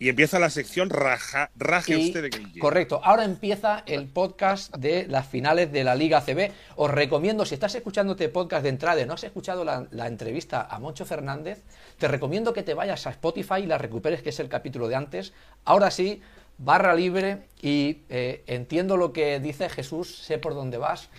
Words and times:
Y 0.00 0.08
empieza 0.08 0.38
la 0.38 0.48
sección 0.50 0.88
raja, 0.90 1.50
raje 1.56 1.96
Y- 1.96 2.06
usted 2.08 2.22
de 2.22 2.30
quien 2.30 2.44
quiera. 2.44 2.60
Correcto. 2.60 3.00
Ahora 3.04 3.24
empieza 3.24 3.84
el 3.86 4.06
podcast 4.08 4.74
de 4.74 5.06
las 5.06 5.28
finales 5.28 5.70
de 5.70 5.84
la 5.84 5.94
Liga 5.94 6.22
CB. 6.22 6.50
Os 6.76 6.90
recomiendo, 6.90 7.44
si 7.44 7.52
estás 7.54 7.74
escuchando 7.74 8.14
este 8.14 8.30
podcast 8.30 8.62
de 8.62 8.70
entrada 8.70 9.00
y 9.00 9.04
no 9.06 9.12
has 9.12 9.24
escuchado 9.24 9.62
la, 9.62 9.86
la 9.90 10.06
entrevista 10.06 10.62
a 10.62 10.78
Moncho 10.78 11.04
Fernández, 11.04 11.62
te 11.98 12.08
recomiendo 12.08 12.54
que 12.54 12.62
te 12.62 12.72
vayas 12.72 13.06
a 13.06 13.10
Spotify 13.10 13.56
y 13.62 13.66
la 13.66 13.76
recuperes, 13.76 14.22
que 14.22 14.30
es 14.30 14.40
el 14.40 14.48
capítulo 14.48 14.88
de 14.88 14.94
antes. 14.96 15.34
Ahora 15.66 15.90
sí, 15.90 16.22
barra 16.56 16.94
libre 16.94 17.42
y 17.60 17.98
eh, 18.08 18.42
entiendo 18.46 18.96
lo 18.96 19.12
que 19.12 19.38
dice 19.38 19.68
Jesús, 19.68 20.16
sé 20.16 20.38
por 20.38 20.54
dónde 20.54 20.78
vas. 20.78 21.10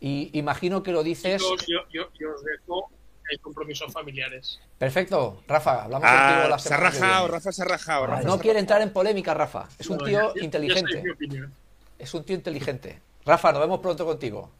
Y 0.00 0.30
imagino 0.36 0.82
que 0.82 0.90
lo 0.90 1.04
dices. 1.04 1.40
Chicos, 1.40 1.66
yo, 1.68 1.78
yo, 1.92 2.10
yo 2.18 2.34
os 2.34 2.44
dejo 2.44 2.90
hay 3.30 3.38
compromisos 3.38 3.92
familiares. 3.92 4.60
Perfecto, 4.78 5.42
Rafa, 5.48 5.84
hablamos 5.84 6.08
contigo 6.08 6.40
Ah, 6.44 6.48
la 6.48 6.58
se 6.58 6.68
ha 6.68 6.76
semana 6.76 6.90
rajado. 6.90 7.28
Rafa 7.28 7.52
se 7.52 7.62
ha 7.62 7.64
rajado. 7.64 8.06
Rafa 8.06 8.22
se 8.22 8.26
No 8.26 8.32
quiere 8.38 8.48
rajado. 8.54 8.60
entrar 8.60 8.82
en 8.82 8.90
polémica, 8.92 9.34
Rafa. 9.34 9.68
Es 9.78 9.88
un 9.88 9.98
No, 9.98 10.04
tío 10.04 10.20
ya- 10.20 10.26
ya- 10.28 10.32
ya 10.36 10.44
inteligente. 10.44 11.10
opinión. 11.12 11.52
Es 11.98 12.12
un 12.14 12.24
tío 12.24 12.36
inteligente. 12.36 13.00
Rafa, 13.24 13.52
nos 13.52 13.60
vemos 13.62 13.80
pronto 13.80 14.04
contigo. 14.04 14.50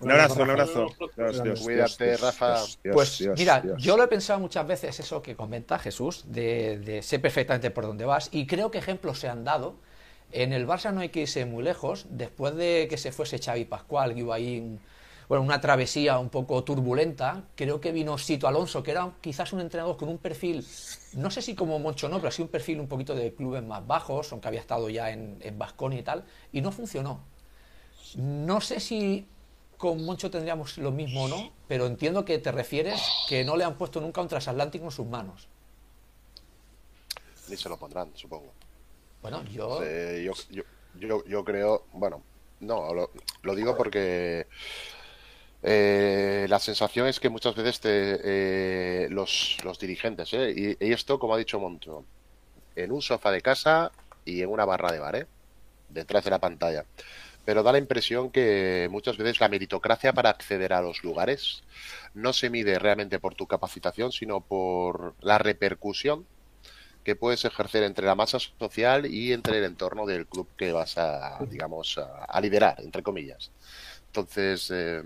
Un 0.00 0.10
abrazo, 0.10 0.42
un 0.42 0.48
Rafa. 0.48 0.62
abrazo. 0.62 1.62
Cuídate, 1.62 2.16
Rafa. 2.16 2.56
Pues 2.92 3.18
Dios, 3.18 3.38
mira, 3.38 3.60
Dios. 3.60 3.82
yo 3.82 3.96
lo 3.98 4.02
he 4.04 4.08
pensado 4.08 4.40
muchas 4.40 4.66
veces 4.66 4.98
eso 4.98 5.20
que 5.20 5.36
comenta 5.36 5.78
Jesús, 5.78 6.24
de, 6.26 6.78
de 6.78 7.02
sé 7.02 7.18
perfectamente 7.18 7.70
por 7.70 7.84
dónde 7.84 8.06
vas, 8.06 8.30
y 8.32 8.46
creo 8.46 8.70
que 8.70 8.78
ejemplos 8.78 9.18
se 9.20 9.28
han 9.28 9.44
dado. 9.44 9.74
En 10.32 10.52
el 10.54 10.66
Barça 10.66 10.92
no 10.92 11.00
hay 11.00 11.10
que 11.10 11.20
irse 11.22 11.44
muy 11.44 11.62
lejos, 11.62 12.06
después 12.08 12.54
de 12.54 12.86
que 12.88 12.96
se 12.96 13.12
fuese 13.12 13.38
Xavi 13.38 13.66
Pascual, 13.66 14.14
que 14.14 14.20
iba 14.20 14.34
ahí 14.36 14.78
bueno, 15.30 15.44
una 15.44 15.60
travesía 15.60 16.18
un 16.18 16.28
poco 16.28 16.64
turbulenta, 16.64 17.44
creo 17.54 17.80
que 17.80 17.92
vino 17.92 18.18
Sito 18.18 18.48
Alonso, 18.48 18.82
que 18.82 18.90
era 18.90 19.12
quizás 19.20 19.52
un 19.52 19.60
entrenador 19.60 19.96
con 19.96 20.08
un 20.08 20.18
perfil, 20.18 20.66
no 21.12 21.30
sé 21.30 21.40
si 21.40 21.54
como 21.54 21.78
Moncho 21.78 22.08
no, 22.08 22.18
pero 22.18 22.32
sí 22.32 22.42
un 22.42 22.48
perfil 22.48 22.80
un 22.80 22.88
poquito 22.88 23.14
de 23.14 23.32
clubes 23.32 23.62
más 23.62 23.86
bajos, 23.86 24.32
aunque 24.32 24.48
había 24.48 24.58
estado 24.58 24.90
ya 24.90 25.12
en, 25.12 25.38
en 25.40 25.56
Baskonia 25.56 26.00
y 26.00 26.02
tal, 26.02 26.24
y 26.50 26.60
no 26.60 26.72
funcionó. 26.72 27.20
No 28.16 28.60
sé 28.60 28.80
si 28.80 29.28
con 29.76 30.04
Moncho 30.04 30.32
tendríamos 30.32 30.78
lo 30.78 30.90
mismo 30.90 31.26
o 31.26 31.28
no, 31.28 31.52
pero 31.68 31.86
entiendo 31.86 32.24
que 32.24 32.40
te 32.40 32.50
refieres 32.50 33.00
que 33.28 33.44
no 33.44 33.56
le 33.56 33.62
han 33.62 33.78
puesto 33.78 34.00
nunca 34.00 34.20
un 34.20 34.26
transatlántico 34.26 34.86
en 34.86 34.90
sus 34.90 35.06
manos. 35.06 35.46
Ni 37.48 37.56
se 37.56 37.68
lo 37.68 37.76
pondrán, 37.76 38.10
supongo. 38.16 38.52
Bueno, 39.22 39.44
yo... 39.44 39.80
Eh, 39.84 40.24
yo, 40.24 40.32
yo, 40.50 40.64
yo, 40.98 41.24
yo 41.24 41.44
creo, 41.44 41.84
bueno, 41.92 42.20
no, 42.58 42.92
lo, 42.92 43.12
lo 43.42 43.54
digo 43.54 43.76
porque 43.76 44.48
eh, 45.62 46.46
la 46.48 46.58
sensación 46.58 47.06
es 47.06 47.20
que 47.20 47.28
muchas 47.28 47.54
veces 47.54 47.80
te, 47.80 48.20
eh, 49.04 49.08
los, 49.10 49.58
los 49.62 49.78
dirigentes, 49.78 50.32
eh, 50.32 50.76
y, 50.80 50.92
esto, 50.92 51.18
como 51.18 51.34
ha 51.34 51.38
dicho 51.38 51.60
Monto, 51.60 52.04
en 52.76 52.92
un 52.92 53.02
sofá 53.02 53.30
de 53.30 53.42
casa 53.42 53.92
y 54.24 54.42
en 54.42 54.48
una 54.50 54.64
barra 54.64 54.92
de 54.92 54.98
bar, 54.98 55.16
eh, 55.16 55.26
detrás 55.90 56.24
de 56.24 56.30
la 56.30 56.38
pantalla. 56.38 56.84
Pero 57.44 57.62
da 57.62 57.72
la 57.72 57.78
impresión 57.78 58.30
que 58.30 58.88
muchas 58.90 59.16
veces 59.16 59.40
la 59.40 59.48
meritocracia 59.48 60.12
para 60.12 60.30
acceder 60.30 60.72
a 60.72 60.82
los 60.82 61.02
lugares 61.02 61.62
no 62.14 62.32
se 62.32 62.50
mide 62.50 62.78
realmente 62.78 63.18
por 63.18 63.34
tu 63.34 63.46
capacitación, 63.46 64.12
sino 64.12 64.40
por 64.40 65.14
la 65.20 65.38
repercusión 65.38 66.26
que 67.02 67.16
puedes 67.16 67.44
ejercer 67.46 67.82
entre 67.82 68.06
la 68.06 68.14
masa 68.14 68.38
social 68.38 69.06
y 69.06 69.32
entre 69.32 69.58
el 69.58 69.64
entorno 69.64 70.06
del 70.06 70.26
club 70.26 70.48
que 70.56 70.72
vas 70.72 70.98
a, 70.98 71.38
digamos, 71.48 71.96
a, 71.98 72.24
a 72.24 72.40
liderar, 72.40 72.76
entre 72.80 73.02
comillas. 73.02 73.50
Entonces, 74.08 74.70
eh, 74.70 75.02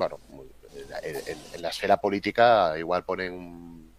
bueno, 0.00 0.18
en, 1.02 1.16
en- 1.54 1.62
la 1.62 1.68
esfera 1.68 1.98
política 1.98 2.74
igual 2.78 3.04
ponen 3.04 3.32
un, 3.34 3.90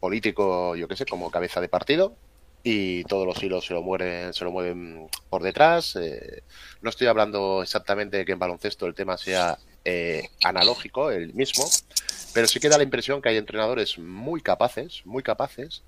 político, 0.00 0.74
yo 0.76 0.88
qué 0.88 0.96
sé, 0.96 1.04
como 1.06 1.30
cabeza 1.30 1.60
de 1.60 1.68
partido 1.68 2.16
y 2.62 3.04
todos 3.04 3.26
los 3.26 3.40
hilos 3.42 3.64
se 3.66 3.74
lo 3.74 3.82
mueven, 3.82 4.32
se 4.32 4.44
lo 4.44 4.50
mueven 4.50 5.08
por 5.28 5.42
detrás. 5.42 5.96
eh, 5.96 6.42
no 6.80 6.90
estoy 6.90 7.06
hablando 7.06 7.62
exactamente 7.62 8.16
de 8.16 8.24
que 8.24 8.32
en 8.32 8.38
baloncesto 8.38 8.86
el 8.86 8.94
tema 8.94 9.16
sea 9.16 9.58
eh, 9.84 10.28
analógico, 10.42 11.10
el 11.10 11.32
mismo, 11.34 11.68
pero 12.34 12.48
sí 12.48 12.58
que 12.58 12.68
da 12.68 12.78
la 12.78 12.82
impresión 12.84 13.22
que 13.22 13.28
hay 13.28 13.36
entrenadores 13.36 13.98
muy 13.98 14.40
capaces, 14.40 15.02
muy 15.04 15.22
capaces, 15.22 15.82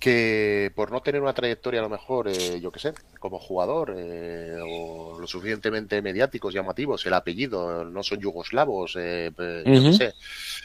que 0.00 0.72
por 0.74 0.90
no 0.90 1.02
tener 1.02 1.20
una 1.22 1.34
trayectoria 1.34 1.80
a 1.80 1.82
lo 1.84 1.90
mejor, 1.90 2.26
eh, 2.28 2.58
yo 2.60 2.72
qué 2.72 2.80
sé, 2.80 2.94
como 3.20 3.38
jugador, 3.38 3.94
eh, 3.96 4.56
o 4.64 5.18
lo 5.20 5.26
suficientemente 5.26 6.00
mediáticos, 6.02 6.54
llamativos, 6.54 7.04
el 7.06 7.14
apellido, 7.14 7.84
no 7.84 8.02
son 8.02 8.18
yugoslavos, 8.20 8.96
eh, 8.96 9.30
eh, 9.38 9.64
yo 9.66 9.72
qué 9.72 9.78
Ujú. 9.78 9.92
sé, 9.92 10.14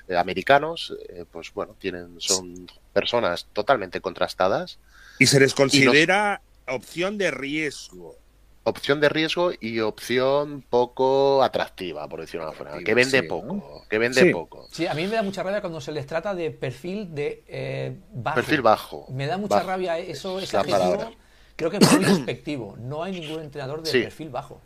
eh, 0.08 0.18
americanos, 0.18 0.96
eh, 1.10 1.26
pues 1.30 1.52
bueno, 1.54 1.76
tienen, 1.80 2.16
son 2.20 2.66
personas 2.94 3.48
totalmente 3.54 4.02
contrastadas, 4.02 4.80
Y 5.20 5.28
se 5.28 5.40
les 5.40 5.54
considera 5.54 6.42
opción 6.68 7.18
de 7.18 7.32
riesgo. 7.32 8.18
Opción 8.66 9.00
de 9.00 9.10
riesgo 9.10 9.52
y 9.60 9.80
opción 9.80 10.64
poco 10.70 11.42
atractiva, 11.44 12.08
por 12.10 12.20
decirlo 12.22 12.46
de 12.46 12.52
alguna 12.52 12.70
forma, 12.72 12.84
que 12.84 12.94
vende 12.94 13.22
Sí, 13.22 13.28
¿no? 13.28 13.30
poco, 13.30 13.86
que 13.90 13.98
vende 13.98 14.22
Sí. 14.22 14.32
poco. 14.32 14.68
Sí, 14.72 14.88
a 14.88 14.94
mí 14.94 15.08
me 15.08 15.16
da 15.16 15.24
mucha 15.24 15.44
rabia 15.44 15.62
cuando 15.62 15.80
se 15.80 15.92
les 15.92 16.06
trata 16.06 16.36
de 16.36 16.52
perfil 16.52 17.14
de 17.16 17.44
eh, 17.48 17.96
bajo. 18.14 18.36
Perfil 18.36 18.62
bajo. 18.62 19.08
Me 19.12 19.28
da 19.28 19.38
mucha 19.38 19.56
Bajo. 19.56 19.68
rabia 19.68 19.98
eso, 20.00 20.40
ese 20.40 20.58
adjetivo. 20.58 20.80
palabra. 20.80 21.12
Creo 21.56 21.70
que 21.72 21.78
es 21.78 21.92
muy 21.92 22.04
despectivo. 22.06 22.76
No 22.80 23.04
hay 23.04 23.20
ningún 23.20 23.40
entrenador 23.42 23.82
de 23.82 23.90
Sí. 23.92 24.02
perfil 24.02 24.30
bajo. 24.30 24.60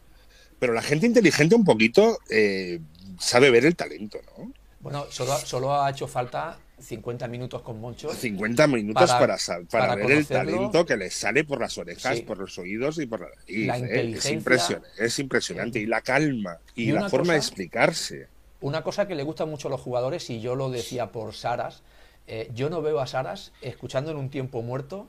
Pero 0.58 0.74
la 0.74 0.82
gente 0.82 1.06
inteligente 1.06 1.54
un 1.56 1.64
poquito 1.64 2.18
eh, 2.30 2.80
sabe 3.20 3.52
ver 3.52 3.66
el 3.66 3.76
talento, 3.76 4.18
¿no? 4.38 4.52
Bueno, 4.80 5.06
solo, 5.10 5.38
solo 5.38 5.74
ha 5.74 5.90
hecho 5.90 6.08
falta 6.08 6.58
50 6.80 7.28
minutos 7.28 7.62
con 7.62 7.80
Moncho. 7.80 8.14
50 8.14 8.68
minutos 8.68 9.10
Para- 9.12 9.20
para, 9.20 9.38
para, 9.38 9.66
para 9.68 9.96
ver 9.96 10.12
el 10.12 10.26
talento 10.28 10.86
que 10.86 10.98
les 10.98 11.14
sale 11.14 11.44
por 11.44 11.60
las 11.60 11.78
orejas, 11.78 12.18
Sí. 12.18 12.24
por 12.24 12.38
los 12.38 12.58
oídos 12.58 12.98
y 13.00 13.06
por 13.06 13.22
la 13.22 13.30
nariz. 13.30 13.68
La 13.68 13.78
¿eh? 13.80 14.12
Es, 14.16 14.30
impresionante, 14.30 14.90
es 14.98 15.20
impresionante. 15.20 15.80
Y 15.80 15.86
la 15.86 16.02
calma 16.02 16.58
y, 16.76 16.90
Y 16.90 16.92
la 16.92 17.10
forma 17.10 17.34
de 17.34 17.40
explicarse. 17.40 18.28
Una 18.62 18.84
cosa 18.84 19.08
que 19.08 19.16
le 19.16 19.24
gusta 19.24 19.46
mucho 19.46 19.68
a 19.68 19.72
los 19.72 19.80
jugadores, 19.82 20.30
y 20.30 20.42
yo 20.42 20.56
lo 20.56 20.70
decía 20.70 21.12
por 21.12 21.34
Saras, 21.34 21.82
eh, 22.28 22.50
yo 22.54 22.70
no 22.70 22.82
veo 22.82 23.00
a 23.00 23.08
Saras 23.08 23.52
escuchando 23.62 24.12
en 24.12 24.18
un 24.18 24.30
tiempo 24.30 24.62
muerto 24.62 25.08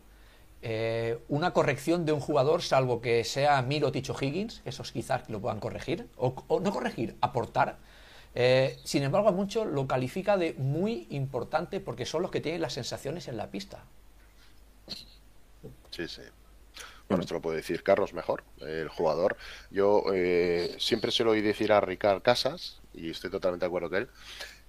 eh, 0.63 1.19
una 1.29 1.53
corrección 1.53 2.05
de 2.05 2.13
un 2.13 2.21
jugador, 2.21 2.63
salvo 2.63 3.01
que 3.01 3.25
sea 3.25 3.61
Miro 3.63 3.91
Ticho 3.93 4.15
Higgins, 4.21 4.61
esos 4.67 4.93
quizás 4.93 5.29
lo 5.31 5.41
puedan 5.41 5.59
corregir, 5.59 6.07
o, 6.17 6.35
o 6.49 6.61
no 6.61 6.71
corregir, 6.71 7.17
aportar. 7.23 7.79
Eh, 8.35 8.79
sin 8.85 9.03
embargo, 9.03 9.29
a 9.29 9.33
muchos 9.33 9.67
lo 9.67 9.87
califica 9.87 10.37
de 10.37 10.55
muy 10.55 11.07
importante 11.11 11.81
porque 11.81 12.07
son 12.07 12.23
los 12.23 12.31
que 12.31 12.41
tienen 12.41 12.61
las 12.61 12.73
sensaciones 12.75 13.27
en 13.29 13.37
la 13.37 13.51
pista. 13.51 13.85
Sí, 15.91 16.07
sí. 16.09 16.23
Bueno, 17.09 17.23
esto 17.23 17.35
lo 17.35 17.41
puede 17.41 17.57
decir 17.57 17.83
Carlos 17.83 18.13
mejor, 18.15 18.45
el 18.61 18.89
jugador. 18.89 19.37
Yo 19.71 20.05
eh, 20.15 20.77
siempre 20.79 21.11
se 21.11 21.25
lo 21.25 21.33
oí 21.33 21.41
decir 21.41 21.73
a 21.73 21.81
Ricard 21.81 22.23
Casas, 22.23 22.81
y 22.95 23.11
estoy 23.11 23.31
totalmente 23.31 23.65
de 23.65 23.67
acuerdo 23.67 23.89
con 23.91 23.99
él, 23.99 24.09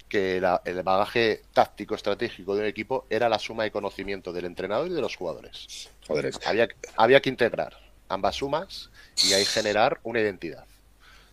que 0.10 0.42
la- 0.42 0.62
el 0.66 0.82
bagaje 0.82 1.44
táctico 1.54 1.94
estratégico 1.94 2.56
de 2.56 2.62
un 2.62 2.68
equipo 2.68 3.06
era 3.12 3.30
la 3.30 3.38
suma 3.38 3.64
de 3.64 3.72
conocimiento 3.72 4.34
del 4.34 4.46
entrenador 4.46 4.88
y 4.88 4.94
de 4.94 5.02
los 5.02 5.16
jugadores. 5.16 5.90
Joder, 6.08 6.34
Había, 6.46 6.68
había 6.98 7.22
que 7.22 7.30
integrar 7.30 7.78
ambas 8.10 8.36
sumas 8.38 8.90
y 9.30 9.34
ahí 9.34 9.46
generar 9.46 10.00
una 10.04 10.20
identidad. 10.20 10.66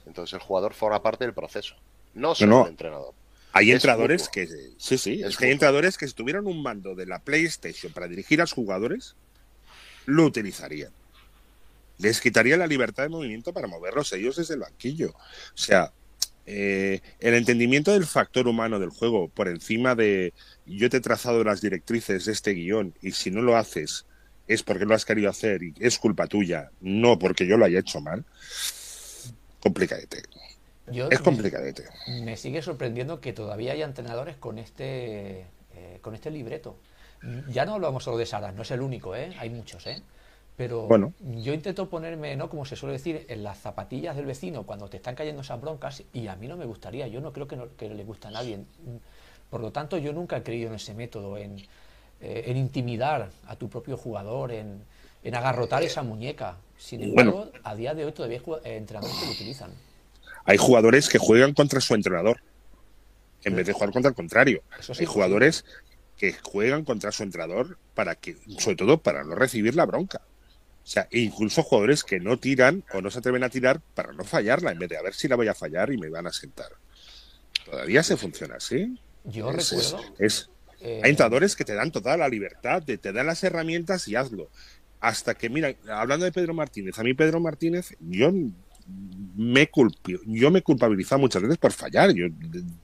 Entonces 0.06 0.34
el 0.34 0.41
jugador 0.41 0.75
forma 0.75 1.03
parte 1.03 1.25
del 1.25 1.34
proceso, 1.34 1.75
no 2.15 2.35
solo 2.35 2.61
no. 2.61 2.67
entrenador. 2.69 3.15
Hay 3.53 3.71
Es 3.71 3.77
entrenadores 3.77 4.29
que. 4.29 4.47
Sí, 4.79 4.99
sí. 4.99 5.21
Es, 5.21 5.31
Es 5.31 5.37
que 5.37 5.47
hay 5.47 5.53
entrenadores 5.53 5.99
que 5.99 6.07
si 6.07 6.15
tuvieran 6.15 6.47
un 6.47 6.63
mando 6.63 6.95
de 6.95 7.07
la 7.07 7.19
PlayStation 7.21 7.93
para 7.93 8.09
dirigir 8.09 8.41
a 8.41 8.45
los 8.45 8.53
jugadores, 8.53 9.17
lo 10.07 10.25
utilizarían. 10.25 10.93
Les 11.99 12.21
quitaría 12.21 12.57
la 12.57 12.67
libertad 12.67 13.03
de 13.03 13.09
movimiento 13.09 13.53
para 13.53 13.67
moverlos 13.67 14.13
ellos 14.13 14.37
desde 14.37 14.55
el 14.55 14.61
banquillo. 14.61 15.11
O 15.11 15.57
sea, 15.57 15.93
eh, 16.47 17.01
el 17.21 17.35
entendimiento 17.35 17.93
del 17.93 18.07
factor 18.07 18.49
humano 18.49 18.79
del 18.79 18.89
juego 18.89 19.29
por 19.29 19.49
encima 19.49 19.95
de 19.95 20.33
yo 20.65 20.89
te 20.89 20.97
he 20.97 21.01
trazado 21.01 21.45
las 21.45 21.61
directrices 21.61 22.25
de 22.25 22.33
este 22.33 22.55
guion 22.55 22.95
y 23.03 23.13
si 23.13 23.31
no 23.31 23.43
lo 23.43 23.57
haces 23.57 24.06
es 24.47 24.62
porque 24.62 24.87
lo 24.87 24.94
has 24.94 25.05
querido 25.05 25.29
hacer 25.29 25.62
y 25.62 25.75
es 25.79 25.99
culpa 25.99 26.27
tuya, 26.27 26.71
no 26.81 27.19
porque 27.19 27.47
yo 27.47 27.59
lo 27.59 27.67
haya 27.67 27.81
hecho 27.81 28.00
mal. 28.00 28.25
Complicadete. 29.61 30.23
Yo 30.93 31.08
Es 31.11 31.19
me- 31.19 31.25
complicadete. 31.25 31.85
Me 32.25 32.37
sigue 32.37 32.62
sorprendiendo 32.62 33.20
que 33.20 33.32
todavía 33.32 33.73
haya 33.73 33.85
entrenadores 33.85 34.37
con 34.37 34.58
este 34.58 35.40
eh, 35.75 35.99
con 36.02 36.14
este 36.14 36.31
libreto. 36.31 36.76
Ya 37.50 37.64
no 37.67 37.75
hablamos 37.75 38.05
solo 38.05 38.17
de 38.17 38.26
Saras, 38.26 38.55
no 38.55 38.62
es 38.62 38.70
el 38.70 38.81
único, 38.81 39.17
¿eh? 39.17 39.35
hay 39.40 39.50
muchos, 39.50 39.85
¿eh? 39.88 40.00
pero 40.56 40.87
Bueno. 40.87 41.12
yo 41.43 41.52
intento 41.52 41.88
ponerme, 41.88 42.37
¿no? 42.37 42.49
como 42.49 42.64
se 42.64 42.76
suele 42.76 42.93
decir, 42.93 43.26
en 43.29 43.43
las 43.43 43.58
zapatillas 43.58 44.14
del 44.17 44.26
vecino 44.26 44.64
cuando 44.64 44.88
te 44.88 44.96
están 44.99 45.17
cayendo 45.17 45.43
esas 45.43 45.61
broncas 45.61 46.02
y 46.12 46.29
a 46.29 46.37
mí 46.37 46.46
no 46.46 46.56
me 46.56 46.64
gustaría, 46.64 47.08
yo 47.08 47.20
no 47.20 47.32
creo 47.32 47.49
que, 47.49 47.56
no- 47.56 47.69
que 47.76 47.88
le 47.88 48.05
guste 48.05 48.29
a 48.29 48.31
nadie. 48.31 48.61
Por 49.50 49.61
lo 49.61 49.73
tanto, 49.73 49.99
yo 49.99 50.12
nunca 50.12 50.37
he 50.37 50.43
creído 50.43 50.69
en 50.69 50.75
ese 50.76 50.94
método, 50.94 51.38
en, 51.38 51.58
eh, 52.20 52.44
en 52.46 52.56
intimidar 52.56 53.31
a 53.46 53.56
tu 53.56 53.69
propio 53.69 53.96
jugador, 53.96 54.52
en, 54.52 54.82
en 55.25 55.34
agarrotar 55.34 55.82
esa 55.82 56.02
muñeca. 56.02 56.56
Sin 56.76 57.02
embargo, 57.02 57.49
a 57.64 57.75
día 57.75 57.94
de 57.94 58.05
hoy 58.05 58.12
todavía 58.12 58.41
hay 58.46 58.70
eh, 58.70 58.76
entrenadores 58.76 59.17
que 59.19 59.26
lo 59.26 59.32
utilizan. 59.32 59.70
Hay 60.49 60.56
jugadores 60.56 61.09
que 61.09 61.19
juegan 61.19 61.53
contra 61.55 61.81
su 61.81 61.95
entrenador 61.95 62.41
en 63.45 63.55
vez 63.55 63.67
de 63.67 63.73
jugar 63.75 63.93
contra 63.93 64.09
el 64.09 64.15
contrario. 64.15 64.62
Hay 64.99 65.05
jugadores 65.06 65.65
que 66.17 66.33
juegan 66.43 66.85
contra 66.85 67.12
su 67.12 67.23
entrenador 67.23 67.79
para 67.95 68.15
que, 68.17 68.37
sobre 68.59 68.77
todo 68.77 68.99
para 69.00 69.23
no 69.25 69.35
recibir 69.35 69.75
la 69.77 69.85
bronca. 69.87 70.21
O 70.83 70.87
sea, 70.91 71.06
e 71.11 71.19
incluso 71.21 71.62
jugadores 71.62 72.03
que 72.03 72.19
no 72.19 72.39
tiran 72.39 72.83
o 72.95 73.03
no 73.03 73.11
se 73.11 73.19
atreven 73.19 73.45
a 73.45 73.50
tirar 73.50 73.81
para 73.95 74.12
no 74.15 74.25
fallarla, 74.25 74.73
en 74.73 74.79
vez 74.79 74.89
de 74.89 74.97
a 74.97 75.03
ver 75.03 75.12
si 75.15 75.29
la 75.29 75.37
voy 75.37 75.49
a 75.49 75.55
fallar 75.55 75.93
y 75.93 75.99
me 75.99 76.09
van 76.09 76.27
a 76.27 76.33
sentar. 76.33 76.71
Todavía 77.67 78.03
se 78.03 78.17
funciona 78.17 78.56
así. 78.56 78.99
Yo 79.25 79.51
Es- 79.51 79.71
recuerdo. 79.71 80.01
es- 80.19 80.49
eh, 80.81 81.03
hay 81.05 81.11
entrenadores 81.11 81.56
que 81.56 81.65
te 81.67 81.75
dan 81.75 81.93
toda 81.93 82.17
la 82.17 82.29
libertad, 82.29 82.83
de, 82.83 82.97
te 82.97 83.12
dan 83.12 83.27
las 83.27 83.44
herramientas 83.44 84.09
y 84.09 84.17
hazlo. 84.17 84.49
Hasta 85.01 85.35
que, 85.35 85.51
mira, 85.51 85.75
hablando 85.91 86.25
de 86.25 86.33
Pedro 86.33 86.55
Martínez, 86.55 86.99
a 86.99 87.03
mí 87.03 87.12
Pedro 87.15 87.39
Martínez, 87.39 87.94
yo 88.01 88.33
me 89.37 89.70
culpi- 89.70 90.20
yo 90.26 90.50
me 90.50 90.62
culpabilizaba 90.62 91.20
muchas 91.20 91.43
veces 91.43 91.58
por 91.58 91.73
fallar. 91.73 92.12
Yo, 92.12 92.26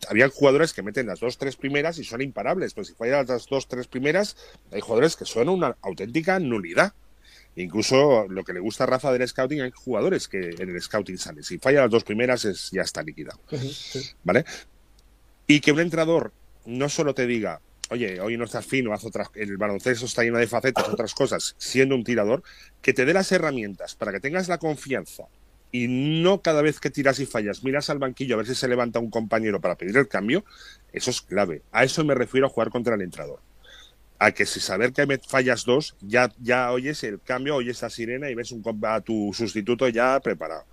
había 0.09 0.29
jugadores 0.29 0.73
que 0.73 0.83
meten 0.83 1.07
las 1.07 1.21
dos, 1.21 1.37
tres 1.37 1.57
primeras 1.57 1.99
y 1.99 2.05
son 2.05 2.21
imparables, 2.23 2.75
pero 2.75 2.85
si 2.85 2.95
fallan 2.95 3.27
las 3.27 3.47
dos, 3.47 3.67
tres 3.67 3.89
primeras, 3.89 4.37
hay 4.71 4.81
jugadores 4.81 5.17
que 5.17 5.25
son 5.25 5.49
una 5.49 5.77
auténtica 5.83 6.39
nulidad. 6.39 6.93
Incluso 7.57 8.27
lo 8.29 8.45
que 8.45 8.53
le 8.53 8.61
gusta 8.61 8.85
a 8.85 8.87
Rafa 8.89 9.13
del 9.13 9.27
scouting, 9.27 9.63
hay 9.63 9.71
jugadores 9.73 10.29
que 10.29 10.51
en 10.59 10.71
el 10.71 10.81
scouting 10.81 11.19
salen. 11.19 11.45
Si 11.45 11.59
falla 11.59 11.83
las 11.83 11.91
dos 11.91 12.05
primeras, 12.05 12.45
es, 12.45 12.71
ya 12.73 12.83
está 12.83 13.03
liquidado. 13.03 13.41
¿vale? 14.25 14.45
Y 15.47 15.61
que 15.61 15.73
un 15.73 15.81
entrenador 15.81 16.33
no 16.67 16.89
solo 16.89 17.15
te 17.15 17.27
diga, 17.27 17.61
oye, 17.91 18.21
hoy 18.21 18.37
no 18.37 18.45
estás 18.45 18.67
fino, 18.67 18.93
haz 18.93 19.05
otras, 19.05 19.29
el 19.35 19.57
baloncesto 19.57 20.07
está 20.07 20.23
lleno 20.23 20.39
de 20.39 20.47
facetas, 20.47 20.89
otras 20.89 21.15
cosas, 21.15 21.55
siendo 21.59 21.95
un 21.95 22.03
tirador, 22.03 22.43
que 22.83 22.93
te 22.93 23.05
dé 23.05 23.13
las 23.13 23.31
herramientas 23.31 23.95
para 23.95 24.13
que 24.13 24.21
tengas 24.21 24.49
la 24.49 24.59
confianza 24.59 25.25
y 25.75 25.89
no 25.89 26.41
cada 26.41 26.63
vez 26.63 26.79
que 26.79 26.89
tiras 26.89 27.19
y 27.19 27.27
fallas, 27.27 27.65
miras 27.65 27.91
al 27.91 27.99
banquillo 27.99 28.37
a 28.37 28.39
ver 28.39 28.47
si 28.47 28.55
se 28.55 28.69
levanta 28.69 29.01
un 29.01 29.11
compañero 29.11 29.61
para 29.61 29.75
pedir 29.75 29.97
el 29.97 30.07
cambio, 30.07 30.45
eso 30.93 31.11
es 31.11 31.21
clave. 31.21 31.63
A 31.73 31.83
eso 31.83 32.05
me 32.05 32.15
refiero 32.15 32.47
a 32.47 32.49
jugar 32.49 32.71
contra 32.71 32.95
el 32.95 33.03
entrenador. 33.03 33.41
A 34.21 34.31
que 34.31 34.47
si 34.47 34.61
saber 34.61 34.93
que 34.93 35.05
me 35.05 35.19
fallas 35.19 35.65
dos, 35.65 35.97
ya, 36.01 36.33
ya 36.41 36.71
oyes 36.71 37.03
el 37.03 37.21
cambio, 37.21 37.57
oyes 37.57 37.83
la 37.83 37.91
sirena 37.91 38.31
y 38.31 38.37
ves 38.37 38.53
un, 38.53 38.63
a 38.85 39.01
tu 39.01 39.33
sustituto 39.35 39.89
ya 39.89 40.21
preparado. 40.21 40.65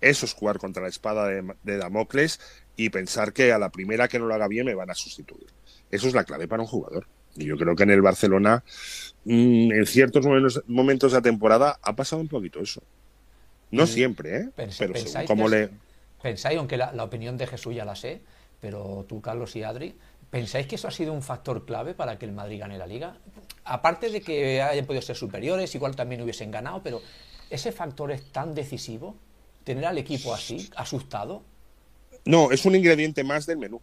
Eso 0.00 0.26
es 0.26 0.34
jugar 0.34 0.58
contra 0.58 0.82
la 0.82 0.88
espada 0.88 1.28
de, 1.28 1.54
de 1.62 1.76
Damocles 1.76 2.40
y 2.76 2.90
pensar 2.90 3.32
que 3.32 3.52
a 3.52 3.58
la 3.60 3.70
primera 3.70 4.08
que 4.08 4.18
no 4.18 4.26
lo 4.26 4.34
haga 4.34 4.48
bien 4.48 4.66
me 4.66 4.74
van 4.74 4.90
a 4.90 4.96
sustituir. 4.96 5.46
Eso 5.92 6.08
es 6.08 6.14
la 6.14 6.24
clave 6.24 6.48
para 6.48 6.62
un 6.62 6.68
jugador. 6.68 7.06
Y 7.36 7.44
yo 7.44 7.56
creo 7.56 7.76
que 7.76 7.84
en 7.84 7.90
el 7.90 8.02
Barcelona, 8.02 8.64
mm, 9.26 9.70
en 9.70 9.86
ciertos 9.86 10.26
momentos 10.66 11.12
de 11.12 11.18
la 11.18 11.22
temporada, 11.22 11.78
ha 11.80 11.94
pasado 11.94 12.20
un 12.20 12.26
poquito 12.26 12.58
eso. 12.58 12.82
No 13.70 13.84
Mm. 13.84 13.86
siempre, 13.86 14.36
¿eh? 14.36 14.48
Pero 14.54 14.72
según 14.72 15.24
cómo 15.26 15.48
le... 15.48 15.70
pensáis, 16.22 16.58
aunque 16.58 16.76
la, 16.76 16.92
la 16.92 17.04
opinión 17.04 17.36
de 17.36 17.46
Jesús 17.46 17.74
ya 17.74 17.84
la 17.84 17.94
sé, 17.96 18.22
pero 18.60 19.04
tú, 19.08 19.20
Carlos 19.20 19.54
y 19.56 19.62
Adri, 19.62 19.94
¿pensáis 20.30 20.66
que 20.66 20.74
eso 20.76 20.88
ha 20.88 20.90
sido 20.90 21.12
un 21.12 21.22
factor 21.22 21.64
clave 21.64 21.94
para 21.94 22.18
que 22.18 22.26
el 22.26 22.32
Madrid 22.32 22.60
gane 22.60 22.78
la 22.78 22.86
liga? 22.86 23.16
Aparte 23.64 24.10
de 24.10 24.20
que 24.20 24.62
hayan 24.62 24.86
podido 24.86 25.02
ser 25.02 25.16
superiores, 25.16 25.74
igual 25.74 25.94
también 25.96 26.22
hubiesen 26.22 26.50
ganado, 26.50 26.82
pero 26.82 27.02
¿ese 27.50 27.72
factor 27.72 28.10
es 28.10 28.24
tan 28.32 28.54
decisivo? 28.54 29.16
¿Tener 29.64 29.84
al 29.84 29.98
equipo 29.98 30.32
así, 30.34 30.70
asustado? 30.76 31.42
No, 32.24 32.50
es 32.50 32.64
un 32.64 32.74
ingrediente 32.74 33.22
más 33.24 33.46
del 33.46 33.58
menú. 33.58 33.80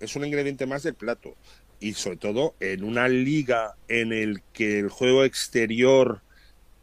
Es 0.00 0.14
un 0.16 0.24
ingrediente 0.24 0.66
más 0.66 0.82
del 0.84 0.94
plato. 0.94 1.34
Y 1.80 1.94
sobre 1.94 2.16
todo 2.16 2.54
en 2.60 2.84
una 2.84 3.08
liga 3.08 3.74
en 3.88 4.12
el 4.12 4.42
que 4.52 4.78
el 4.78 4.88
juego 4.88 5.24
exterior 5.24 6.22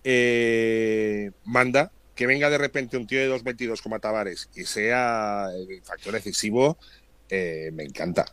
eh, 0.04 1.32
manda, 1.46 1.92
que 2.16 2.28
venga 2.28 2.50
de 2.50 2.58
repente 2.58 2.98
un 2.98 3.08
tío 3.08 3.20
de 3.20 3.30
2.22 3.30 3.82
como 3.82 4.00
Tavares 4.00 4.50
y 4.56 4.66
sea 4.66 5.48
el 5.56 5.82
factor 5.82 6.14
decisivo, 6.14 6.78
eh, 7.30 7.72
me 7.74 7.84
encanta. 7.84 8.26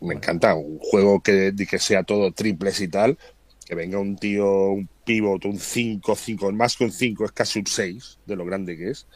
Me 0.00 0.14
encanta. 0.14 0.54
Un 0.54 0.78
juego 0.78 1.22
que, 1.22 1.54
que 1.68 1.78
sea 1.78 2.02
todo 2.02 2.32
triples 2.32 2.80
y 2.80 2.88
tal, 2.88 3.18
que 3.66 3.74
venga 3.74 3.98
un 3.98 4.16
tío, 4.16 4.70
un 4.70 4.88
pivot, 5.04 5.44
un 5.44 5.58
5, 5.58 6.14
5, 6.14 6.52
más 6.52 6.76
que 6.76 6.84
un 6.84 6.92
5, 6.92 7.24
es 7.24 7.32
casi 7.32 7.58
un 7.60 7.66
6 7.66 8.18
de 8.26 8.36
lo 8.36 8.44
grande 8.44 8.76
que 8.76 8.90
es 8.90 9.06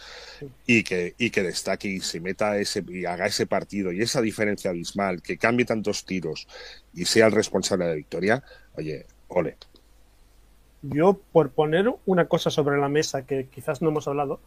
y 0.67 0.83
que, 0.83 1.15
y 1.19 1.31
que 1.31 1.43
destaque 1.43 1.89
y 1.89 2.01
se 2.01 2.21
meta 2.21 2.59
ese 2.59 2.85
y 2.89 3.05
haga 3.05 3.27
ese 3.27 3.47
partido 3.47 3.93
y 3.93 4.01
esa 4.03 4.21
diferencia 4.21 4.71
abismal, 4.71 5.23
que 5.23 5.39
cambie 5.39 5.67
tantos 5.67 6.05
tiros 6.05 6.47
y 6.95 7.05
sea 7.05 7.27
el 7.27 7.33
responsable 7.33 7.85
de 7.85 7.91
la 7.91 7.97
victoria, 7.97 8.43
oye, 8.75 9.07
ole. 9.29 9.57
Yo, 10.83 11.19
por 11.33 11.51
poner 11.51 11.93
una 12.07 12.27
cosa 12.27 12.51
sobre 12.51 12.79
la 12.79 12.89
mesa 12.89 13.27
que 13.27 13.47
quizás 13.49 13.83
no 13.83 13.89
hemos 13.89 14.07
hablado, 14.09 14.41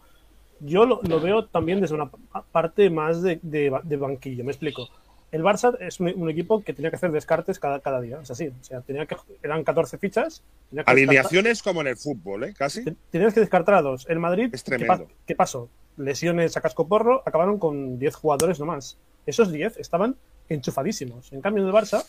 yo 0.62 0.86
lo, 0.86 1.01
lo 1.04 1.19
veo 1.19 1.45
también 1.45 1.81
desde 1.81 1.95
una 1.95 2.10
pa- 2.10 2.44
parte 2.51 2.89
más 2.89 3.22
de, 3.22 3.39
de 3.42 3.69
ba- 3.69 3.81
de 3.83 3.98
banquillo. 3.98 4.44
Me 4.44 4.51
explico. 4.51 4.88
El 5.31 5.44
Barça 5.44 5.75
es 5.80 6.00
un, 6.00 6.13
un 6.16 6.30
equipo 6.30 6.62
que 6.62 6.74
tenía 6.74 6.89
que 6.89 6.98
hacer 6.98 7.12
descartes 7.12 7.57
cada, 7.57 7.80
cada 7.80 8.00
día. 8.01 8.19
Es 8.22 8.30
así. 8.31 8.48
O 8.50 8.63
sea, 8.63 8.81
tenía 8.81 9.06
que, 9.06 9.16
eran 9.44 9.63
14 9.63 9.98
fichas. 9.98 10.44
descartar- 10.72 10.92
Alineaciones 10.94 11.63
como 11.63 11.81
en 11.81 11.88
el 11.88 11.98
fútbol, 11.98 12.44
¿eh? 12.45 12.54
Casi. 12.57 12.83
te- 12.83 12.95
Tenías 13.10 13.33
que 13.33 13.39
descartar 13.39 13.75
a 13.75 13.81
dos. 13.81 14.06
El 14.10 14.19
Madrid, 14.19 14.50
Es 14.54 14.63
¿qué, 14.63 14.72
tremendo. 14.78 15.06
pa- 15.07 15.13
qué 15.25 15.36
pasó? 15.36 15.69
Lesiones 15.98 16.56
a 16.57 16.62
casco 16.62 16.88
porro, 16.88 17.24
acabaron 17.25 17.57
con 17.60 17.98
10 18.00 18.16
jugadores 18.16 18.60
nomás. 18.60 18.98
Esos 19.25 19.51
10 19.51 19.78
estaban 19.78 20.16
enchufadísimos. 20.50 21.31
En 21.33 21.42
cambio, 21.42 21.63
en 21.63 21.69
el 21.69 21.74
Barça, 21.75 22.06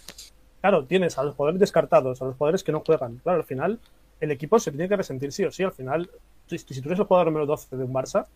claro, 0.61 0.85
tienes 0.85 1.17
a 1.19 1.25
los 1.25 1.35
jugadores 1.35 1.61
descartados, 1.61 2.21
a 2.23 2.25
los 2.27 2.37
jugadores 2.37 2.63
que 2.63 2.73
no 2.73 2.81
juegan. 2.81 3.17
Claro, 3.23 3.39
al 3.41 3.45
final, 3.47 3.79
el 4.23 4.31
equipo 4.31 4.59
se 4.59 4.71
tiene 4.71 4.89
que 4.89 4.97
resentir 4.97 5.33
sí 5.33 5.45
o 5.45 5.51
sí. 5.51 5.65
Al 5.65 5.73
final, 5.73 6.09
si, 6.47 6.57
si 6.59 6.81
tú 6.81 6.89
eres 6.89 7.01
el 7.01 7.07
jugador 7.07 7.27
número 7.27 7.45
12 7.45 7.77
de 7.77 7.85
un 7.85 7.93
Barça, 7.93 8.27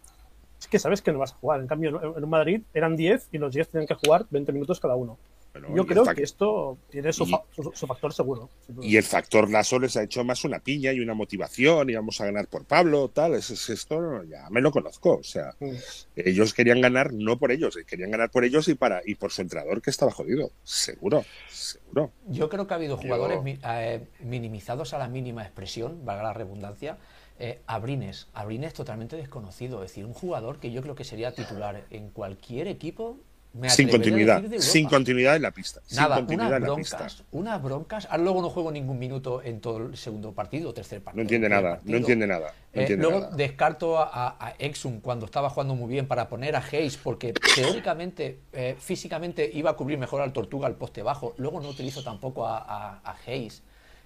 es 0.59 0.67
que 0.67 0.81
sabes 0.81 1.01
que 1.01 1.13
no 1.13 1.21
vas 1.21 1.33
a 1.33 1.37
jugar. 1.37 1.61
En 1.61 1.69
cambio, 1.69 2.17
en 2.17 2.23
en 2.23 2.29
Madrid 2.29 2.63
eran 2.75 2.97
10 2.97 3.29
y 3.31 3.39
los 3.39 3.55
10 3.55 3.69
tenían 3.69 3.87
que 3.87 3.95
jugar 3.95 4.27
20 4.31 4.53
minutos 4.53 4.81
cada 4.81 4.97
uno. 4.97 5.17
Bueno, 5.61 5.77
Yo 5.77 5.87
creo 5.87 6.05
que 6.15 6.23
esto 6.23 6.79
tiene 6.91 7.13
su, 7.13 7.25
y- 7.25 7.31
fa- 7.31 7.43
su, 7.55 7.73
su 7.75 7.87
factor 7.87 8.13
seguro. 8.13 8.51
Y 8.83 8.97
el 8.97 9.03
factor 9.03 9.51
Lasso 9.51 9.79
les 9.79 9.97
ha 9.97 10.03
hecho 10.03 10.23
más 10.25 10.45
una 10.45 10.59
piña 10.61 10.93
y 10.93 11.01
una 11.01 11.15
motivación 11.15 11.91
y 11.91 11.95
vamos 11.95 12.21
a 12.21 12.27
ganar 12.27 12.47
por 12.49 12.65
Pablo, 12.65 13.09
tal. 13.09 13.35
Es, 13.35 13.51
es 13.51 13.71
esto 13.71 14.23
ya 14.25 14.49
me 14.51 14.61
lo 14.61 14.71
conozco. 14.71 15.17
O 15.17 15.23
sea, 15.23 15.55
Mm. 15.61 15.71
ellos 16.17 16.53
querían 16.55 16.81
ganar 16.81 17.13
no 17.13 17.39
por 17.39 17.53
ellos, 17.53 17.79
querían 17.87 18.11
ganar 18.11 18.31
por 18.31 18.45
ellos 18.45 18.69
y 18.69 18.75
para 18.75 19.01
y 19.05 19.15
por 19.15 19.33
su 19.33 19.43
entrenador 19.43 19.81
que 19.83 19.91
estaba 19.91 20.11
jodido. 20.13 20.51
Seguro, 20.65 21.25
seguro. 21.49 22.13
Yo 22.29 22.49
creo 22.49 22.67
que 22.67 22.75
ha 22.75 22.77
habido 22.77 22.97
Yo- 22.97 23.03
jugadores 23.03 23.43
mi- 23.43 23.59
eh, 23.65 24.07
minimizados 24.21 24.93
a 24.95 24.99
la 24.99 25.09
mínima 25.09 25.43
expresión, 25.43 26.05
valga 26.05 26.23
la 26.25 26.33
redundancia. 26.33 26.99
Eh, 27.39 27.61
Abrines, 27.67 28.29
Abrines 28.33 28.73
totalmente 28.73 29.15
desconocido, 29.17 29.83
es 29.83 29.91
decir, 29.91 30.07
un 30.07 30.15
jugador 30.15 30.59
que 30.59 30.71
yo 30.73 30.81
creo 30.81 30.95
que 30.95 31.05
sería 31.05 31.33
titular 31.35 31.85
en 31.91 32.09
cualquier 32.11 32.67
equipo. 32.67 33.19
Me 33.59 33.71
Sin 33.71 33.89
continuidad, 33.89 34.43
sin 34.59 34.87
continuidad 34.89 35.37
en 35.37 35.43
la 35.43 35.51
pista. 35.51 35.81
sin 35.87 35.97
Nada, 35.97 36.17
continuidad 36.17 36.49
unas 36.49 36.63
en 36.63 36.69
la 36.69 36.75
pista. 36.77 36.97
broncas, 36.99 37.23
unas 37.33 37.63
broncas. 37.63 38.09
Luego 38.19 38.43
no 38.43 38.51
juego 38.51 38.71
ningún 38.71 38.99
minuto 38.99 39.43
en 39.43 39.61
todo 39.61 39.79
el 39.79 39.97
segundo 39.97 40.33
partido, 40.33 40.75
tercer 40.75 41.01
partido. 41.03 41.17
No 41.19 41.23
entiende 41.23 41.49
nada, 41.49 41.81
no 41.85 41.97
entiende 41.97 42.27
nada. 42.27 42.53
No 42.75 42.83
Eh, 42.83 42.97
luego 42.97 43.21
nada. 43.21 43.37
descarto 43.37 43.99
a, 43.99 44.37
a- 44.39 44.55
Exum 44.59 45.01
cuando 45.01 45.25
estaba 45.27 45.49
jugando 45.49 45.75
muy 45.75 45.89
bien 45.89 46.07
para 46.07 46.29
poner 46.29 46.55
a 46.57 46.59
Hayes 46.71 46.99
porque 46.99 47.33
teóricamente, 47.33 48.41
eh, 48.53 48.77
físicamente 48.79 49.51
iba 49.55 49.71
a 49.71 49.75
cubrir 49.75 49.99
mejor 49.99 50.21
al 50.23 50.33
Tortuga 50.33 50.67
al 50.67 50.75
poste 50.75 51.03
bajo. 51.03 51.35
Luego 51.39 51.61
no 51.61 51.69
utilizo 51.69 52.03
tampoco 52.03 52.47
a, 52.47 52.59
a- 52.59 53.01
a 53.05 53.17
Hayes. 53.27 53.63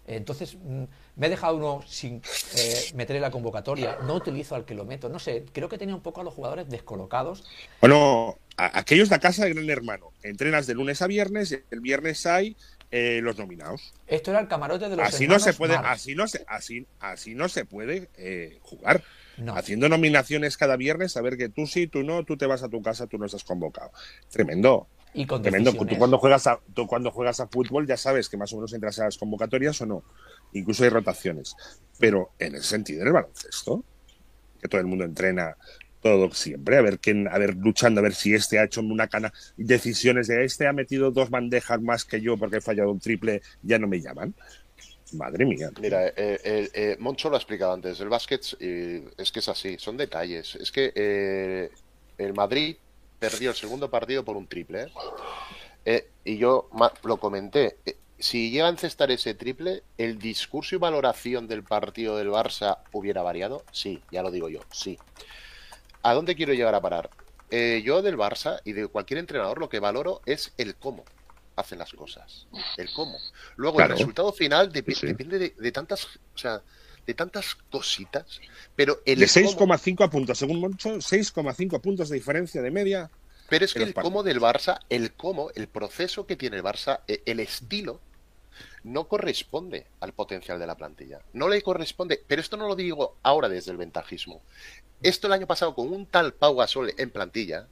Entonces 0.06 0.56
mm, 0.56 0.84
me 1.16 1.26
he 1.26 1.30
dejado 1.30 1.56
uno 1.56 1.82
sin 1.86 2.22
eh, 2.56 2.74
meter 2.94 3.16
en 3.16 3.22
la 3.22 3.30
convocatoria. 3.30 3.98
No 4.06 4.14
utilizo 4.14 4.54
al 4.54 4.64
que 4.64 4.74
lo 4.74 4.84
meto. 4.84 5.08
No 5.08 5.18
sé, 5.18 5.44
creo 5.52 5.68
que 5.68 5.78
tenía 5.78 5.94
un 5.94 6.00
poco 6.00 6.20
a 6.20 6.24
los 6.24 6.34
jugadores 6.34 6.68
descolocados. 6.68 7.44
Bueno, 7.80 8.36
a- 8.66 8.78
aquellos 8.78 9.08
de 9.08 9.16
la 9.16 9.20
casa 9.20 9.44
de 9.44 9.54
Gran 9.54 9.68
Hermano. 9.70 10.12
Entrenas 10.22 10.66
de 10.66 10.74
lunes 10.74 11.00
a 11.02 11.06
viernes, 11.06 11.52
y 11.52 11.58
el 11.70 11.80
viernes 11.80 12.26
hay 12.26 12.56
eh, 12.90 13.20
los 13.22 13.38
nominados. 13.38 13.94
Esto 14.06 14.30
era 14.32 14.40
el 14.40 14.48
camarote 14.48 14.88
de 14.88 14.96
los 14.96 15.06
Así 15.06 15.28
no 15.28 15.38
se 15.38 15.52
puede, 15.52 15.74
Marx. 15.76 15.90
así 15.90 16.14
no 16.14 16.26
se, 16.26 16.44
así, 16.48 16.86
así 16.98 17.34
no 17.34 17.48
se 17.48 17.64
puede 17.64 18.08
eh, 18.16 18.58
jugar. 18.62 19.02
No. 19.36 19.54
Haciendo 19.56 19.88
nominaciones 19.88 20.56
cada 20.56 20.76
viernes, 20.76 21.12
saber 21.12 21.36
que 21.38 21.48
tú 21.48 21.66
sí, 21.66 21.86
tú 21.86 22.02
no, 22.02 22.24
tú 22.24 22.36
te 22.36 22.46
vas 22.46 22.62
a 22.62 22.68
tu 22.68 22.82
casa, 22.82 23.06
tú 23.06 23.16
no 23.16 23.26
estás 23.26 23.44
convocado. 23.44 23.90
Tremendo. 24.28 24.88
Y 25.14 25.24
con 25.26 25.40
Tremendo. 25.40 25.72
Tú 25.72 25.96
cuando 25.96 26.18
juegas 26.18 26.46
a, 26.46 26.60
tú 26.74 26.86
cuando 26.86 27.10
juegas 27.10 27.40
a 27.40 27.46
fútbol 27.48 27.86
ya 27.86 27.96
sabes 27.96 28.28
que 28.28 28.36
más 28.36 28.52
o 28.52 28.56
menos 28.56 28.72
entras 28.74 28.98
a 28.98 29.04
las 29.06 29.16
convocatorias 29.18 29.80
o 29.80 29.86
no. 29.86 30.04
Incluso 30.52 30.84
hay 30.84 30.90
rotaciones. 30.90 31.54
Pero 31.98 32.32
en 32.38 32.56
el 32.56 32.62
sentido 32.62 33.02
del 33.04 33.12
baloncesto, 33.12 33.84
que 34.60 34.68
todo 34.68 34.80
el 34.80 34.86
mundo 34.88 35.04
entrena 35.04 35.56
todo 36.02 36.30
siempre, 36.32 36.76
a 36.78 36.82
ver 36.82 36.98
quién, 36.98 37.28
a 37.28 37.38
ver, 37.38 37.56
luchando, 37.56 38.00
a 38.00 38.02
ver 38.02 38.14
si 38.14 38.34
este 38.34 38.58
ha 38.58 38.64
hecho 38.64 38.80
una 38.80 39.08
cana, 39.08 39.32
decisiones 39.56 40.28
de 40.28 40.44
este 40.44 40.66
ha 40.66 40.72
metido 40.72 41.10
dos 41.10 41.30
bandejas 41.30 41.80
más 41.82 42.04
que 42.04 42.20
yo 42.20 42.36
porque 42.36 42.56
he 42.56 42.60
fallado 42.60 42.90
un 42.90 43.00
triple, 43.00 43.42
ya 43.62 43.78
no 43.78 43.86
me 43.86 44.00
llaman. 44.00 44.34
Madre 45.12 45.44
mía. 45.44 45.70
Mira, 45.80 46.06
eh, 46.08 46.12
eh, 46.16 46.70
eh, 46.72 46.96
Moncho 46.98 47.28
lo 47.28 47.36
ha 47.36 47.38
explicado 47.38 47.72
antes. 47.72 47.98
El 48.00 48.08
básquet 48.08 48.56
eh, 48.60 49.08
es 49.16 49.32
que 49.32 49.40
es 49.40 49.48
así, 49.48 49.76
son 49.78 49.96
detalles. 49.96 50.54
Es 50.54 50.70
que 50.70 50.92
eh, 50.94 51.70
el 52.18 52.32
Madrid 52.32 52.76
perdió 53.18 53.50
el 53.50 53.56
segundo 53.56 53.90
partido 53.90 54.24
por 54.24 54.36
un 54.36 54.46
triple. 54.46 54.86
y 56.24 56.38
yo 56.38 56.70
lo 57.02 57.16
comenté. 57.16 57.76
Si 58.18 58.50
llega 58.50 58.66
a 58.66 58.70
encestar 58.70 59.10
ese 59.10 59.34
triple, 59.34 59.82
¿el 59.96 60.18
discurso 60.18 60.74
y 60.74 60.78
valoración 60.78 61.48
del 61.48 61.64
partido 61.64 62.16
del 62.16 62.28
Barça 62.28 62.78
hubiera 62.92 63.22
variado? 63.22 63.64
Sí, 63.72 64.02
ya 64.12 64.22
lo 64.22 64.30
digo 64.30 64.48
yo, 64.48 64.60
sí. 64.70 64.98
¿A 66.02 66.14
dónde 66.14 66.34
quiero 66.34 66.52
llegar 66.54 66.74
a 66.74 66.80
parar? 66.80 67.10
Eh, 67.50 67.82
yo 67.84 68.00
del 68.02 68.16
Barça 68.16 68.60
y 68.64 68.72
de 68.72 68.86
cualquier 68.86 69.18
entrenador 69.18 69.58
lo 69.58 69.68
que 69.68 69.80
valoro 69.80 70.20
es 70.26 70.52
el 70.56 70.74
cómo. 70.76 71.04
hacen 71.56 71.78
las 71.78 71.92
cosas, 71.92 72.46
el 72.78 72.90
cómo. 72.94 73.18
Luego 73.56 73.76
Claro. 73.76 73.92
el 73.92 73.98
resultado 73.98 74.32
final 74.32 74.72
dep- 74.72 74.86
Sí, 74.86 74.94
sí. 74.94 75.06
depende 75.08 75.38
de, 75.38 75.50
de 75.58 75.72
tantas, 75.72 76.06
o 76.34 76.38
sea, 76.38 76.62
de 77.06 77.12
tantas 77.12 77.54
cositas, 77.70 78.40
pero 78.74 79.02
el 79.04 79.18
De 79.18 79.26
cómo- 79.26 79.74
6,5 79.76 80.08
puntos, 80.08 80.38
según 80.38 80.58
Moncho, 80.58 81.02
6,5 81.02 81.78
puntos 81.82 82.08
de 82.08 82.16
diferencia 82.16 82.62
de 82.62 82.70
media. 82.70 83.10
Pero 83.50 83.66
es 83.66 83.74
que 83.74 83.82
el 83.82 83.92
cómo 83.92 84.22
del 84.22 84.40
Barça, 84.40 84.78
el 84.88 85.12
cómo, 85.12 85.50
el 85.54 85.68
proceso 85.68 86.24
que 86.26 86.36
tiene 86.36 86.56
el 86.56 86.62
Barça, 86.62 87.00
e- 87.06 87.20
el 87.26 87.40
estilo, 87.40 88.00
no 88.84 89.08
corresponde 89.08 89.86
al 90.00 90.12
potencial 90.12 90.58
de 90.58 90.66
la 90.66 90.76
plantilla. 90.76 91.20
No 91.32 91.48
le 91.48 91.62
corresponde. 91.62 92.22
Pero 92.26 92.40
esto 92.40 92.56
no 92.56 92.66
lo 92.66 92.76
digo 92.76 93.16
ahora 93.22 93.48
desde 93.48 93.70
el 93.72 93.76
ventajismo. 93.76 94.42
Esto 95.02 95.26
el 95.26 95.32
año 95.34 95.46
pasado, 95.46 95.74
con 95.74 95.92
un 95.92 96.06
tal 96.06 96.32
Pau 96.34 96.56
Gasol 96.56 96.92
en 96.96 97.10
plantilla, 97.10 97.66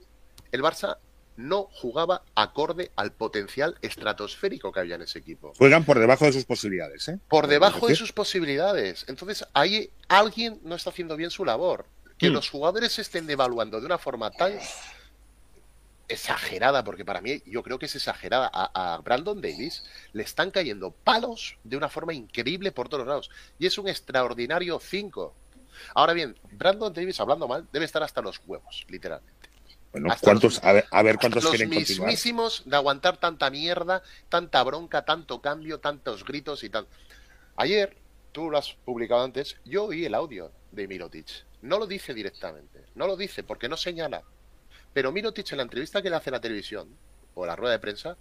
el 0.52 0.62
Barça 0.62 0.98
no 1.36 1.68
jugaba 1.72 2.22
acorde 2.34 2.90
al 2.96 3.12
potencial 3.12 3.76
estratosférico 3.80 4.72
que 4.72 4.80
había 4.80 4.96
en 4.96 5.02
ese 5.02 5.20
equipo. 5.20 5.52
Juegan 5.56 5.84
por 5.84 5.98
debajo 5.98 6.24
de 6.24 6.32
sus 6.32 6.44
posibilidades, 6.44 7.06
¿eh? 7.08 7.18
Por 7.28 7.46
debajo 7.46 7.86
de 7.86 7.94
sus 7.94 8.12
posibilidades. 8.12 9.04
Entonces, 9.08 9.46
ahí 9.54 9.90
alguien 10.08 10.58
no 10.64 10.74
está 10.74 10.90
haciendo 10.90 11.16
bien 11.16 11.30
su 11.30 11.44
labor. 11.44 11.86
Que 12.16 12.30
Mm. 12.30 12.32
los 12.32 12.50
jugadores 12.50 12.92
se 12.92 13.02
estén 13.02 13.28
devaluando 13.28 13.78
de 13.78 13.86
una 13.86 13.98
forma 13.98 14.32
tan 14.32 14.58
exagerada, 16.08 16.82
porque 16.84 17.04
para 17.04 17.20
mí 17.20 17.42
yo 17.46 17.62
creo 17.62 17.78
que 17.78 17.86
es 17.86 17.94
exagerada. 17.94 18.50
A, 18.52 18.94
a 18.94 18.98
Brandon 18.98 19.40
Davis 19.40 19.84
le 20.12 20.22
están 20.22 20.50
cayendo 20.50 20.90
palos 20.90 21.58
de 21.64 21.76
una 21.76 21.88
forma 21.88 22.14
increíble 22.14 22.72
por 22.72 22.88
todos 22.88 23.06
lados. 23.06 23.30
Y 23.58 23.66
es 23.66 23.76
un 23.78 23.88
extraordinario 23.88 24.80
5. 24.80 25.34
Ahora 25.94 26.12
bien, 26.12 26.36
Brandon 26.52 26.92
Davis, 26.92 27.20
hablando 27.20 27.46
mal, 27.46 27.68
debe 27.72 27.84
estar 27.84 28.02
hasta 28.02 28.20
los 28.22 28.40
huevos, 28.46 28.84
literalmente. 28.88 29.48
Bueno, 29.92 30.10
hasta 30.12 30.24
¿cuántos, 30.24 30.54
los- 30.56 30.64
a 30.64 30.72
ver, 30.72 30.86
a 30.90 31.02
ver 31.02 31.12
Hasta 31.14 31.20
cuántos 31.22 31.44
los 31.44 31.50
quieren 31.52 31.70
continuar. 31.72 32.08
mismísimos 32.08 32.62
de 32.66 32.76
aguantar 32.76 33.16
tanta 33.18 33.48
mierda, 33.50 34.02
tanta 34.28 34.62
bronca, 34.62 35.04
tanto 35.04 35.40
cambio, 35.40 35.78
tantos 35.80 36.24
gritos 36.24 36.62
y 36.64 36.68
tal. 36.70 36.86
Ayer, 37.56 37.96
tú 38.32 38.50
lo 38.50 38.58
has 38.58 38.74
publicado 38.84 39.22
antes, 39.24 39.56
yo 39.64 39.84
oí 39.86 40.04
el 40.04 40.14
audio 40.14 40.52
de 40.72 40.86
Mirotic. 40.88 41.28
No 41.62 41.78
lo 41.78 41.86
dice 41.86 42.12
directamente, 42.12 42.84
no 42.94 43.06
lo 43.06 43.16
dice 43.16 43.42
porque 43.42 43.68
no 43.68 43.76
señala. 43.76 44.22
Pero 44.92 45.12
Mirotic 45.12 45.50
en 45.52 45.58
la 45.58 45.62
entrevista 45.64 46.02
que 46.02 46.10
le 46.10 46.16
hace 46.16 46.30
la 46.30 46.40
televisión, 46.40 46.88
o 47.34 47.46
la 47.46 47.54
rueda 47.56 47.72
de 47.72 47.78
prensa, 47.78 48.16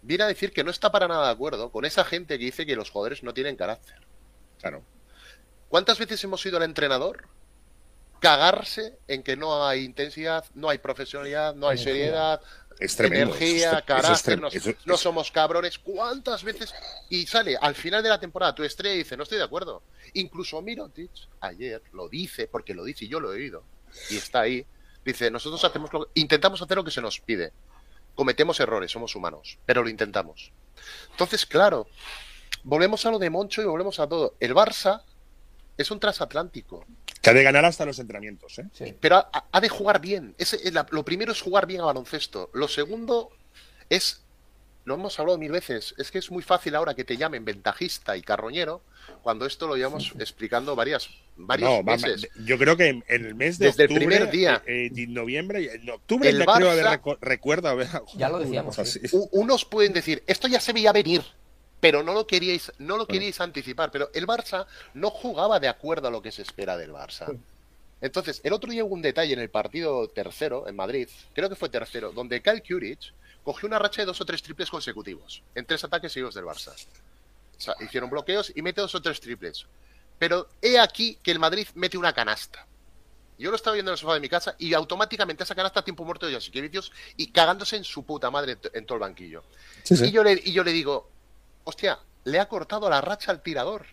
viene 0.00 0.24
a 0.24 0.28
decir 0.28 0.52
que 0.52 0.64
no 0.64 0.70
está 0.70 0.90
para 0.90 1.08
nada 1.08 1.26
de 1.26 1.32
acuerdo 1.32 1.70
con 1.70 1.84
esa 1.84 2.04
gente 2.04 2.38
que 2.38 2.44
dice 2.46 2.64
que 2.66 2.76
los 2.76 2.90
jugadores 2.90 3.22
no 3.22 3.34
tienen 3.34 3.56
carácter. 3.56 3.96
Claro. 4.60 4.82
¿Cuántas 5.68 5.98
veces 5.98 6.22
hemos 6.24 6.44
ido 6.46 6.56
al 6.56 6.62
entrenador 6.62 7.26
cagarse 8.20 8.98
en 9.08 9.22
que 9.22 9.36
no 9.36 9.66
hay 9.66 9.84
intensidad, 9.84 10.44
no 10.54 10.68
hay 10.68 10.78
profesionalidad, 10.78 11.54
no 11.56 11.68
hay 11.68 11.76
seriedad, 11.76 12.40
Es 12.78 12.94
tremendo. 12.94 13.34
energía, 13.34 13.78
es- 13.78 13.84
carácter, 13.84 14.40
es 14.52 14.86
no, 14.86 14.96
somos 14.96 15.30
cabrones. 15.32 15.78
¿Cuántas 15.78 16.44
veces? 16.44 16.72
Y 17.10 17.26
sale 17.26 17.56
al 17.60 17.74
final 17.74 18.02
de 18.02 18.08
la 18.10 18.20
temporada 18.20 18.54
tu 18.54 18.62
estrella 18.62 18.94
y 18.94 18.98
dice, 18.98 19.16
no 19.16 19.24
estoy 19.24 19.38
de 19.38 19.44
acuerdo. 19.44 19.82
Incluso 20.14 20.62
Mirotic 20.62 21.10
ayer 21.40 21.82
lo 21.92 22.08
dice, 22.08 22.46
porque 22.46 22.74
lo 22.74 22.84
dice 22.84 23.06
y 23.06 23.08
yo 23.08 23.18
lo 23.18 23.32
he 23.32 23.36
oído, 23.36 23.64
y 24.10 24.16
está 24.18 24.42
ahí, 24.42 24.64
dice, 25.04 25.30
nosotros 25.30 25.64
hacemos 25.64 25.92
lo- 25.92 26.08
intentamos 26.14 26.60
hacer 26.62 26.76
lo 26.76 26.84
que 26.84 26.90
se 26.90 27.00
nos 27.00 27.20
pide. 27.20 27.52
Cometemos 28.14 28.60
errores, 28.60 28.90
somos 28.90 29.14
humanos, 29.16 29.58
pero 29.64 29.82
lo 29.82 29.88
intentamos. 29.88 30.52
Entonces, 31.10 31.46
claro, 31.46 31.86
volvemos 32.62 33.04
a 33.06 33.10
lo 33.10 33.18
de 33.18 33.30
Moncho 33.30 33.62
y 33.62 33.64
volvemos 33.64 33.98
a 34.00 34.08
todo. 34.08 34.34
El 34.40 34.54
Barça 34.54 35.02
es 35.76 35.90
un 35.90 35.98
transatlántico. 36.00 36.84
Que 37.22 37.30
ha 37.30 37.34
de 37.34 37.42
ganar 37.42 37.64
hasta 37.64 37.86
los 37.86 37.98
entrenamientos, 37.98 38.58
¿eh? 38.58 38.66
Sí. 38.72 38.94
Pero 39.00 39.16
ha, 39.16 39.30
ha 39.50 39.60
de 39.60 39.68
jugar 39.68 40.00
bien. 40.00 40.34
Es 40.38 40.58
la- 40.72 40.86
lo 40.90 41.04
primero 41.04 41.32
es 41.32 41.40
jugar 41.40 41.66
bien 41.66 41.80
a 41.80 41.84
baloncesto. 41.84 42.50
Lo 42.52 42.68
segundo 42.68 43.30
es, 43.88 44.22
lo 44.84 44.94
hemos 44.94 45.18
hablado 45.18 45.38
mil 45.38 45.52
veces, 45.52 45.94
es 45.98 46.10
que 46.10 46.18
es 46.18 46.30
muy 46.30 46.42
fácil 46.42 46.74
ahora 46.74 46.94
que 46.94 47.04
te 47.04 47.16
llamen 47.16 47.44
ventajista 47.44 48.16
y 48.16 48.22
carroñero, 48.22 48.82
cuando 49.22 49.46
esto 49.46 49.66
lo 49.66 49.76
llevamos 49.76 50.12
explicando 50.18 50.74
varias, 50.76 51.08
varios 51.36 51.68
No, 51.70 51.84
va- 51.84 51.96
meses. 51.96 52.28
yo 52.44 52.58
creo 52.58 52.76
que 52.76 52.86
en, 52.88 53.04
en 53.08 53.24
el 53.26 53.34
mes 53.34 53.58
de 53.58 53.66
Desde 53.66 53.84
el 53.84 53.90
octubre, 53.92 54.06
primer 54.16 54.30
día. 54.30 54.62
eh, 54.66 54.86
eh, 54.86 54.90
de 54.92 55.06
noviembre, 55.08 55.74
en 55.74 55.88
octubre 55.90 56.28
El 56.28 56.38
ya 56.38 56.44
creo 56.46 56.70
haber 56.70 56.84
Barça- 56.84 57.00
reco- 57.02 57.18
recuerdo 57.20 57.68
haber 57.68 57.88
Ya 58.14 58.28
lo 58.28 58.38
decíamos, 58.38 58.78
así. 58.78 59.00
Unos 59.32 59.64
pueden 59.64 59.92
decir, 59.92 60.22
esto 60.26 60.48
ya 60.48 60.60
se 60.60 60.72
veía 60.72 60.92
venir, 60.92 61.22
pero 61.80 62.02
no 62.02 62.14
lo 62.14 62.26
queríais, 62.26 62.70
no 62.78 62.96
lo 62.96 63.06
queríais 63.06 63.40
anticipar. 63.40 63.90
Pero 63.90 64.10
el 64.14 64.26
Barça 64.26 64.66
no 64.94 65.10
jugaba 65.10 65.58
de 65.58 65.68
acuerdo 65.68 66.08
a 66.08 66.10
lo 66.10 66.22
que 66.22 66.30
se 66.32 66.42
espera 66.42 66.76
del 66.76 66.92
Barça. 66.92 67.36
Entonces, 68.00 68.40
el 68.44 68.52
otro 68.52 68.70
día 68.70 68.84
hubo 68.84 68.94
un 68.94 69.02
detalle 69.02 69.32
en 69.32 69.38
el 69.40 69.48
partido 69.50 70.08
tercero 70.08 70.66
en 70.68 70.74
Madrid, 70.76 71.08
creo 71.34 71.48
que 71.48 71.54
fue 71.54 71.68
tercero, 71.68 72.10
donde 72.12 72.42
Kyle 72.42 72.62
Kuric 72.62 73.12
cogió 73.44 73.68
una 73.68 73.78
racha 73.78 74.02
de 74.02 74.06
dos 74.06 74.20
o 74.20 74.24
tres 74.24 74.42
triples 74.42 74.70
consecutivos 74.70 75.42
en 75.54 75.64
tres 75.64 75.82
ataques 75.84 76.12
seguidos 76.12 76.34
del 76.34 76.44
Barça. 76.44 76.72
O 76.72 77.60
sea, 77.60 77.74
hicieron 77.80 78.10
bloqueos 78.10 78.52
y 78.56 78.60
mete 78.62 78.80
dos 78.80 78.92
o 78.96 79.00
tres 79.02 79.20
triples. 79.20 79.66
Pero 80.18 80.48
he 80.60 80.78
aquí 80.78 81.18
que 81.22 81.30
el 81.30 81.38
Madrid 81.38 81.66
mete 81.74 81.98
una 81.98 82.12
canasta. 82.12 82.66
Yo 83.38 83.50
lo 83.50 83.56
estaba 83.56 83.74
viendo 83.74 83.90
en 83.90 83.94
el 83.94 83.98
sofá 83.98 84.14
de 84.14 84.20
mi 84.20 84.28
casa 84.28 84.54
y 84.58 84.72
automáticamente 84.74 85.42
esa 85.42 85.54
canasta 85.54 85.80
a 85.80 85.84
tiempo 85.84 86.04
muerto 86.04 86.26
de 86.26 86.34
Jasikevicius 86.34 86.92
y 87.16 87.32
cagándose 87.32 87.76
en 87.76 87.82
su 87.82 88.04
puta 88.04 88.30
madre 88.30 88.52
en 88.52 88.58
to- 88.60 88.70
en 88.72 88.86
todo 88.86 88.96
el 88.96 89.00
banquillo. 89.00 89.42
Sí, 89.82 89.96
sí. 89.96 90.04
Y, 90.06 90.10
yo 90.12 90.22
le, 90.22 90.40
y 90.44 90.52
yo 90.52 90.62
le 90.62 90.70
digo, 90.72 91.10
hostia, 91.64 91.98
le 92.24 92.38
ha 92.38 92.46
cortado 92.48 92.88
la 92.88 93.00
racha 93.00 93.32
al 93.32 93.42
tirador. 93.42 93.86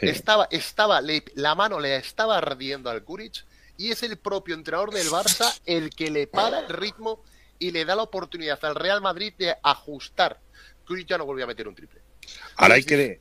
Sí. 0.00 0.08
Estaba, 0.08 0.48
estaba, 0.50 1.00
le- 1.00 1.24
la 1.36 1.54
mano 1.54 1.78
le 1.78 1.94
estaba 1.96 2.36
ardiendo 2.38 2.90
al 2.90 3.04
Kuric 3.04 3.44
y 3.76 3.92
es 3.92 4.02
el 4.02 4.16
propio 4.16 4.56
entrenador 4.56 4.90
del 4.92 5.06
Barça 5.08 5.56
el 5.66 5.90
que 5.90 6.10
le 6.10 6.26
para 6.26 6.60
el 6.60 6.68
ritmo 6.68 7.22
y 7.60 7.70
le 7.70 7.84
da 7.84 7.94
la 7.94 8.02
oportunidad 8.02 8.58
al 8.64 8.74
Real 8.74 9.00
Madrid 9.00 9.34
de 9.38 9.54
ajustar. 9.62 10.40
Kuric 10.84 11.06
ya 11.06 11.18
no 11.18 11.26
volvió 11.26 11.44
a 11.44 11.48
meter 11.48 11.68
un 11.68 11.76
triple. 11.76 12.00
Ahora 12.56 12.74
hay 12.74 12.82
que... 12.82 13.20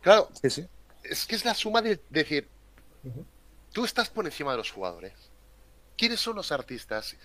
Claro, 0.00 0.30
Sí, 0.40 0.48
sí. 0.48 0.66
Es 1.10 1.26
que 1.26 1.34
es 1.36 1.44
la 1.44 1.54
suma 1.54 1.82
de 1.82 2.00
decir, 2.10 2.48
tú 3.72 3.84
estás 3.84 4.10
por 4.10 4.24
encima 4.26 4.52
de 4.52 4.58
los 4.58 4.70
jugadores. 4.70 5.12
¿Quiénes 5.96 6.20
son 6.20 6.36
los 6.36 6.52
artistas? 6.52 7.16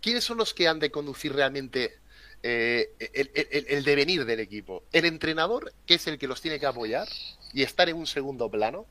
¿Quiénes 0.00 0.24
son 0.24 0.38
los 0.38 0.54
que 0.54 0.68
han 0.68 0.78
de 0.78 0.90
conducir 0.90 1.34
realmente 1.34 1.98
eh, 2.42 2.90
el, 3.12 3.30
el- 3.34 3.66
el 3.68 3.84
devenir 3.84 4.24
del 4.24 4.40
equipo? 4.40 4.84
¿El 4.92 5.04
entrenador, 5.04 5.72
que 5.86 5.94
es 5.94 6.06
el 6.06 6.18
que 6.18 6.26
los 6.28 6.40
tiene 6.40 6.58
que 6.58 6.66
apoyar 6.66 7.08
y 7.52 7.62
estar 7.62 7.88
en 7.88 7.96
un 7.96 8.06
segundo 8.06 8.50
plano? 8.50 8.86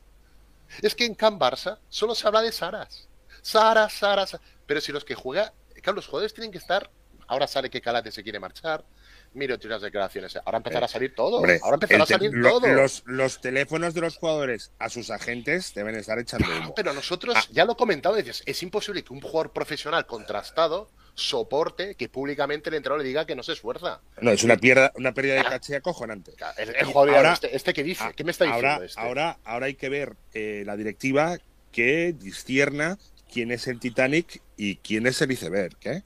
Es 0.81 0.95
que 0.95 1.05
en 1.05 1.15
Can 1.15 1.39
Barça 1.39 1.79
solo 1.89 2.15
se 2.15 2.27
habla 2.27 2.41
de 2.41 2.51
Saras. 2.51 3.07
Saras, 3.41 3.93
Saras. 3.93 4.29
Saras. 4.31 4.51
Pero 4.65 4.79
si 4.79 4.91
los 4.91 5.03
que 5.03 5.15
juega, 5.15 5.53
claro, 5.81 5.95
los 5.97 6.05
jugadores 6.07 6.33
tienen 6.33 6.51
que 6.51 6.59
estar. 6.59 6.89
Ahora 7.27 7.47
sale 7.47 7.69
que 7.69 7.81
Calate 7.81 8.11
se 8.11 8.23
quiere 8.23 8.39
marchar. 8.39 8.85
Miro 9.33 9.57
unas 9.63 9.81
declaraciones. 9.81 10.35
Ahora 10.45 10.57
empezará 10.57 10.85
a 10.87 10.89
salir 10.89 11.15
todo. 11.15 11.37
Hombre, 11.37 11.59
Ahora 11.63 11.75
empezará 11.75 12.03
a 12.03 12.05
salir 12.07 12.31
lo- 12.33 12.49
todo. 12.49 12.67
Los, 12.67 13.03
los 13.05 13.39
teléfonos 13.39 13.93
de 13.93 14.01
los 14.01 14.17
jugadores 14.17 14.71
a 14.77 14.89
sus 14.89 15.09
agentes 15.09 15.73
deben 15.73 15.95
estar 15.95 16.19
echando 16.19 16.47
humo. 16.49 16.73
Pero 16.75 16.93
nosotros, 16.93 17.35
Ah. 17.37 17.43
ya 17.51 17.63
lo 17.65 17.77
comentaba, 17.77 18.17
dices, 18.17 18.43
es 18.45 18.61
imposible 18.61 19.03
que 19.03 19.13
un 19.13 19.21
jugador 19.21 19.53
profesional 19.53 20.05
contrastado 20.05 20.89
soporte 21.13 21.95
que 21.95 22.09
públicamente 22.09 22.69
el 22.69 22.75
entrenador 22.75 23.01
le 23.03 23.07
diga 23.07 23.25
que 23.25 23.35
no 23.35 23.43
se 23.43 23.53
esfuerza. 23.53 24.01
No, 24.21 24.31
es 24.31 24.43
una, 24.43 24.57
pierda, 24.57 24.91
una 24.95 25.13
pérdida 25.13 25.35
de 25.35 25.43
caché 25.43 25.75
acojonante. 25.77 26.31
El, 26.57 26.75
el 26.75 26.85
jugador 26.85 27.15
Ahora- 27.15 27.33
este, 27.33 27.55
este 27.55 27.73
qué 27.73 27.83
dice, 27.83 28.03
¿qué 28.15 28.23
me 28.23 28.31
está 28.31 28.45
diciendo 28.45 28.67
ahora, 28.69 28.85
este? 28.85 28.99
ahora, 28.99 29.37
ahora 29.45 29.65
hay 29.67 29.75
que 29.75 29.89
ver 29.89 30.15
eh, 30.33 30.63
la 30.65 30.75
directiva 30.75 31.37
que 31.71 32.13
discierna 32.17 32.97
quién 33.31 33.51
es 33.51 33.67
el 33.67 33.79
Titanic 33.79 34.41
y 34.57 34.75
quién 34.77 35.07
es 35.07 35.21
el 35.21 35.31
iceberg. 35.31 35.77
¿eh? 35.83 36.01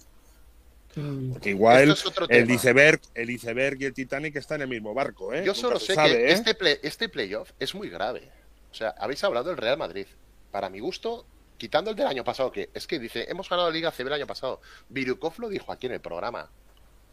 Mm, 0.95 1.33
Porque 1.33 1.49
igual 1.49 1.91
es 1.91 2.03
el 2.29 2.49
iceberg, 2.51 3.01
el 3.13 3.29
iceberg 3.29 3.81
y 3.81 3.85
el 3.85 3.93
Titanic 3.93 4.35
están 4.37 4.57
en 4.57 4.61
el 4.63 4.67
mismo 4.69 4.93
barco. 4.93 5.33
¿eh? 5.33 5.39
Yo 5.45 5.47
Nunca 5.53 5.59
solo 5.59 5.79
sé 5.79 5.93
sabe, 5.95 6.09
que 6.11 6.25
¿eh? 6.27 6.31
este, 6.31 6.55
play- 6.55 6.79
este 6.83 7.09
playoff 7.09 7.51
es 7.59 7.75
muy 7.75 7.89
grave. 7.89 8.29
O 8.71 8.73
sea, 8.73 8.95
habéis 8.97 9.23
hablado 9.23 9.49
del 9.49 9.57
Real 9.57 9.77
Madrid. 9.77 10.07
Para 10.51 10.69
mi 10.69 10.79
gusto, 10.79 11.25
quitando 11.57 11.89
el 11.91 11.95
del 11.97 12.07
año 12.07 12.23
pasado, 12.23 12.51
que 12.51 12.69
es 12.73 12.87
que 12.87 12.99
dice, 12.99 13.25
hemos 13.29 13.49
ganado 13.49 13.69
la 13.69 13.73
Liga 13.73 13.91
CB 13.91 14.07
el 14.07 14.13
año 14.13 14.27
pasado. 14.27 14.61
Virukov 14.89 15.33
lo 15.39 15.49
dijo 15.49 15.71
aquí 15.71 15.87
en 15.87 15.93
el 15.93 16.01
programa. 16.01 16.49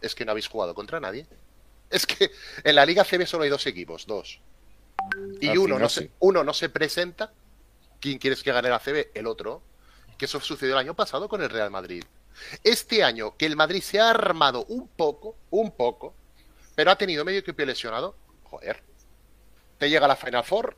Es 0.01 0.15
que 0.15 0.25
no 0.25 0.31
habéis 0.31 0.47
jugado 0.49 0.75
contra 0.75 1.01
nadie. 1.01 1.27
Es 1.91 2.07
que 2.07 2.31
en 2.65 2.75
la 2.77 2.87
Liga 2.87 3.05
CB 3.05 3.27
solo 3.27 3.45
hay 3.45 3.51
dos 3.51 3.67
equipos, 3.67 4.07
dos. 4.07 4.41
Y 5.41 5.57
uno 5.57 5.79
no, 5.79 5.89
sí. 5.89 6.01
se, 6.03 6.11
uno 6.21 6.45
no 6.45 6.55
se 6.55 6.69
presenta. 6.69 7.33
¿Quién 8.01 8.19
quieres 8.19 8.43
que 8.43 8.53
gane 8.53 8.69
la 8.69 8.79
CB? 8.79 9.11
El 9.15 9.27
otro. 9.27 9.63
Que 10.19 10.27
eso 10.27 10.41
sucedió 10.41 10.75
el 10.75 10.79
año 10.79 10.95
pasado 10.95 11.29
con 11.29 11.43
el 11.43 11.51
Real 11.51 11.71
Madrid. 11.71 12.05
Este 12.65 13.03
año 13.05 13.37
que 13.37 13.47
el 13.47 13.57
Madrid 13.57 13.83
se 13.83 14.01
ha 14.01 14.11
armado 14.11 14.65
un 14.69 14.89
poco, 14.89 15.37
un 15.51 15.71
poco, 15.73 16.15
pero 16.75 16.91
ha 16.91 16.97
tenido 16.97 17.25
medio 17.25 17.41
equipo 17.41 17.63
lesionado, 17.65 18.17
joder. 18.45 18.83
Te 19.79 19.91
llega 19.91 20.07
la 20.09 20.17
Final 20.17 20.45
Four 20.45 20.77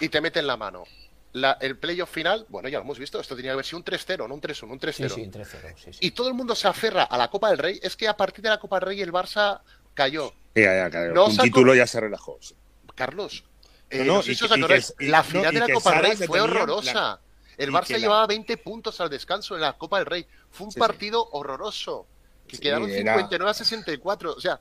y 0.00 0.08
te 0.08 0.20
meten 0.20 0.46
la 0.46 0.56
mano. 0.56 0.84
La- 1.32 1.58
el 1.60 1.78
playoff 1.78 2.10
final, 2.10 2.44
bueno, 2.48 2.68
ya 2.68 2.78
lo 2.78 2.84
hemos 2.84 2.98
visto, 2.98 3.20
esto 3.20 3.36
tenía 3.36 3.50
que 3.50 3.52
haber 3.52 3.64
sido 3.64 3.78
un 3.78 3.84
3-0, 3.84 4.26
no 4.26 4.34
un 4.34 4.40
3-1, 4.40 4.72
un 4.72 4.80
3-0. 4.80 5.08
Sí, 5.08 5.14
sí, 5.14 5.22
en 5.22 5.30
3-0. 5.30 5.74
Sí, 5.76 5.92
sí. 5.92 5.98
Y 6.00 6.10
todo 6.10 6.26
el 6.28 6.34
mundo 6.34 6.56
se 6.56 6.66
aferra 6.66 7.04
a 7.04 7.16
la 7.16 7.28
Copa 7.30 7.50
del 7.50 7.58
Rey. 7.58 7.78
Es 7.82 7.94
que 7.96 8.08
a 8.08 8.16
partir 8.16 8.42
de 8.42 8.48
la 8.50 8.58
Copa 8.58 8.80
del 8.80 8.88
Rey 8.88 9.00
el 9.02 9.12
Barça 9.12 9.60
cayó. 9.94 10.32
Ya, 10.56 10.74
ya, 10.74 10.90
claro. 10.90 11.14
No 11.14 11.26
un 11.26 11.32
sacó- 11.32 11.44
título 11.44 11.74
ya 11.76 11.86
se 11.86 12.00
relajó. 12.00 12.38
sí. 12.40 12.54
Carlos, 12.96 13.44
eh, 13.88 14.04
no, 14.04 14.14
no 14.16 14.22
y 14.26 14.32
y 14.32 14.36
que 14.36 15.06
la 15.06 15.22
final 15.22 15.54
de 15.54 15.60
la 15.60 15.68
Copa 15.72 15.92
del 15.92 16.02
Rey 16.18 16.26
fue 16.26 16.40
horrorosa. 16.40 16.92
la- 16.92 17.20
el 17.64 17.70
Barça 17.72 17.86
que 17.88 17.92
la- 17.94 17.98
llevaba 18.00 18.26
20 18.26 18.56
puntos 18.56 19.00
al 19.00 19.10
descanso 19.10 19.54
en 19.54 19.60
la 19.62 19.74
Copa 19.78 19.98
del 19.98 20.06
Rey. 20.06 20.26
Fue 20.50 20.66
un 20.66 20.70
Sí, 20.72 20.74
sí. 20.74 20.80
partido 20.80 21.28
horroroso. 21.32 22.06
Que 22.48 22.56
Sí, 22.56 22.62
quedaron 22.62 22.88
era- 22.90 22.98
59 23.14 23.50
a 23.50 23.54
64. 23.54 24.32
O 24.34 24.40
sea, 24.40 24.60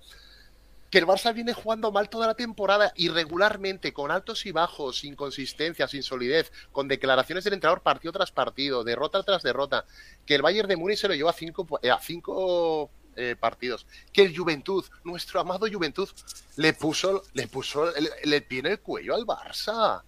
que 0.91 0.97
el 0.97 1.05
Barça 1.05 1.33
viene 1.33 1.53
jugando 1.53 1.91
mal 1.91 2.09
toda 2.09 2.25
la 2.27 2.33
temporada, 2.35 2.91
irregularmente, 2.95 3.93
con 3.93 4.09
altos 4.11 4.45
y 4.47 4.51
bajos, 4.51 4.99
sin 4.99 5.15
consistencia, 5.15 5.87
sin 5.87 6.01
solidez, 6.03 6.51
con 6.71 6.87
declaraciones 6.87 7.43
del 7.43 7.53
entrenador 7.53 7.81
partido 7.81 8.11
tras 8.11 8.31
partido, 8.31 8.83
derrota 8.83 9.21
tras 9.23 9.43
derrota, 9.43 9.85
que 10.25 10.35
el 10.35 10.41
Bayern 10.41 10.67
de 10.67 10.77
Múnich 10.77 10.97
se 10.99 11.07
lo 11.07 11.13
lleva 11.13 11.29
a 11.29 11.33
cinco, 11.33 11.67
eh, 11.83 11.91
a 11.91 11.99
cinco 11.99 12.89
eh, 13.15 13.35
partidos, 13.39 13.85
que 14.13 14.21
el 14.23 14.35
Juventud, 14.37 14.85
nuestro 15.03 15.39
amado 15.41 15.67
Juventud, 15.71 16.09
le 16.55 16.73
puso, 16.73 17.23
le 17.33 17.47
puso 17.47 17.93
el, 17.95 18.09
el 18.23 18.43
pie 18.43 18.59
en 18.59 18.65
el 18.67 18.79
cuello 18.79 19.13
al 19.13 19.25
Barça. 19.25 20.01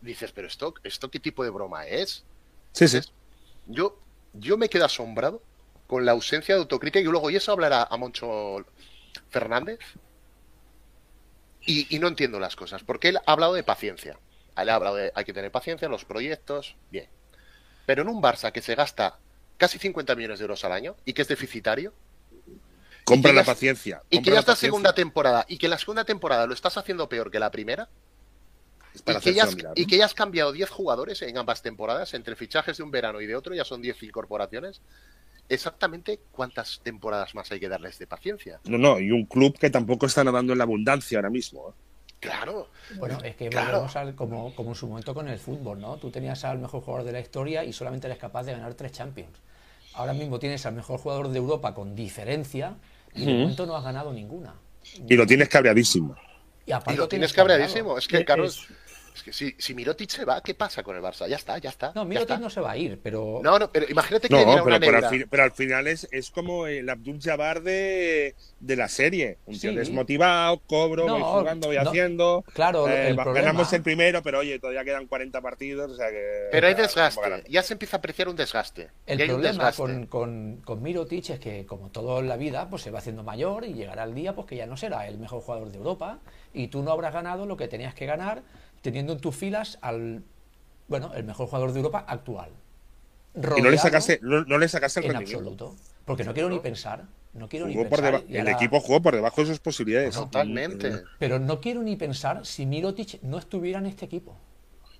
Dices, 0.00 0.32
pero 0.32 0.46
esto, 0.48 0.72
esto 0.84 1.10
qué 1.10 1.18
tipo 1.20 1.42
de 1.44 1.50
broma 1.50 1.86
es? 1.86 2.24
Sí, 2.72 2.88
sí. 2.88 3.00
Yo, 3.66 3.98
yo 4.32 4.56
me 4.56 4.68
quedo 4.68 4.84
asombrado 4.84 5.42
con 5.86 6.04
la 6.04 6.12
ausencia 6.12 6.54
de 6.54 6.60
autocrítica 6.60 7.00
y 7.00 7.04
luego, 7.04 7.30
y 7.30 7.36
eso 7.36 7.52
hablará 7.52 7.86
a 7.90 7.96
Moncho 7.96 8.64
Fernández, 9.30 9.78
y, 11.64 11.94
y 11.94 11.98
no 11.98 12.08
entiendo 12.08 12.40
las 12.40 12.56
cosas, 12.56 12.82
porque 12.82 13.08
él 13.08 13.18
ha 13.18 13.32
hablado 13.32 13.54
de 13.54 13.62
paciencia. 13.62 14.18
Él 14.56 14.68
ha 14.68 14.74
hablado 14.74 14.96
de 14.96 15.12
hay 15.14 15.24
que 15.24 15.32
tener 15.32 15.50
paciencia 15.50 15.86
en 15.86 15.92
los 15.92 16.04
proyectos, 16.04 16.76
bien. 16.90 17.08
Pero 17.86 18.02
en 18.02 18.08
un 18.08 18.22
Barça 18.22 18.52
que 18.52 18.62
se 18.62 18.74
gasta 18.74 19.18
casi 19.58 19.78
50 19.78 20.14
millones 20.16 20.38
de 20.38 20.44
euros 20.44 20.64
al 20.64 20.72
año 20.72 20.96
y 21.04 21.12
que 21.12 21.22
es 21.22 21.28
deficitario, 21.28 21.92
Compra 23.04 23.32
la 23.32 23.44
paciencia. 23.44 24.02
y 24.10 24.22
que 24.22 24.30
ya 24.30 24.38
está 24.40 24.54
segunda 24.54 24.94
temporada, 24.94 25.44
y 25.48 25.58
que 25.58 25.68
la 25.68 25.78
segunda 25.78 26.04
temporada 26.04 26.46
lo 26.46 26.54
estás 26.54 26.76
haciendo 26.76 27.08
peor 27.08 27.30
que 27.30 27.40
la 27.40 27.50
primera, 27.50 27.88
Es 28.94 29.02
para 29.02 29.18
y 29.18 29.22
que, 29.22 29.34
ya 29.34 29.42
has, 29.44 29.48
hacérselo 29.48 29.56
mirar, 29.70 29.72
y 29.78 29.82
¿no? 29.82 29.86
que 29.88 29.96
ya 29.96 30.04
has 30.04 30.14
cambiado 30.14 30.52
10 30.52 30.68
jugadores 30.70 31.22
en 31.22 31.38
ambas 31.38 31.62
temporadas, 31.62 32.12
entre 32.14 32.36
fichajes 32.36 32.76
de 32.76 32.82
un 32.82 32.90
verano 32.90 33.20
y 33.20 33.26
de 33.26 33.34
otro, 33.36 33.54
ya 33.54 33.64
son 33.64 33.80
10 33.82 34.02
incorporaciones. 34.02 34.80
Exactamente 35.48 36.20
cuántas 36.30 36.80
temporadas 36.82 37.34
más 37.34 37.50
hay 37.52 37.60
que 37.60 37.68
darles 37.68 37.98
de 37.98 38.06
paciencia. 38.06 38.60
No, 38.64 38.78
no, 38.78 39.00
y 39.00 39.10
un 39.10 39.26
club 39.26 39.58
que 39.58 39.70
tampoco 39.70 40.06
está 40.06 40.24
nadando 40.24 40.52
en 40.52 40.58
la 40.58 40.64
abundancia 40.64 41.18
ahora 41.18 41.30
mismo. 41.30 41.70
¿eh? 41.70 41.72
Claro, 42.20 42.68
Bueno, 42.96 43.18
es 43.24 43.34
que 43.34 43.48
Claro. 43.48 43.72
volvemos 43.72 43.96
al, 43.96 44.14
como, 44.14 44.54
como 44.54 44.70
en 44.70 44.74
su 44.76 44.86
momento 44.86 45.12
con 45.12 45.28
el 45.28 45.38
fútbol, 45.38 45.80
¿no? 45.80 45.96
Tú 45.96 46.10
tenías 46.10 46.44
al 46.44 46.58
mejor 46.58 46.82
jugador 46.82 47.04
de 47.04 47.12
la 47.12 47.20
historia 47.20 47.64
y 47.64 47.72
solamente 47.72 48.06
eres 48.06 48.18
capaz 48.18 48.44
de 48.44 48.52
ganar 48.52 48.74
tres 48.74 48.92
Champions. 48.92 49.36
Ahora 49.94 50.12
mismo 50.12 50.38
tienes 50.38 50.64
al 50.64 50.74
mejor 50.74 51.00
jugador 51.00 51.28
de 51.28 51.38
Europa 51.38 51.74
con 51.74 51.94
diferencia 51.96 52.76
y 53.14 53.26
de 53.26 53.34
momento 53.34 53.66
no 53.66 53.76
has 53.76 53.84
ganado 53.84 54.12
ninguna. 54.12 54.54
Y 55.08 55.16
lo 55.16 55.26
tienes 55.26 55.48
cabreadísimo. 55.48 56.14
Y, 56.64 56.72
aparte 56.72 56.94
y 56.94 56.96
lo 56.96 57.08
tienes 57.08 57.32
cabreadísimo. 57.32 57.98
Es 57.98 58.06
que, 58.06 58.24
Carlos, 58.24 58.56
es- 58.70 58.76
es 59.14 59.22
que 59.22 59.32
si, 59.32 59.54
si 59.58 59.74
Mirotic 59.74 60.08
se 60.10 60.24
va, 60.24 60.42
¿qué 60.42 60.54
pasa 60.54 60.82
con 60.82 60.96
el 60.96 61.02
Barça? 61.02 61.26
Ya 61.28 61.36
está, 61.36 61.58
ya 61.58 61.68
está. 61.70 61.92
No, 61.94 62.04
Mirotic 62.04 62.30
está. 62.30 62.38
no 62.42 62.48
se 62.50 62.60
va 62.60 62.70
a 62.72 62.76
ir, 62.76 62.98
pero 63.02 63.40
No, 63.42 63.58
no, 63.58 63.70
pero 63.70 63.86
imagínate 63.88 64.28
que 64.28 64.34
No, 64.34 64.40
pero, 64.52 64.64
una 64.64 64.80
pero 64.80 64.96
al 64.98 65.04
fin- 65.10 65.26
pero 65.30 65.42
al 65.42 65.52
final 65.52 65.86
es, 65.86 66.08
es 66.10 66.30
como 66.30 66.66
el 66.66 66.88
Abdul 66.88 67.20
Jabbar 67.20 67.62
de, 67.62 68.34
de 68.60 68.76
la 68.76 68.88
serie. 68.88 69.38
Un 69.46 69.58
tío 69.58 69.70
Sí. 69.70 69.76
desmotivado, 69.76 70.58
cobro, 70.66 71.06
No, 71.06 71.18
voy 71.18 71.40
jugando, 71.40 71.66
voy 71.68 71.76
no. 71.76 71.82
haciendo. 71.82 72.44
Claro, 72.54 72.88
eh, 72.88 73.08
el 73.08 73.16
problema- 73.16 73.40
ganamos 73.46 73.72
el 73.72 73.82
primero, 73.82 74.22
pero 74.22 74.38
oye, 74.38 74.58
todavía 74.58 74.84
quedan 74.84 75.06
40 75.06 75.40
partidos. 75.40 75.90
O 75.92 75.96
sea 75.96 76.10
que, 76.10 76.48
Pero 76.50 76.66
hay 76.66 76.74
desgaste. 76.74 77.44
Ya 77.48 77.62
se 77.62 77.74
empieza 77.74 77.96
a 77.96 77.98
apreciar 77.98 78.28
un 78.28 78.36
desgaste. 78.36 78.88
El 79.06 79.18
problema 79.18 79.48
desgaste. 79.48 79.82
con, 79.82 80.06
con, 80.06 80.56
con 80.64 80.82
Mirotic 80.82 81.30
es 81.30 81.38
que, 81.40 81.66
como 81.66 81.90
todo 81.90 82.20
en 82.20 82.28
la 82.28 82.36
vida, 82.36 82.68
pues 82.70 82.82
se 82.82 82.90
va 82.90 83.00
haciendo 83.00 83.22
mayor 83.22 83.64
y 83.64 83.74
llegará 83.74 84.04
el 84.04 84.14
día 84.14 84.34
pues 84.34 84.46
que 84.46 84.56
ya 84.56 84.66
no 84.66 84.76
será 84.76 85.06
el 85.06 85.18
mejor 85.18 85.42
jugador 85.42 85.70
de 85.70 85.76
Europa 85.78 86.18
y 86.54 86.68
tú 86.68 86.82
no 86.82 86.92
habrás 86.92 87.12
ganado 87.12 87.46
lo 87.46 87.56
que 87.56 87.68
tenías 87.68 87.94
que 87.94 88.06
ganar 88.06 88.42
teniendo 88.82 89.14
en 89.14 89.20
tus 89.20 89.34
filas 89.34 89.78
al, 89.80 90.22
bueno, 90.88 91.12
el 91.14 91.24
mejor 91.24 91.46
jugador 91.46 91.72
de 91.72 91.78
Europa 91.78 92.04
actual. 92.06 92.50
Y 93.56 93.62
no 93.62 93.70
le 93.70 93.78
sacaste, 93.78 94.18
no, 94.22 94.44
no 94.44 94.58
le 94.58 94.68
sacaste 94.68 95.00
el 95.00 95.06
en 95.06 95.12
rendimiento. 95.12 95.38
absoluto. 95.50 95.76
Porque 96.04 96.24
no 96.24 96.34
quiero 96.34 96.50
ni 96.50 96.58
pensar, 96.58 97.04
no 97.32 97.48
quiero 97.48 97.66
ni 97.66 97.74
Jugó 97.74 97.88
pensar. 97.88 98.22
el 98.28 98.48
equipo 98.48 98.80
jugó 98.80 99.00
por 99.00 99.14
debajo 99.14 99.40
de 99.40 99.46
sus 99.46 99.60
posibilidades. 99.60 100.14
Totalmente. 100.14 101.04
Pero 101.18 101.38
no 101.38 101.60
quiero 101.60 101.82
ni 101.82 101.96
pensar 101.96 102.44
si 102.44 102.66
Mirotic 102.66 103.22
no 103.22 103.38
estuviera 103.38 103.78
en 103.78 103.86
este 103.86 104.04
equipo. 104.04 104.36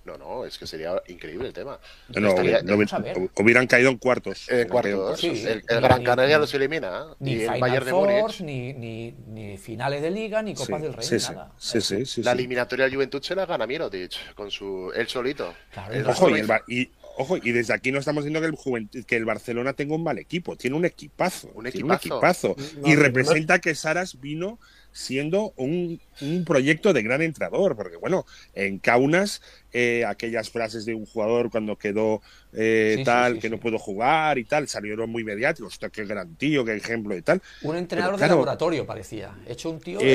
No, 0.05 0.17
no, 0.17 0.45
es 0.45 0.57
que 0.57 0.67
sería 0.67 1.01
increíble 1.07 1.47
el 1.47 1.53
tema. 1.53 1.79
No, 2.09 2.27
Estaría- 2.29 2.61
no, 2.61 2.73
vamos 2.73 2.91
a 2.91 2.99
ver. 2.99 3.17
hubieran 3.37 3.67
caído 3.67 3.89
en 3.89 3.97
cuartos. 3.97 4.49
Eh, 4.49 4.61
en 4.63 4.67
cuartos. 4.67 5.17
Sí, 5.19 5.27
el, 5.47 5.63
el 5.67 5.75
ni- 5.77 5.81
Gran 5.81 5.99
ni- 5.99 6.05
Canaria 6.05 6.35
ni- 6.37 6.41
los 6.41 6.53
elimina. 6.53 7.05
Ni 7.19 7.31
y 7.31 7.33
el 7.35 7.39
Final 7.41 7.59
Bayern 7.61 7.85
de 7.85 7.93
Múnich. 7.93 8.41
ni, 8.41 8.73
ni, 8.73 9.11
ni 9.27 9.57
finales 9.57 10.01
de 10.01 10.11
liga, 10.11 10.41
ni 10.41 10.53
Copas 10.55 10.77
Sí, 10.81 10.83
del 10.83 10.93
Rey, 10.93 11.05
sí, 11.05 11.13
ni 11.13 11.19
sí, 11.21 11.31
nada. 11.31 11.51
sí, 11.57 11.79
sí, 11.81 12.05
sí, 12.05 12.23
La 12.23 12.33
eliminatoria 12.33 12.85
del 12.85 12.95
Juventud 12.95 13.21
se 13.23 13.33
la 13.33 13.45
gana 13.45 13.65
Mirotic 13.65 14.33
con 14.35 14.51
su 14.51 14.91
él 14.93 15.07
solito. 15.07 15.53
Claro, 15.71 15.93
El 15.93 16.05
Ojo, 16.05 16.29
y, 16.29 16.39
el 16.39 16.49
y- 16.67 16.91
ojo, 17.17 17.37
y 17.37 17.51
desde 17.53 17.73
aquí 17.73 17.93
no 17.93 17.99
estamos 17.99 18.25
diciendo 18.25 18.41
que 18.41 18.47
el, 18.47 18.57
Juventud- 18.57 19.05
que 19.05 19.15
el 19.15 19.23
Barcelona 19.23 19.71
tenga 19.71 19.95
un 19.95 20.03
mal 20.03 20.19
equipo, 20.19 20.57
tiene 20.57 20.75
un 20.75 20.83
equipazo. 20.83 21.47
Un 21.53 21.63
tiene 21.63 21.69
equipazo. 21.69 22.09
un 22.09 22.13
equipazo. 22.17 22.55
No, 22.81 22.87
y 22.89 22.95
representa 22.97 23.59
que 23.59 23.73
Saras 23.73 24.19
vino 24.19 24.59
siendo 24.93 25.53
un, 25.57 25.99
un 26.21 26.45
proyecto 26.45 26.93
de 26.93 27.01
gran 27.03 27.21
entrenador, 27.21 27.75
porque 27.75 27.97
bueno, 27.97 28.25
en 28.53 28.79
Kaunas, 28.79 29.41
eh, 29.73 30.05
aquellas 30.05 30.49
frases 30.51 30.85
de 30.85 30.93
un 30.93 31.05
jugador 31.05 31.49
cuando 31.49 31.75
quedó 31.77 32.21
eh, 32.53 32.93
Sí, 32.99 33.03
tal, 33.03 33.33
sí, 33.33 33.39
que 33.39 33.47
sí. 33.47 33.51
no 33.51 33.59
puedo 33.59 33.79
jugar 33.79 34.37
y 34.37 34.45
tal, 34.45 34.67
salieron 34.67 35.09
muy 35.09 35.23
mediáticos, 35.23 35.73
hostia, 35.73 35.89
qué 35.89 36.05
gran 36.05 36.35
tío, 36.35 36.63
qué 36.63 36.75
ejemplo 36.75 37.17
y 37.17 37.21
tal. 37.23 37.41
Un 37.63 37.75
entrenador 37.75 38.15
claro. 38.17 38.29
de 38.33 38.35
laboratorio 38.37 38.85
parecía. 38.85 39.35
Hecho 39.47 39.71
un 39.71 39.79
tío 39.81 39.97
de- 39.99 40.05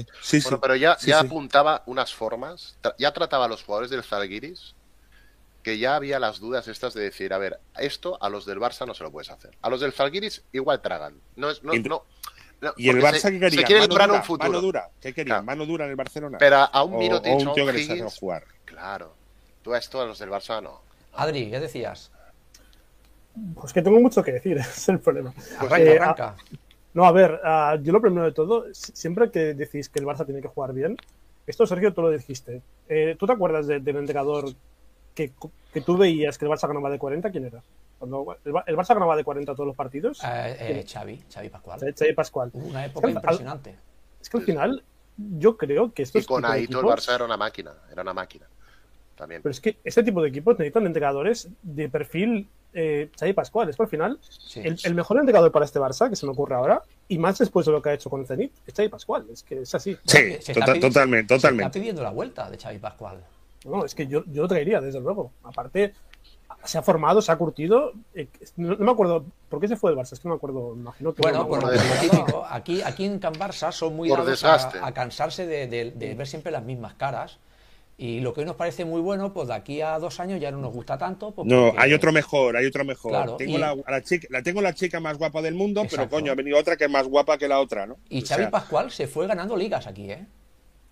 Eh, 0.00 0.06
sí, 0.22 0.40
Bueno, 0.42 0.56
sí. 0.58 0.60
pero 0.62 0.76
ya, 0.76 0.96
Sí, 0.98 1.06
ya 1.08 1.20
sí. 1.20 1.26
apuntaba 1.26 1.82
unas 1.86 2.14
formas, 2.14 2.76
ya 2.98 3.12
trataba 3.12 3.46
a 3.46 3.48
los 3.48 3.62
jugadores 3.64 3.90
del 3.90 4.04
Zalgiris 4.04 4.74
que 5.62 5.76
ya 5.78 5.96
había 5.96 6.18
las 6.18 6.38
dudas 6.38 6.66
estas 6.68 6.94
de 6.94 7.02
decir, 7.02 7.32
a 7.32 7.38
ver, 7.38 7.58
esto 7.78 8.16
a 8.22 8.28
los 8.30 8.46
del 8.46 8.58
Barça 8.58 8.86
no 8.86 8.94
se 8.94 9.02
lo 9.04 9.10
puedes 9.10 9.28
hacer. 9.28 9.50
A 9.60 9.68
los 9.68 9.80
del 9.80 9.92
Zalgiris 9.92 10.42
igual 10.52 10.80
tragan. 10.80 11.14
No 11.36 11.50
es, 11.50 11.62
no, 11.62 11.72
no, 11.74 12.04
no, 12.60 12.72
Y 12.76 12.88
el 12.88 13.00
Barça 13.02 13.18
se, 13.18 13.30
que 13.32 13.38
quería, 13.40 13.60
se 13.60 13.64
quiere 13.64 13.80
mano 13.82 13.92
dura, 13.94 14.12
un 14.14 14.22
futuro. 14.24 14.48
mano 14.50 14.60
dura, 14.60 14.88
¿qué 15.00 15.12
quería? 15.14 15.34
Claro. 15.34 15.42
Mano 15.44 15.66
dura 15.66 15.84
en 15.84 15.90
el 15.90 15.96
Barcelona. 15.96 16.38
Pero 16.38 16.56
a 16.56 16.82
un 16.82 16.98
Mirotic 16.98 17.32
o 17.32 17.36
o 17.36 17.38
un 17.48 17.54
tío 17.54 17.66
que 17.66 17.72
les 17.72 18.18
jugar. 18.18 18.44
claro. 18.64 19.14
Tú 19.62 19.74
a 19.74 19.78
esto 19.78 20.00
a 20.00 20.06
los 20.06 20.18
del 20.18 20.30
Barça 20.30 20.62
no. 20.62 20.80
Adri, 21.14 21.50
¿qué 21.50 21.60
decías? 21.60 22.10
Pues 23.60 23.72
que 23.72 23.82
tengo 23.82 24.00
mucho 24.00 24.22
que 24.22 24.32
decir, 24.32 24.56
es 24.58 24.88
el 24.88 24.98
problema. 25.00 25.32
Arranca, 25.58 25.78
Eh, 25.78 25.98
arranca. 25.98 26.36
No, 26.94 27.04
a 27.04 27.12
ver, 27.12 27.38
yo 27.82 27.92
lo 27.92 28.00
primero 28.00 28.24
de 28.24 28.32
todo, 28.32 28.64
si- 28.72 28.92
siempre 28.92 29.30
que 29.30 29.54
decís 29.54 29.88
que 29.88 30.00
el 30.00 30.06
Barça 30.06 30.24
tiene 30.24 30.40
que 30.42 30.48
jugar 30.48 30.72
bien, 30.72 30.96
esto 31.46 31.66
Sergio 31.66 31.92
tú 31.94 32.02
lo 32.02 32.10
dijiste. 32.10 32.60
Eh, 32.88 33.14
¿Tú 33.18 33.26
te 33.26 33.32
acuerdas 33.34 33.66
de- 33.66 33.80
del 33.80 33.96
entrenador 33.96 34.52
que, 35.14 35.32
que 35.72 35.80
tú 35.80 35.96
veías 35.96 36.38
que 36.38 36.44
el 36.44 36.50
Barça 36.50 36.66
ganaba 36.68 36.90
de 36.90 36.98
40? 36.98 37.30
¿Quién 37.30 37.46
era? 37.46 37.62
Cuando 37.98 38.36
el, 38.44 38.52
el 38.66 38.76
Barça 38.76 38.94
ganaba 38.94 39.16
de 39.16 39.24
40 39.24 39.52
todos 39.54 39.66
los 39.66 39.76
partidos. 39.76 40.20
Eh, 40.24 40.56
eh, 40.60 40.84
Xavi, 40.88 41.22
Xavi 41.32 41.48
Pascual. 41.48 41.80
Xavi 41.98 42.12
Pascual. 42.14 42.50
Una 42.54 42.84
época 42.86 43.10
impresionante. 43.10 43.74
Es 44.20 44.28
que 44.30 44.36
al 44.36 44.42
final, 44.44 44.82
yo 45.16 45.56
creo 45.56 45.92
que 45.92 46.02
estos 46.02 46.22
Y 46.22 46.26
con 46.26 46.44
Aito 46.44 46.80
el 46.80 46.86
Barça 46.86 47.14
era 47.14 47.24
una 47.24 47.36
máquina, 47.36 47.72
era 47.90 48.02
una 48.02 48.14
máquina. 48.14 48.46
También. 49.16 49.42
Pero 49.42 49.50
es 49.50 49.60
que 49.60 49.76
este 49.82 50.04
tipo 50.04 50.22
de 50.22 50.28
equipos 50.28 50.56
necesitan 50.58 50.86
entrenadores 50.86 51.48
de 51.62 51.88
perfil 51.88 52.46
eh, 52.72 53.10
Xavi 53.18 53.32
Pascual. 53.32 53.68
Es 53.68 53.76
que 53.76 53.82
al 53.82 53.88
final, 53.88 54.18
Sí. 54.22 54.60
el, 54.62 54.78
el 54.84 54.94
mejor 54.94 55.18
entrenador 55.18 55.50
para 55.50 55.64
este 55.64 55.80
Barça, 55.80 56.08
que 56.08 56.14
se 56.14 56.24
me 56.24 56.30
ocurre 56.30 56.54
ahora, 56.54 56.82
y 57.08 57.18
más 57.18 57.36
después 57.38 57.66
de 57.66 57.72
lo 57.72 57.82
que 57.82 57.88
ha 57.90 57.94
hecho 57.94 58.10
con 58.10 58.24
Zenit, 58.26 58.52
es 58.64 58.74
Xavi 58.74 58.88
Pascual. 58.90 59.26
Es 59.32 59.42
que 59.42 59.62
es 59.62 59.74
así. 59.74 59.96
Sí, 60.04 60.18
Se 60.40 60.52
está 60.52 60.66
tota- 60.66 60.74
pidi- 60.74 60.80
totalmente, 60.82 61.34
Se 61.34 61.36
está 61.36 61.48
totalmente. 61.48 61.78
pidiendo 61.80 62.02
la 62.04 62.10
vuelta 62.10 62.48
de 62.48 62.58
Xavi 62.58 62.78
Pascual. 62.78 63.18
No, 63.68 63.84
es 63.84 63.94
que 63.94 64.06
yo, 64.06 64.24
yo 64.26 64.42
lo 64.42 64.48
traería, 64.48 64.80
desde 64.80 65.00
luego. 65.00 65.32
Aparte, 65.42 65.92
se 66.64 66.78
ha 66.78 66.82
formado, 66.82 67.22
se 67.22 67.30
ha 67.30 67.36
curtido. 67.36 67.92
eh, 68.14 68.28
no, 68.56 68.74
no 68.76 68.84
me 68.84 68.90
acuerdo 68.90 69.24
por 69.48 69.60
qué 69.60 69.68
se 69.68 69.76
fue 69.76 69.90
del 69.92 69.98
Barça, 70.00 70.12
es 70.14 70.20
que 70.20 70.28
no 70.28 70.34
me 70.34 70.38
acuerdo. 70.38 70.74
me 70.74 70.80
Imagino 70.82 71.14
que 71.14 71.22
Bueno, 71.22 71.38
no, 71.40 71.48
por 71.48 71.60
no, 71.62 71.66
lo 71.66 71.72
de- 71.72 71.78
no, 71.78 72.00
típico. 72.00 72.44
Aquí, 72.48 72.82
aquí 72.82 73.04
en 73.04 73.18
Can 73.18 73.34
Barça 73.34 73.70
son 73.72 73.94
muy 73.94 74.08
Por 74.08 74.18
dados 74.18 74.30
desgaste. 74.32 74.78
a, 74.78 74.86
a 74.86 74.92
cansarse 74.94 75.46
de, 75.46 75.66
de- 75.68 75.90
de 75.92 76.14
ver 76.14 76.26
siempre 76.26 76.50
las 76.50 76.64
mismas 76.64 76.94
caras. 76.94 77.38
Y 78.00 78.20
lo 78.20 78.32
que 78.32 78.40
hoy 78.42 78.46
nos 78.46 78.54
parece 78.54 78.84
muy 78.84 79.00
bueno, 79.00 79.32
pues 79.32 79.48
de 79.48 79.54
aquí 79.54 79.80
a 79.80 79.98
dos 79.98 80.20
años 80.20 80.40
ya 80.40 80.52
no 80.52 80.58
nos 80.58 80.72
gusta 80.72 80.96
tanto. 80.96 81.32
pues 81.32 81.48
No, 81.48 81.66
porque- 81.70 81.82
hay 81.82 81.92
otro 81.94 82.12
mejor, 82.12 82.56
hay 82.56 82.64
otro 82.66 82.84
mejor. 82.84 83.10
Claro, 83.10 83.36
tengo 83.36 83.56
y- 83.56 83.60
la, 83.60 83.70
a 83.84 83.90
la 83.90 84.02
chica, 84.02 84.28
la 84.30 84.40
tengo 84.42 84.60
la 84.62 84.72
chica 84.72 85.00
más 85.00 85.18
guapa 85.18 85.42
del 85.42 85.54
mundo, 85.56 85.82
pero 85.90 86.08
coño, 86.08 86.30
ha 86.30 86.34
venido 86.36 86.58
otra 86.58 86.76
que 86.76 86.84
es 86.84 86.90
más 86.90 87.08
guapa 87.08 87.38
que 87.38 87.48
la 87.48 87.58
otra, 87.58 87.86
¿no? 87.86 87.96
Y 88.08 88.22
O 88.22 88.26
Xavi 88.26 88.42
sea, 88.44 88.50
Pascual 88.50 88.90
se 88.92 89.08
fue 89.08 89.26
ganando 89.26 89.56
ligas 89.56 89.86
aquí, 89.88 90.10
¿eh? 90.12 90.26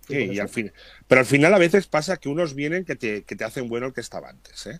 Sí, 0.07 0.15
y 0.33 0.39
al 0.39 0.49
fin, 0.49 0.71
pero 1.07 1.19
al 1.19 1.25
final 1.27 1.53
a 1.53 1.57
veces 1.57 1.87
pasa 1.87 2.17
que 2.17 2.29
unos 2.29 2.53
vienen 2.53 2.85
que 2.85 2.95
te, 2.95 3.23
que 3.23 3.35
te 3.35 3.43
hacen 3.43 3.67
bueno 3.69 3.87
el 3.87 3.93
que 3.93 4.01
estaba 4.01 4.29
antes, 4.29 4.65
¿eh? 4.67 4.79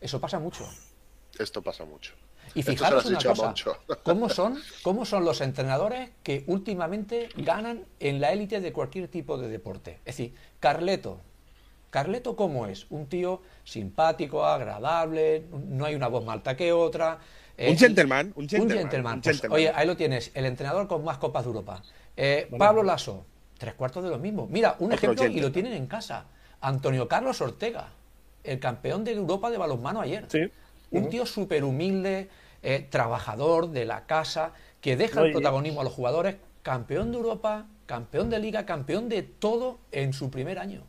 Eso 0.00 0.20
pasa 0.20 0.38
mucho. 0.38 0.68
Esto 1.38 1.62
pasa 1.62 1.84
mucho. 1.84 2.12
Y 2.54 2.62
fijaros 2.62 3.04
una 3.06 3.18
cosa. 3.22 3.54
¿cómo 4.02 4.28
son, 4.28 4.58
¿cómo 4.82 5.04
son 5.04 5.24
los 5.24 5.40
entrenadores 5.40 6.10
que 6.22 6.44
últimamente 6.46 7.28
ganan 7.36 7.84
en 8.00 8.20
la 8.20 8.32
élite 8.32 8.60
de 8.60 8.72
cualquier 8.72 9.08
tipo 9.08 9.36
de 9.36 9.48
deporte? 9.48 9.98
Es 10.04 10.16
decir, 10.16 10.34
Carleto. 10.60 11.20
¿Carleto 11.90 12.36
cómo 12.36 12.66
es? 12.66 12.86
Un 12.90 13.06
tío 13.06 13.42
simpático, 13.64 14.44
agradable, 14.44 15.44
no 15.68 15.84
hay 15.86 15.94
una 15.94 16.08
voz 16.08 16.24
más 16.24 16.34
alta 16.34 16.56
que 16.56 16.72
otra. 16.72 17.18
eh, 17.56 17.70
Un 17.70 17.78
gentleman, 17.78 18.32
un 18.36 18.44
Un 18.44 18.48
gentleman, 18.70 19.14
un 19.16 19.22
Pues, 19.22 19.36
gentleman. 19.36 19.56
oye, 19.56 19.72
ahí 19.74 19.86
lo 19.86 19.96
tienes, 19.96 20.30
el 20.34 20.44
entrenador 20.46 20.88
con 20.88 21.02
más 21.04 21.16
copas 21.18 21.44
de 21.44 21.48
Europa. 21.48 21.82
Eh, 22.16 22.48
Pablo 22.58 22.82
Lasso, 22.82 23.24
tres 23.58 23.74
cuartos 23.74 24.04
de 24.04 24.10
lo 24.10 24.18
mismo. 24.18 24.46
Mira, 24.50 24.76
un 24.78 24.92
Otro 24.92 25.12
ejemplo 25.12 25.26
y 25.26 25.40
lo 25.40 25.52
tienen 25.52 25.72
en 25.72 25.86
casa. 25.86 26.24
Antonio 26.60 27.08
Carlos 27.08 27.40
Ortega, 27.40 27.88
el 28.44 28.58
campeón 28.60 29.04
de 29.04 29.12
Europa 29.12 29.50
de 29.50 29.58
balonmano 29.58 30.00
ayer. 30.00 30.26
Sí. 30.28 30.40
Un 30.90 31.08
tío 31.08 31.26
súper 31.26 31.64
humilde, 31.64 32.28
eh, 32.62 32.86
trabajador 32.90 33.70
de 33.70 33.84
la 33.84 34.06
casa, 34.06 34.52
que 34.80 34.96
deja 34.96 35.20
No, 35.20 35.26
el 35.26 35.30
y- 35.30 35.34
protagonismo 35.34 35.80
a 35.80 35.84
los 35.84 35.92
jugadores. 35.92 36.36
campeón 36.62 37.12
de 37.12 37.18
Europa, 37.18 37.66
campeón 37.86 38.28
de 38.30 38.38
Liga, 38.40 38.66
campeón 38.66 39.08
de 39.08 39.22
todo 39.22 39.78
en 39.92 40.12
su 40.12 40.30
primer 40.30 40.58
año. 40.58 40.82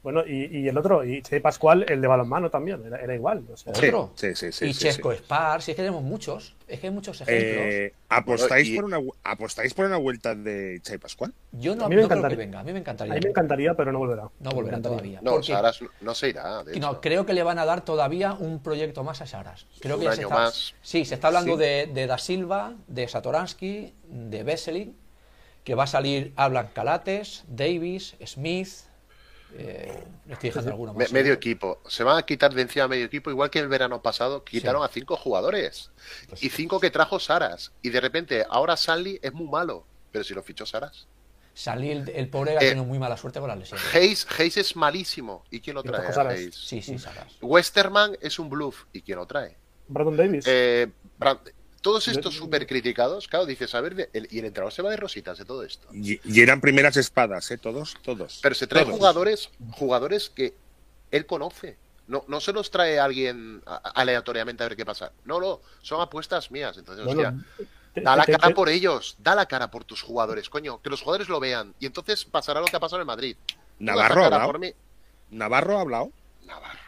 Bueno, 0.00 0.22
y, 0.24 0.44
y 0.60 0.68
el 0.68 0.78
otro, 0.78 1.04
y 1.04 1.22
Che 1.22 1.40
Pascual, 1.40 1.84
el 1.88 2.00
de 2.00 2.06
balonmano 2.06 2.50
también, 2.50 2.82
era, 2.86 2.98
era 3.00 3.14
igual. 3.16 3.44
o 3.52 3.56
sea, 3.56 3.74
Sí, 3.74 3.86
Otro. 3.86 4.12
sí, 4.14 4.32
sí, 4.34 4.52
sí, 4.52 4.66
y 4.66 4.72
sí, 4.72 4.80
Chesco 4.84 5.10
sí. 5.12 5.18
Spar, 5.18 5.60
si 5.60 5.72
es 5.72 5.76
que 5.76 5.82
tenemos 5.82 6.04
muchos, 6.04 6.54
es 6.68 6.78
que 6.78 6.86
hay 6.86 6.92
muchos 6.92 7.20
ejemplos. 7.20 7.64
Eh, 7.66 7.92
¿apostáis, 8.08 8.68
Y- 8.68 8.76
por 8.76 8.84
una, 8.84 9.00
¿Apostáis 9.24 9.74
por 9.74 9.86
una 9.86 9.96
vuelta 9.96 10.36
de 10.36 10.78
Chay 10.82 10.98
Pascual? 10.98 11.34
Yo 11.50 11.74
no, 11.74 11.86
a 11.86 11.88
mí 11.88 11.96
me 11.96 12.02
no 12.02 12.06
creo 12.06 12.08
que 12.08 12.14
encantaría. 12.14 12.36
venga, 12.38 12.60
a 12.60 12.62
mí 12.62 12.72
me 12.72 12.78
a 12.78 12.80
encantaría. 12.80 13.14
mí 13.14 13.20
me 13.24 13.28
encantaría, 13.30 13.74
pero 13.74 13.90
no 13.90 13.98
volverá. 13.98 14.28
No 14.38 14.50
volverá 14.52 14.80
todavía. 14.80 15.20
No, 15.20 15.32
porque- 15.32 15.48
Saras 15.52 15.80
no, 16.00 16.14
se 16.14 16.28
irá. 16.28 16.62
De 16.62 16.76
Y 16.76 16.80
no, 16.80 17.00
creo 17.00 17.26
que 17.26 17.32
le 17.32 17.42
van 17.42 17.58
a 17.58 17.64
dar 17.64 17.84
todavía 17.84 18.34
un 18.34 18.62
proyecto 18.62 19.02
más 19.02 19.20
a 19.20 19.26
Saras. 19.26 19.66
Creo 19.80 19.96
Un 19.96 20.00
que 20.02 20.06
ya 20.06 20.12
se 20.14 20.22
está, 20.22 20.34
más. 20.34 20.74
Sí, 20.80 21.04
se 21.04 21.14
está 21.14 21.26
hablando 21.26 21.54
Sí. 21.54 21.60
de, 21.62 21.90
de 21.92 22.06
Da 22.06 22.18
Silva, 22.18 22.74
de 22.86 23.08
Satoransky, 23.08 23.94
de 24.04 24.42
Vesely, 24.44 24.94
que 25.64 25.74
va 25.74 25.84
a 25.84 25.88
salir 25.88 26.32
Hablan 26.36 26.68
Calates, 26.72 27.44
Davis, 27.48 28.14
Smith. 28.24 28.68
Eh, 29.56 30.04
estoy 30.28 30.50
dejando 30.50 30.70
alguno 30.70 30.94
más. 30.94 31.12
medio 31.12 31.32
equipo. 31.32 31.80
Se 31.86 32.04
van 32.04 32.18
a 32.18 32.22
quitar 32.22 32.52
de 32.54 32.62
encima 32.62 32.86
medio 32.88 33.06
equipo, 33.06 33.30
igual 33.30 33.50
que 33.50 33.58
el 33.58 33.68
verano 33.68 34.02
pasado, 34.02 34.44
quitaron 34.44 34.82
a 34.82 34.88
cinco 34.88 35.16
jugadores. 35.16 35.90
Pues 36.28 36.42
y 36.42 36.50
cinco 36.50 36.80
que 36.80 36.90
trajo 36.90 37.18
Saras. 37.18 37.72
Y 37.82 37.90
de 37.90 38.00
repente, 38.00 38.44
ahora 38.48 38.74
Stanley 38.74 39.18
es 39.22 39.32
muy 39.32 39.48
malo. 39.48 39.84
Pero 40.12 40.24
si 40.24 40.34
lo 40.34 40.42
fichó 40.42 40.66
Saras. 40.66 41.06
Salí 41.54 41.90
el, 41.90 42.08
el 42.10 42.28
pobre 42.28 42.52
ha 42.56 42.60
Eh, 42.60 42.68
tenido 42.68 42.84
muy 42.84 42.98
mala 43.00 43.16
suerte 43.16 43.40
con 43.40 43.48
las 43.48 43.58
lesiones. 43.58 43.84
Hayes, 43.94 44.26
Hayes 44.38 44.56
es 44.58 44.76
malísimo. 44.76 45.44
¿Y 45.50 45.60
quién 45.60 45.74
lo 45.74 45.82
trae? 45.82 46.06
a. 46.06 46.28
Hayes? 46.28 46.54
Sí, 46.54 46.80
sí, 46.82 46.98
Saras. 46.98 47.26
Westerman 47.42 48.16
es 48.20 48.38
un 48.38 48.48
bluff. 48.48 48.84
¿Y 48.92 49.02
quién 49.02 49.18
lo 49.18 49.26
trae? 49.26 49.56
Brandon 49.88 50.16
Davis. 50.16 50.44
Eh, 50.46 50.86
Brand- 51.18 51.40
todos 51.80 52.08
estos 52.08 52.34
súper 52.34 52.66
criticados, 52.66 53.28
claro, 53.28 53.46
dices, 53.46 53.74
a 53.74 53.80
ver, 53.80 54.10
el- 54.12 54.28
y 54.30 54.38
el 54.40 54.46
entrenador 54.46 54.72
se 54.72 54.82
va 54.82 54.90
de 54.90 54.96
rositas 54.96 55.38
de 55.38 55.44
todo 55.44 55.62
esto. 55.62 55.88
Y, 55.92 56.20
y 56.24 56.40
eran 56.40 56.60
primeras 56.60 56.96
espadas, 56.96 57.50
¿eh? 57.50 57.58
Todos, 57.58 57.96
todos. 58.02 58.40
Pero 58.42 58.54
se 58.54 58.66
trae 58.66 58.84
Todos. 58.84 58.96
jugadores, 58.96 59.50
jugadores 59.72 60.30
que 60.30 60.54
él 61.10 61.26
conoce. 61.26 61.76
No, 62.08 62.24
no 62.26 62.40
se 62.40 62.52
los 62.54 62.70
trae 62.70 62.98
alguien 62.98 63.62
aleatoriamente 63.94 64.62
a 64.64 64.68
ver 64.68 64.76
qué 64.76 64.86
pasa. 64.86 65.12
No, 65.24 65.40
no, 65.40 65.60
son 65.82 66.00
apuestas 66.00 66.50
mías. 66.50 66.76
Entonces, 66.78 67.04
Bueno, 67.04 67.20
hostia, 67.28 67.66
te- 67.94 68.00
da 68.00 68.16
la 68.16 68.24
te- 68.24 68.32
cara 68.32 68.48
te- 68.48 68.54
por 68.54 68.68
ellos, 68.70 69.14
da 69.18 69.34
la 69.34 69.44
cara 69.46 69.70
por 69.70 69.84
tus 69.84 70.00
jugadores, 70.02 70.48
coño, 70.48 70.80
que 70.80 70.88
los 70.88 71.02
jugadores 71.02 71.28
lo 71.28 71.38
vean. 71.38 71.74
Y 71.80 71.86
entonces 71.86 72.24
pasará 72.24 72.60
lo 72.60 72.66
que 72.66 72.76
ha 72.76 72.80
pasado 72.80 73.02
en 73.02 73.06
Madrid. 73.06 73.36
Navarro 73.78 74.22
ha 74.22 74.26
hablado. 74.26 74.52
Navarro 75.30 75.76
ha 75.78 75.80
hablado. 75.82 76.10
Navarro. 76.46 76.78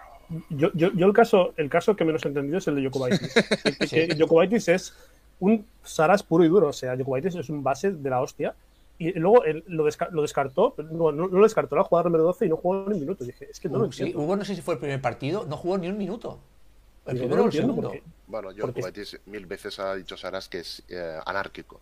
Yo, 0.50 0.70
yo, 0.74 0.92
yo 0.92 1.06
el 1.06 1.12
caso 1.12 1.52
el 1.56 1.68
caso 1.68 1.96
que 1.96 2.04
menos 2.04 2.24
he 2.24 2.28
entendido 2.28 2.58
es 2.58 2.66
el 2.68 2.76
de 2.76 2.84
Jokubaitis. 2.84 3.32
Sí. 3.88 4.08
Jokubaitis 4.18 4.68
es 4.68 4.94
un 5.40 5.66
Saras 5.82 6.22
puro 6.22 6.44
y 6.44 6.48
duro. 6.48 6.68
O 6.68 6.72
sea, 6.72 6.96
Jokubaitis 6.96 7.34
es 7.34 7.48
un 7.50 7.62
base 7.62 7.90
de 7.92 8.10
la 8.10 8.20
hostia. 8.20 8.54
Y 8.98 9.12
luego 9.18 9.44
él 9.44 9.64
lo, 9.66 9.86
desca- 9.86 10.10
lo 10.10 10.20
descartó, 10.22 10.74
pero 10.76 10.88
no, 10.90 11.10
no, 11.10 11.26
no 11.26 11.38
lo 11.38 11.42
descartó, 11.44 11.74
era 11.74 11.84
jugador 11.84 12.06
número 12.10 12.24
12 12.24 12.44
y 12.44 12.48
no 12.50 12.56
jugó 12.58 12.84
ni 12.86 12.94
un 12.94 13.00
minuto. 13.00 13.24
Dije, 13.24 13.48
es 13.50 13.58
que 13.58 13.68
no 13.70 13.78
lo 13.78 13.84
Uh, 13.86 13.92
sí, 13.92 14.02
entiendo. 14.02 14.22
hubo, 14.24 14.36
no 14.36 14.44
sé 14.44 14.54
si 14.54 14.60
fue 14.60 14.74
el 14.74 14.80
primer 14.80 15.00
partido, 15.00 15.46
no 15.48 15.56
jugó 15.56 15.78
ni 15.78 15.88
un 15.88 15.96
minuto. 15.96 16.38
El 17.06 17.16
primero 17.16 17.36
o 17.40 17.44
lo 17.46 17.46
el 17.46 17.52
segundo. 17.52 17.82
porque- 17.88 18.02
Bueno, 18.26 18.52
yo 18.52 18.60
Porque- 18.66 18.80
Kubaitis 18.82 19.18
mil 19.24 19.46
veces 19.46 19.78
ha 19.80 19.94
dicho 19.94 20.18
Saras 20.18 20.50
que 20.50 20.58
es 20.60 20.82
eh, 20.90 21.18
anárquico. 21.24 21.80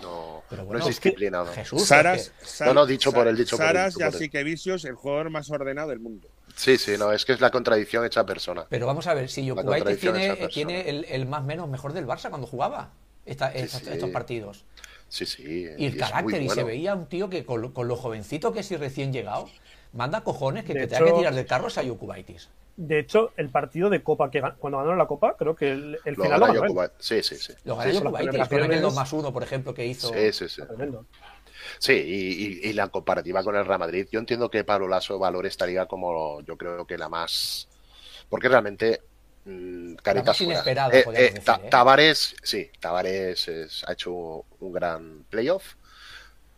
No, 0.00 0.42
Pero 0.48 0.62
no 0.62 0.68
bueno, 0.68 0.84
es 0.84 0.90
es 0.90 1.00
que- 1.00 1.08
disciplinado. 1.10 1.52
Jesús, 1.52 1.84
Saras, 1.84 2.32
es 2.42 2.58
que- 2.58 2.64
No, 2.64 2.74
no, 2.74 2.86
dicho 2.86 3.12
por 3.12 3.26
él, 3.26 3.36
dicho 3.36 3.56
por 3.56 3.66
él, 3.66 3.72
Saras 3.72 3.94
dicho 3.94 4.06
y 4.08 4.10
por 4.28 4.30
que 4.30 4.44
Vicios, 4.44 4.84
el 4.84 4.94
jugador 4.94 5.30
más 5.30 5.50
ordenado 5.50 5.88
del 5.90 5.98
mundo. 6.00 6.28
Sí, 6.56 6.78
sí, 6.78 6.92
no, 6.98 7.12
es 7.12 7.24
que 7.24 7.32
es 7.32 7.40
la 7.40 7.50
contradicción 7.50 8.04
hecha 8.04 8.24
persona. 8.24 8.66
Pero 8.68 8.86
vamos 8.86 9.06
a 9.06 9.14
ver, 9.14 9.28
si 9.28 9.42
contradicción 9.48 10.14
tiene, 10.48 10.88
el, 10.88 11.04
el 11.08 11.26
más 11.26 11.44
menos 11.44 11.68
mejor 11.68 11.92
del 11.92 12.06
Barça 12.06 12.28
cuando 12.30 12.46
jugaba 12.46 12.92
esta- 13.26 13.52
Sí, 13.52 13.58
estos, 13.58 13.80
sí. 13.82 13.90
estos 13.90 14.10
partidos. 14.10 14.64
Sí, 15.08 15.26
sí. 15.26 15.66
Y 15.76 15.86
el 15.86 15.96
carácter, 15.96 16.40
y 16.42 16.48
se 16.48 16.62
veía 16.62 16.94
un 16.94 17.06
tío 17.06 17.28
que 17.28 17.44
con, 17.44 17.60
lo- 17.60 17.74
con 17.74 17.88
lo 17.88 17.96
jovencito 17.96 18.52
que 18.52 18.60
es 18.60 18.70
y 18.70 18.76
recién 18.76 19.12
llegado, 19.12 19.50
manda 19.92 20.22
cojones 20.22 20.64
que, 20.64 20.72
De 20.72 20.80
que 20.80 20.86
tenga 20.86 21.04
que 21.06 21.12
tirar 21.18 21.34
del 21.34 21.46
carro 21.46 21.66
es 21.68 21.78
a 21.78 21.84
Jokubaitis. 21.84 22.48
De 22.76 22.98
hecho, 22.98 23.32
el 23.36 23.50
partido 23.50 23.90
de 23.90 24.02
Copa 24.02 24.30
que 24.30 24.42
gan- 24.42 24.56
cuando 24.58 24.78
ganaron 24.78 24.98
la 24.98 25.06
Copa, 25.06 25.36
creo 25.38 25.54
que 25.54 25.70
el, 25.72 25.98
el 26.04 26.14
Lo 26.14 26.24
final 26.24 26.40
lo 26.40 26.46
ganó. 26.46 26.90
Sí, 26.98 27.22
sí, 27.22 27.36
sí. 27.36 27.52
Lo 27.64 27.76
ganó 27.76 27.90
sí. 27.90 28.02
Con 28.02 28.12
celebraciones- 28.16 28.80
2 28.82 28.94
más 28.94 29.12
1, 29.12 29.32
por 29.32 29.42
ejemplo, 29.42 29.74
que 29.74 29.86
hizo. 29.86 30.08
Sí, 30.12 30.32
sí, 30.32 30.48
sí. 30.48 30.62
Tremendo. 30.66 31.04
Sí, 31.78 31.92
y, 31.92 32.66
y- 32.66 32.70
y 32.70 32.72
la 32.72 32.88
comparativa 32.88 33.42
con 33.44 33.54
el 33.54 33.66
Real 33.66 33.78
Madrid, 33.80 34.06
yo 34.10 34.18
entiendo 34.18 34.50
que 34.50 34.64
Pablo 34.64 34.88
Lasso 34.88 35.18
valore 35.18 35.48
esta 35.48 35.66
liga 35.66 35.86
como 35.86 36.40
yo 36.42 36.56
creo 36.56 36.86
que 36.86 36.96
la 36.96 37.08
más. 37.08 37.68
Porque 38.28 38.48
realmente. 38.48 39.02
mm, 39.44 39.94
caritas 39.96 40.38
Eh, 40.40 40.44
eh, 41.16 41.22
decir, 41.22 41.40
Ta- 41.44 41.60
¿eh? 41.64 41.68
Tavares, 41.70 42.34
sí, 42.42 42.70
Tavares 42.78 43.48
es- 43.48 43.84
ha 43.88 43.92
hecho 43.92 44.12
un 44.60 44.72
gran 44.72 45.24
playoff. 45.30 45.74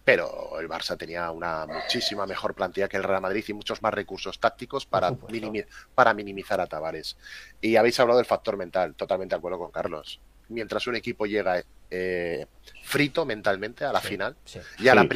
Pero 0.05 0.59
el 0.59 0.69
Barça 0.69 0.97
tenía 0.97 1.31
una 1.31 1.65
muchísima 1.67 2.27
mejor 2.27 2.55
plantilla 2.55 2.89
que 2.89 2.97
el 2.97 3.05
Real 3.05 3.21
Madrid 3.21 3.45
y 3.47 3.53
muchos 3.53 3.83
más 3.83 3.95
recursos 3.95 4.39
tácticos 4.41 4.85
para, 4.85 5.11
supuesto. 5.11 5.37
minimi- 5.37 5.67
para 5.95 6.13
minimizar 6.13 6.61
a 6.61 6.67
Tavares. 6.67 7.17
Y 7.61 7.77
habéis 7.77 8.01
hablado 8.01 8.19
del 8.19 8.27
factor 8.27 8.57
mental, 8.57 8.95
totalmente 8.95 9.35
de 9.35 9.39
acuerdo 9.39 9.59
con 9.59 9.71
Carlos. 9.71 10.19
Mientras 10.49 10.87
un 10.89 10.97
equipo 10.97 11.25
llega 11.27 11.63
eh, 11.91 12.47
frito 12.83 13.25
mentalmente 13.25 13.85
a 13.85 13.93
la 13.93 14.01
Sí, 14.01 14.09
final, 14.09 14.35
sí. 14.45 14.59
y 14.79 14.89
a 14.89 14.95
la 14.95 15.03
Sí. 15.03 15.09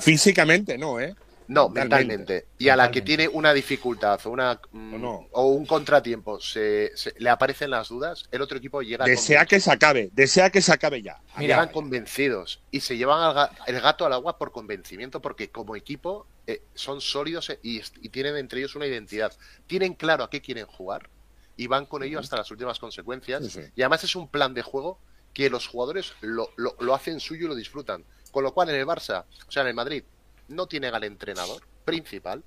Físicamente 0.00 0.78
no, 0.78 1.00
¿eh? 1.00 1.14
No, 1.48 1.68
mentalmente. 1.70 2.16
mentalmente. 2.18 2.48
Y 2.58 2.68
a 2.68 2.76
la 2.76 2.90
que 2.90 3.00
tiene 3.02 3.26
una 3.26 3.52
dificultad 3.54 4.20
o, 4.26 4.30
una, 4.30 4.60
mm, 4.70 4.94
O 4.94 4.98
no. 4.98 5.28
o 5.32 5.46
un 5.46 5.64
contratiempo, 5.64 6.38
se, 6.40 6.92
se- 6.94 7.14
le 7.18 7.30
aparecen 7.30 7.70
las 7.70 7.88
dudas, 7.88 8.28
el 8.30 8.42
otro 8.42 8.58
equipo 8.58 8.82
llega 8.82 9.06
Desea 9.06 9.46
que 9.46 9.58
se 9.58 9.70
acabe, 9.72 10.10
desea 10.12 10.50
que 10.50 10.60
se 10.60 10.72
acabe 10.72 11.00
ya. 11.02 11.20
Mira, 11.38 11.56
llegan 11.56 11.72
convencidos 11.72 12.60
y 12.70 12.80
se 12.80 12.96
llevan 12.98 13.22
al 13.22 13.34
ga- 13.34 13.50
el 13.66 13.80
gato 13.80 14.04
al 14.04 14.12
agua 14.12 14.36
por 14.36 14.52
convencimiento, 14.52 15.20
porque 15.22 15.50
como 15.50 15.74
equipo 15.74 16.26
eh, 16.46 16.62
son 16.74 17.00
sólidos 17.00 17.48
eh, 17.50 17.58
y, 17.62 17.80
tienen 18.10 18.36
entre 18.36 18.60
ellos 18.60 18.74
una 18.76 18.86
identidad. 18.86 19.32
Tienen 19.66 19.94
claro 19.94 20.24
a 20.24 20.30
qué 20.30 20.40
quieren 20.42 20.66
jugar 20.66 21.08
y 21.56 21.66
van 21.66 21.86
con 21.86 22.02
ello 22.02 22.20
hasta 22.20 22.36
las 22.36 22.50
últimas 22.50 22.78
consecuencias. 22.78 23.42
Sí, 23.44 23.50
sí. 23.50 23.60
Y 23.74 23.82
además 23.82 24.04
es 24.04 24.14
un 24.16 24.28
plan 24.28 24.52
de 24.54 24.62
juego 24.62 24.98
que 25.32 25.48
los 25.50 25.66
jugadores 25.66 26.12
lo, 26.20 26.50
lo- 26.56 26.76
lo 26.80 26.94
hacen 26.94 27.20
suyo 27.20 27.46
y 27.46 27.48
lo 27.48 27.54
disfrutan. 27.54 28.04
Con 28.30 28.44
lo 28.44 28.52
cual 28.52 28.68
en 28.68 28.76
el 28.76 28.86
Barça, 28.86 29.24
o 29.46 29.50
sea, 29.50 29.62
en 29.62 29.68
el 29.68 29.74
Madrid, 29.74 30.04
no 30.48 30.66
tienen 30.66 30.94
al 30.94 31.04
entrenador 31.04 31.62
principal 31.84 32.42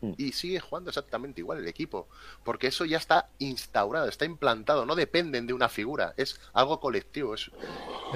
Mm. 0.00 0.14
y 0.18 0.32
sigue 0.32 0.58
jugando 0.58 0.90
exactamente 0.90 1.40
igual 1.40 1.58
el 1.58 1.68
equipo. 1.68 2.08
Porque 2.42 2.66
eso 2.66 2.84
ya 2.84 2.96
está 2.96 3.28
instaurado, 3.38 4.08
está 4.08 4.24
implantado, 4.24 4.84
no 4.84 4.96
dependen 4.96 5.46
de 5.46 5.52
una 5.52 5.68
figura, 5.68 6.12
es 6.16 6.40
algo 6.52 6.80
colectivo. 6.80 7.34
es- 7.34 7.50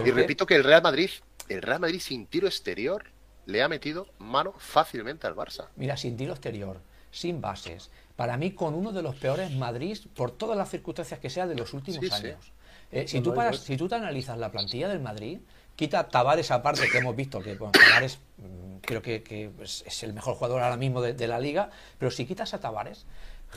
Y 0.05 0.11
repito 0.11 0.47
que 0.47 0.57
el 0.57 0.65
Real 0.65 0.83
Madrid, 0.83 1.11
el 1.49 1.63
Real 1.63 1.79
Madrid 1.81 2.01
sin 2.01 2.27
tiro 2.27 2.49
exterior, 2.49 3.05
le 3.47 3.63
ha 3.63 3.69
metido 3.69 4.09
mano 4.19 4.53
fácilmente 4.59 5.29
al 5.29 5.37
Barça. 5.37 5.69
Mira, 5.77 5.97
sin 5.97 6.17
tiro 6.17 6.33
exterior, 6.33 6.81
sin 7.13 7.41
bases. 7.41 7.89
Para 8.17 8.37
mí, 8.37 8.51
con 8.51 8.75
uno 8.75 8.91
de 8.91 9.03
los 9.03 9.15
peores 9.15 9.53
Madrid, 9.53 9.97
por 10.17 10.33
todas 10.33 10.57
las 10.59 10.69
circunstancias 10.71 11.21
que 11.21 11.31
sea 11.31 11.47
de 11.47 11.55
los 11.55 11.73
últimos 11.73 12.01
Sí, 12.01 12.09
sí. 12.11 12.27
años. 12.27 12.53
Eh, 12.91 13.07
si, 13.07 13.21
tú 13.21 13.33
paras- 13.33 13.61
si 13.61 13.77
tú 13.77 13.89
te 13.89 13.95
analizas 13.95 14.37
la 14.39 14.51
plantilla 14.51 14.89
del 14.89 15.01
Madrid, 15.01 15.39
quita 15.77 16.09
Tavares 16.09 16.51
aparte, 16.51 16.89
que 16.91 16.99
hemos 16.99 17.15
visto 17.15 17.41
que 17.41 17.55
bueno, 17.55 17.73
Tavares 17.73 18.19
mm, 18.39 18.79
creo 18.79 19.03
que, 19.03 19.23
que 19.23 19.51
es, 19.63 19.85
es 19.87 20.03
el 20.03 20.13
mejor 20.13 20.35
jugador 20.35 20.63
ahora 20.63 20.77
mismo 20.77 21.01
de, 21.01 21.15
de 21.15 21.29
la 21.29 21.39
liga, 21.39 21.71
pero 21.99 22.11
si 22.11 22.27
quitas 22.27 22.55
a 22.55 22.61
Tavares, 22.61 23.07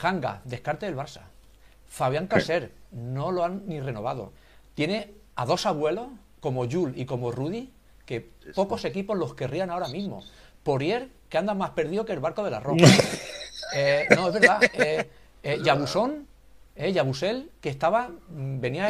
Hanga, 0.01 0.41
descarte 0.45 0.85
del 0.85 0.95
Barça. 0.95 1.21
Fabián 1.87 2.27
Caser, 2.27 2.71
no 2.91 3.31
lo 3.31 3.43
han 3.43 3.67
ni 3.67 3.79
renovado. 3.79 4.31
Tiene 4.75 5.11
a 5.35 5.45
dos 5.45 5.65
abuelos, 5.65 6.07
como 6.39 6.69
Jules 6.69 6.95
y 6.97 7.05
como 7.05 7.31
Rudy, 7.31 7.71
que 8.05 8.29
pocos 8.55 8.85
equipos 8.85 9.17
los 9.17 9.33
querrían 9.33 9.69
ahora 9.69 9.87
mismo. 9.87 10.23
Porier, 10.63 11.09
que 11.29 11.37
anda 11.37 11.53
más 11.53 11.71
perdido 11.71 12.05
que 12.05 12.13
el 12.13 12.19
barco 12.19 12.43
de 12.43 12.51
la 12.51 12.59
roca. 12.59 12.85
Eh, 13.75 14.07
no, 14.15 14.29
es 14.29 14.33
verdad. 14.33 14.63
Eh, 14.73 15.07
eh, 15.43 15.59
Yabusón, 15.63 16.25
eh, 16.75 16.91
Yabusel, 16.91 17.51
que 17.61 17.69
estaba, 17.69 18.07
mm, 18.07 18.59
venía 18.59 18.89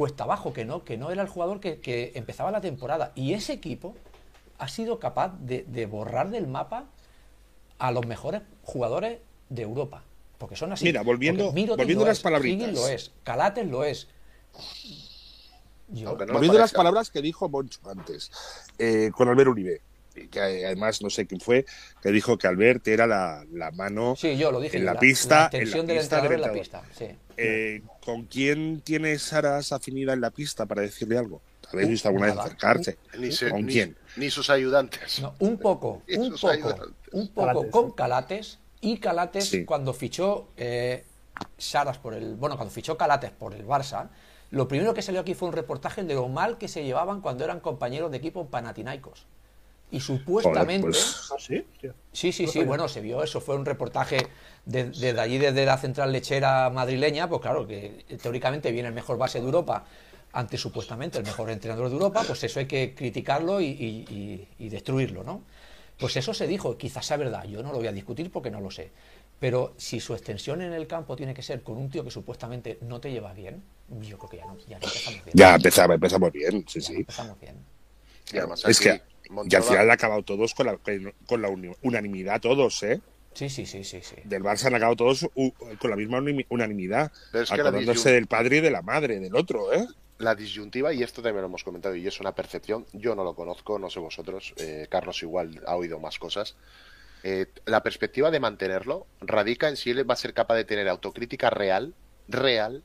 cuesta 0.00 0.24
abajo, 0.24 0.54
que 0.54 0.64
no, 0.64 0.82
que 0.82 0.96
no 0.96 1.10
era 1.10 1.20
el 1.20 1.28
jugador 1.28 1.60
que, 1.60 1.78
que 1.78 2.12
empezaba 2.14 2.50
la 2.50 2.62
temporada. 2.62 3.12
Y 3.14 3.34
ese 3.34 3.52
equipo 3.52 3.94
ha 4.56 4.66
sido 4.66 4.98
capaz 4.98 5.34
de, 5.40 5.64
de 5.68 5.84
borrar 5.84 6.30
del 6.30 6.46
mapa 6.46 6.86
a 7.78 7.92
los 7.92 8.06
mejores 8.06 8.40
jugadores 8.62 9.18
de 9.50 9.60
Europa. 9.60 10.02
Porque 10.38 10.56
son 10.56 10.72
así. 10.72 10.86
Mira, 10.86 11.02
volviendo- 11.02 11.52
volviendo 11.52 12.04
a 12.04 12.08
las 12.08 12.16
es, 12.16 12.22
palabritas. 12.22 12.62
Higgins 12.68 12.80
lo 12.80 12.88
es, 12.88 13.12
Calates 13.24 13.66
lo 13.68 13.84
es. 13.84 14.08
Yo, 15.88 16.16
no 16.16 16.32
Volviendo 16.32 16.56
a 16.56 16.62
las 16.62 16.72
palabras 16.72 17.10
que 17.10 17.20
dijo 17.20 17.50
Moncho 17.50 17.80
antes, 17.84 18.30
eh, 18.78 19.10
con 19.14 19.28
Albert 19.28 19.50
Uribe, 19.50 19.82
que 20.30 20.40
además 20.40 21.02
no 21.02 21.10
sé 21.10 21.26
quién 21.26 21.40
fue, 21.42 21.66
que 22.00 22.10
dijo 22.10 22.38
que 22.38 22.46
Albert 22.46 22.88
era 22.88 23.06
la, 23.06 23.44
la 23.52 23.70
mano 23.72 24.14
sí, 24.16 24.36
yo 24.38 24.50
lo 24.50 24.60
dije. 24.60 24.78
en 24.78 24.86
la 24.86 24.98
pista, 24.98 25.50
en 25.52 25.68
la 25.70 25.76
del 25.76 25.86
pista 25.98 26.16
entrenador 26.16 26.32
en 26.32 26.40
la 26.40 26.52
pista. 26.52 26.82
Sí. 26.96 27.06
Eh, 27.36 27.82
¿Con 28.04 28.24
quién 28.24 28.80
tiene 28.80 29.18
Saras 29.18 29.72
afinidad 29.72 30.14
en 30.14 30.20
la 30.22 30.30
pista 30.30 30.66
para 30.66 30.82
decirle 30.82 31.18
algo? 31.18 31.40
¿Habéis 31.72 31.88
visto 31.90 32.08
alguna 32.08 32.26
vez 32.26 32.34
nada. 32.34 32.46
acercarse? 32.46 32.98
Ni, 33.18 33.30
se- 33.30 33.50
¿Con 33.50 33.66
ni- 33.66 33.72
quién? 33.72 33.96
ni 34.16 34.30
sus 34.30 34.50
ayudantes. 34.50 35.20
No, 35.20 35.34
un 35.38 35.58
poco, 35.58 36.02
un 36.16 36.30
poco, 36.32 36.48
ayudantes. 36.48 36.88
un 37.12 37.28
poco 37.28 37.46
Calates, 37.46 37.70
con. 37.70 37.90
Calates 37.92 38.58
y 38.80 38.98
Calates 38.98 39.48
Sí. 39.48 39.64
cuando 39.64 39.92
fichó 39.92 40.48
eh, 40.56 41.04
Saras 41.58 41.98
por 41.98 42.14
el, 42.14 42.34
bueno, 42.34 42.56
cuando 42.56 42.72
fichó 42.74 42.96
Calates 42.96 43.30
por 43.30 43.54
el 43.54 43.66
Barça, 43.66 44.08
Lo 44.50 44.66
primero 44.66 44.94
que 44.94 45.02
salió 45.02 45.20
aquí 45.20 45.34
fue 45.34 45.46
un 45.48 45.54
reportaje 45.54 46.02
de 46.02 46.14
lo 46.14 46.26
mal 46.28 46.58
que 46.58 46.66
se 46.66 46.82
llevaban 46.82 47.20
cuando 47.20 47.44
eran 47.44 47.60
compañeros 47.60 48.10
de 48.10 48.16
equipo 48.16 48.40
en 48.40 48.48
Panathinaikos. 48.48 49.24
Y 49.90 50.00
supuestamente... 50.00 50.86
pues- 50.86 51.28
¿Ah, 51.32 51.36
sí? 51.38 51.64
Sí, 52.12 52.32
sí, 52.32 52.64
bueno, 52.64 52.88
se 52.88 53.00
vio 53.00 53.22
eso, 53.22 53.40
fue 53.40 53.54
un 53.56 53.64
reportaje 53.64 54.30
de- 54.64 54.86
desde 54.90 55.20
allí, 55.20 55.38
desde 55.38 55.64
la 55.64 55.78
central 55.78 56.10
lechera 56.12 56.68
madrileña, 56.70 57.28
pues 57.28 57.40
claro, 57.40 57.66
que 57.66 58.04
teóricamente 58.20 58.72
viene 58.72 58.88
el 58.88 58.94
mejor 58.94 59.16
base 59.16 59.38
de 59.38 59.44
Europa 59.46 59.84
ante 60.32 60.56
supuestamente 60.58 61.18
el 61.18 61.24
mejor 61.24 61.50
entrenador 61.50 61.88
de 61.88 61.94
Europa, 61.94 62.24
pues 62.26 62.42
eso 62.42 62.58
hay 62.60 62.66
que 62.66 62.94
criticarlo 62.96 63.60
y, 63.60 63.66
y- 63.66 64.06
y- 64.10 64.48
y 64.58 64.68
destruirlo, 64.68 65.22
¿no? 65.22 65.42
Pues 65.98 66.16
eso 66.16 66.34
se 66.34 66.46
dijo, 66.46 66.76
quizás 66.76 67.06
sea 67.06 67.16
verdad, 67.16 67.44
yo 67.44 67.62
no 67.62 67.70
lo 67.72 67.78
voy 67.78 67.86
a 67.86 67.92
discutir 67.92 68.30
porque 68.32 68.50
no 68.50 68.60
lo 68.60 68.70
sé, 68.70 68.90
pero 69.38 69.74
si 69.76 70.00
su 70.00 70.14
extensión 70.14 70.62
en 70.62 70.72
el 70.72 70.86
campo 70.86 71.14
tiene 71.14 71.34
que 71.34 71.42
ser 71.42 71.62
con 71.62 71.76
un 71.76 71.90
tío 71.90 72.02
que 72.04 72.10
supuestamente 72.10 72.78
no 72.82 73.00
te 73.00 73.10
lleva 73.12 73.32
bien, 73.34 73.62
yo 74.00 74.18
creo 74.18 74.30
que 74.30 74.36
ya 74.38 74.46
no, 74.46 74.56
ya 74.68 74.78
no 74.78 74.86
empezamos 74.86 75.24
bien. 75.24 75.36
Ya 75.36 75.54
empezamos, 75.54 75.94
empezamos 75.94 76.32
bien, 76.32 76.64
sí, 76.68 76.80
Ya 76.80 76.88
no 76.88 76.94
sí. 76.94 77.00
empezamos 77.00 77.40
bien. 77.40 77.56
Y 78.32 78.38
además 78.38 78.64
Es 78.64 78.78
aquí, 78.80 79.00
Y 79.48 79.54
al 79.54 79.62
final 79.62 79.82
han 79.82 79.90
acabado 79.90 80.22
todos 80.22 80.54
con 80.54 80.66
la, 80.66 80.78
con 81.26 81.42
la 81.42 81.48
unanimidad, 81.82 82.40
todos, 82.40 82.82
¿eh? 82.82 83.00
Sí, 83.32 83.48
sí, 83.48 83.64
sí, 83.64 83.84
sí, 83.84 84.00
sí. 84.02 84.16
Del 84.24 84.42
Barça 84.42 84.66
han 84.66 84.74
acabado 84.74 84.96
todos 84.96 85.28
con 85.78 85.90
la 85.90 85.96
misma 85.96 86.22
unanimidad, 86.48 87.12
Pero 87.30 87.44
es 87.44 87.50
que 87.50 87.56
la 87.56 87.62
acordándose 87.62 88.10
del 88.12 88.26
padre 88.26 88.56
y 88.56 88.60
de 88.60 88.70
la 88.70 88.82
madre, 88.82 89.20
del 89.20 89.36
otro, 89.36 89.72
¿eh? 89.72 89.86
la 90.20 90.34
disyuntiva, 90.34 90.92
y 90.92 91.02
esto 91.02 91.22
también 91.22 91.42
lo 91.42 91.48
hemos 91.48 91.64
comentado, 91.64 91.96
y 91.96 92.06
es 92.06 92.20
una 92.20 92.34
percepción, 92.34 92.86
yo 92.92 93.14
no 93.14 93.24
lo 93.24 93.34
conozco, 93.34 93.78
no 93.78 93.88
sé 93.88 94.00
vosotros, 94.00 94.54
eh, 94.58 94.86
Carlos 94.90 95.22
igual 95.22 95.62
ha 95.66 95.76
oído 95.76 95.98
más 95.98 96.18
cosas. 96.18 96.56
Eh, 97.22 97.46
la 97.66 97.82
perspectiva 97.82 98.30
de 98.30 98.40
mantenerlo 98.40 99.06
radica 99.20 99.68
en 99.68 99.76
si 99.76 99.90
él 99.90 100.08
va 100.08 100.14
a 100.14 100.18
ser 100.18 100.34
capaz 100.34 100.56
de 100.56 100.64
tener 100.64 100.88
autocrítica 100.88 101.50
real, 101.50 101.94
real, 102.28 102.82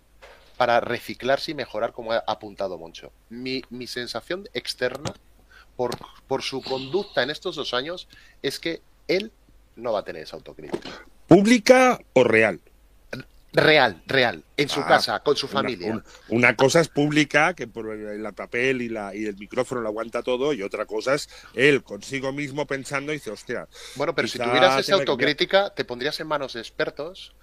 para 0.57 0.79
reciclarse 0.79 1.51
y 1.51 1.55
mejorar, 1.55 1.91
como 1.91 2.13
ha 2.13 2.23
apuntado 2.27 2.77
Moncho. 2.77 3.11
Mi, 3.29 3.63
mi 3.69 3.87
sensación 3.87 4.47
externa, 4.53 5.13
por, 5.75 5.91
por 6.27 6.41
su 6.41 6.61
conducta 6.61 7.23
en 7.23 7.29
estos 7.29 7.55
dos 7.55 7.73
años, 7.73 8.07
es 8.41 8.59
que 8.59 8.81
él 9.07 9.31
no 9.75 9.93
va 9.93 9.99
a 9.99 10.03
tener 10.05 10.23
esa 10.23 10.35
autocrítica. 10.35 10.89
¿Pública 11.27 11.99
o 12.13 12.23
real? 12.23 12.59
Real, 13.51 14.03
real, 14.05 14.43
en 14.57 14.67
su 14.67 14.81
Ah, 14.81 14.87
casa, 14.87 15.19
con 15.21 15.37
su 15.37 15.47
familia. 15.47 15.89
Una, 15.93 16.03
una 16.27 16.55
cosa 16.57 16.81
es 16.81 16.89
pública, 16.89 17.53
que 17.53 17.67
por 17.67 17.89
el, 17.93 18.25
el 18.25 18.33
papel 18.33 18.81
y, 18.81 18.89
la, 18.89 19.15
y 19.15 19.27
el 19.27 19.37
micrófono 19.37 19.79
lo 19.79 19.87
aguanta 19.87 20.21
todo, 20.23 20.51
y 20.51 20.61
otra 20.61 20.85
cosa 20.85 21.13
es 21.13 21.29
él 21.53 21.81
consigo 21.81 22.33
mismo 22.33 22.65
pensando 22.67 23.13
y 23.13 23.15
dice, 23.15 23.31
hostia, 23.31 23.69
Bueno, 23.95 24.13
pero 24.13 24.27
si 24.27 24.39
tuvieras 24.39 24.77
esa 24.81 24.91
que 24.97 24.99
autocrítica, 24.99 25.73
te 25.73 25.85
pondrías 25.85 26.19
en 26.19 26.27
manos 26.27 26.51
de 26.53 26.59
expertos 26.59 27.33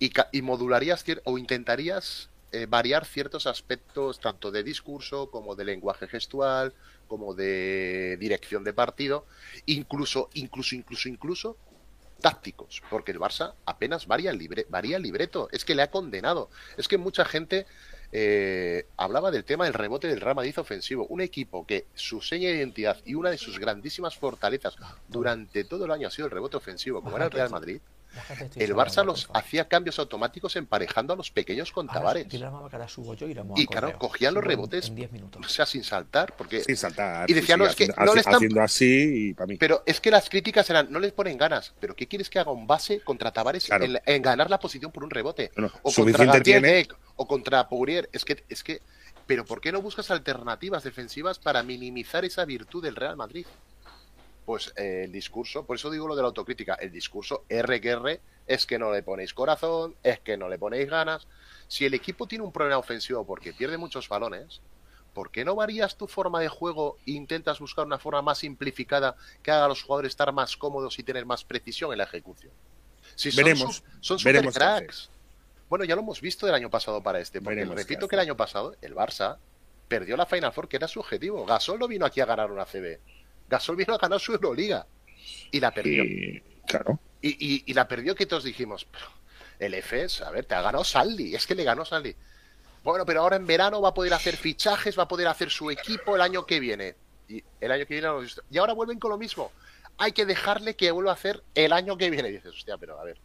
y, 0.00 0.10
y 0.32 0.42
modularías 0.42 1.04
o 1.22 1.38
intentarías 1.38 2.30
eh, 2.50 2.66
variar 2.68 3.04
ciertos 3.04 3.46
aspectos 3.46 4.18
tanto 4.18 4.50
de 4.50 4.64
discurso 4.64 5.30
como 5.30 5.54
de 5.54 5.64
lenguaje 5.64 6.08
gestual, 6.08 6.74
como 7.10 7.34
de 7.34 8.16
dirección 8.20 8.62
de 8.62 8.72
partido, 8.72 9.26
incluso, 9.66 10.30
incluso, 10.34 10.76
incluso, 10.76 11.08
incluso 11.08 11.56
tácticos, 12.20 12.82
porque 12.88 13.10
el 13.10 13.18
Barça 13.18 13.54
apenas 13.66 14.06
varía 14.06 14.30
el, 14.30 14.38
libre, 14.38 14.64
varía 14.68 14.96
el 14.96 15.02
libreto, 15.02 15.48
es 15.50 15.64
que 15.64 15.74
le 15.74 15.82
ha 15.82 15.90
condenado. 15.90 16.50
Es 16.76 16.86
que 16.86 16.98
mucha 16.98 17.24
gente 17.24 17.66
eh, 18.12 18.86
hablaba 18.96 19.32
del 19.32 19.42
tema 19.42 19.64
del 19.64 19.74
rebote 19.74 20.06
del 20.06 20.20
Real 20.20 20.36
Madrid 20.36 20.56
ofensivo, 20.56 21.04
un 21.08 21.20
equipo 21.20 21.66
que 21.66 21.86
su 21.94 22.20
seña 22.20 22.48
de 22.48 22.58
identidad 22.58 22.98
y 23.04 23.16
una 23.16 23.30
de 23.30 23.38
sus 23.38 23.58
grandísimas 23.58 24.16
fortalezas 24.16 24.76
durante 25.08 25.64
todo 25.64 25.86
el 25.86 25.90
año 25.90 26.06
ha 26.06 26.12
sido 26.12 26.26
el 26.26 26.32
rebote 26.32 26.58
ofensivo, 26.58 27.02
como 27.02 27.16
era 27.16 27.24
el 27.24 27.32
Real 27.32 27.50
Madrid. 27.50 27.80
El 28.56 28.74
Barça 28.74 29.04
los 29.04 29.28
hacía 29.32 29.68
cambios 29.68 29.98
automáticos 29.98 30.56
emparejando 30.56 31.12
a 31.12 31.16
los 31.16 31.30
pequeños 31.30 31.70
con 31.72 31.86
Tavares. 31.86 32.26
y 33.56 33.66
claro, 33.66 33.98
cogían 33.98 34.34
los 34.34 34.44
rebotes. 34.44 34.88
En 34.88 34.94
10 34.96 35.10
O 35.38 35.48
sea, 35.48 35.66
sin 35.66 35.84
saltar, 35.84 36.34
porque 36.36 36.62
sin 36.64 36.76
saltar. 36.76 37.30
Y 37.30 37.34
decía, 37.34 37.56
no, 37.56 37.66
es 37.66 37.74
que 37.76 37.84
haciendo, 37.84 38.04
no 38.04 38.14
le 38.14 38.20
están- 38.20 38.34
haciendo 38.36 38.62
así 38.62 39.28
y 39.30 39.34
para 39.34 39.46
mí. 39.46 39.56
Pero 39.56 39.82
es 39.86 40.00
que 40.00 40.10
las 40.10 40.28
críticas 40.28 40.68
eran, 40.70 40.90
no 40.90 40.98
les 40.98 41.12
ponen 41.12 41.38
ganas. 41.38 41.72
¿Pero 41.80 41.94
qué 41.94 42.06
quieres 42.06 42.28
que 42.30 42.38
haga 42.38 42.50
un 42.50 42.66
base 42.66 43.00
contra 43.00 43.32
Tavares 43.32 43.66
Claro. 43.66 43.84
en, 43.84 44.00
en 44.04 44.22
ganar 44.22 44.50
la 44.50 44.58
posición 44.58 44.90
por 44.92 45.04
un 45.04 45.10
rebote? 45.10 45.50
O 45.82 45.90
suficiente 45.90 46.52
contra 46.52 46.96
o 47.16 47.26
contra 47.26 47.68
Pourier. 47.68 48.08
Es 48.12 48.24
que, 48.24 48.44
es 48.48 48.62
que, 48.64 48.80
pero 49.26 49.44
¿por 49.44 49.60
qué 49.60 49.72
no 49.72 49.82
buscas 49.82 50.10
alternativas 50.10 50.82
defensivas 50.82 51.38
para 51.38 51.62
minimizar 51.62 52.24
esa 52.24 52.44
virtud 52.44 52.82
del 52.82 52.96
Real 52.96 53.16
Madrid? 53.16 53.46
Pues 54.50 54.72
eh, 54.74 55.02
el 55.04 55.12
discurso, 55.12 55.64
por 55.64 55.76
eso 55.76 55.90
digo 55.90 56.08
lo 56.08 56.16
de 56.16 56.22
la 56.22 56.26
autocrítica, 56.26 56.74
el 56.74 56.90
discurso 56.90 57.44
R 57.48 57.80
que 57.80 57.88
R 57.90 58.20
es 58.48 58.66
que 58.66 58.80
no 58.80 58.90
le 58.92 59.00
ponéis 59.04 59.32
corazón, 59.32 59.94
es 60.02 60.18
que 60.18 60.36
no 60.36 60.48
le 60.48 60.58
ponéis 60.58 60.90
ganas. 60.90 61.28
Si 61.68 61.86
el 61.86 61.94
equipo 61.94 62.26
tiene 62.26 62.42
un 62.42 62.50
problema 62.50 62.76
ofensivo 62.76 63.24
porque 63.24 63.52
pierde 63.52 63.78
muchos 63.78 64.08
balones, 64.08 64.60
¿por 65.14 65.30
qué 65.30 65.44
no 65.44 65.54
varías 65.54 65.96
tu 65.96 66.08
forma 66.08 66.40
de 66.40 66.48
juego 66.48 66.96
e 67.06 67.12
intentas 67.12 67.60
buscar 67.60 67.86
una 67.86 68.00
forma 68.00 68.22
más 68.22 68.38
simplificada 68.38 69.14
que 69.40 69.52
haga 69.52 69.66
a 69.66 69.68
los 69.68 69.84
jugadores 69.84 70.10
estar 70.10 70.32
más 70.32 70.56
cómodos 70.56 70.98
y 70.98 71.04
tener 71.04 71.26
más 71.26 71.44
precisión 71.44 71.92
en 71.92 71.98
la 71.98 72.04
ejecución? 72.04 72.52
Si 73.14 73.30
son 73.30 73.44
Veremos, 73.44 73.76
su- 73.76 73.82
son 74.00 74.18
super 74.18 74.32
veremos 74.34 74.54
cracks. 74.56 75.10
Bueno, 75.68 75.84
ya 75.84 75.94
lo 75.94 76.02
hemos 76.02 76.20
visto 76.20 76.48
el 76.48 76.54
año 76.54 76.70
pasado 76.70 77.00
para 77.04 77.20
este, 77.20 77.40
porque 77.40 77.54
Veremos 77.54 77.76
repito 77.76 78.08
que 78.08 78.16
el 78.16 78.20
año 78.20 78.36
pasado 78.36 78.74
el 78.82 78.96
Barça 78.96 79.36
perdió 79.86 80.16
la 80.16 80.26
Final 80.26 80.52
Four, 80.52 80.66
que 80.66 80.76
era 80.76 80.88
su 80.88 80.98
objetivo. 80.98 81.46
Gasol 81.46 81.78
no 81.78 81.86
vino 81.86 82.04
aquí 82.04 82.20
a 82.20 82.24
ganar 82.26 82.50
una 82.50 82.64
CB. 82.64 82.98
Gasol 83.50 83.76
vino 83.76 83.92
a 83.94 83.98
ganar 83.98 84.18
su 84.20 84.32
Euroliga. 84.32 84.86
Y 85.50 85.60
la 85.60 85.70
perdió. 85.72 86.02
Y, 86.04 86.42
claro. 86.66 86.98
Y, 87.20 87.28
y- 87.54 87.64
y 87.66 87.74
la 87.74 87.86
perdió 87.86 88.14
que 88.14 88.24
todos 88.24 88.44
dijimos, 88.44 88.86
"Pero, 88.90 89.04
el 89.58 89.74
EFES, 89.74 90.22
a 90.22 90.30
ver, 90.30 90.46
te 90.46 90.54
ha 90.54 90.62
ganado 90.62 90.84
Saldi, 90.84 91.34
es 91.34 91.46
que 91.46 91.54
le 91.54 91.64
ganó 91.64 91.84
Saldi. 91.84 92.14
Bueno, 92.82 93.04
pero 93.04 93.20
ahora 93.20 93.36
en 93.36 93.46
verano 93.46 93.82
va 93.82 93.90
a 93.90 93.94
poder 93.94 94.14
hacer 94.14 94.36
fichajes, 94.36 94.98
va 94.98 95.02
a 95.02 95.08
poder 95.08 95.26
hacer 95.28 95.50
su 95.50 95.70
equipo 95.70 96.14
el 96.16 96.22
año 96.22 96.46
que 96.46 96.60
viene. 96.60 96.94
Y 97.28 97.42
el 97.60 97.70
año 97.70 97.84
que 97.84 97.92
viene 97.94 98.06
lo 98.06 98.12
hemos 98.14 98.24
visto. 98.24 98.42
Y 98.50 98.56
ahora 98.56 98.72
vuelven 98.72 98.98
con 98.98 99.10
lo 99.10 99.18
mismo. 99.18 99.52
Hay 99.98 100.12
que 100.12 100.24
dejarle 100.24 100.74
que 100.76 100.90
vuelva 100.90 101.10
a 101.10 101.14
hacer 101.14 101.42
el 101.54 101.74
año 101.74 101.98
que 101.98 102.08
viene. 102.08 102.30
Y 102.30 102.32
dices, 102.32 102.54
hostia, 102.54 102.78
pero 102.78 102.98
a 102.98 103.04
ver, 103.04 103.18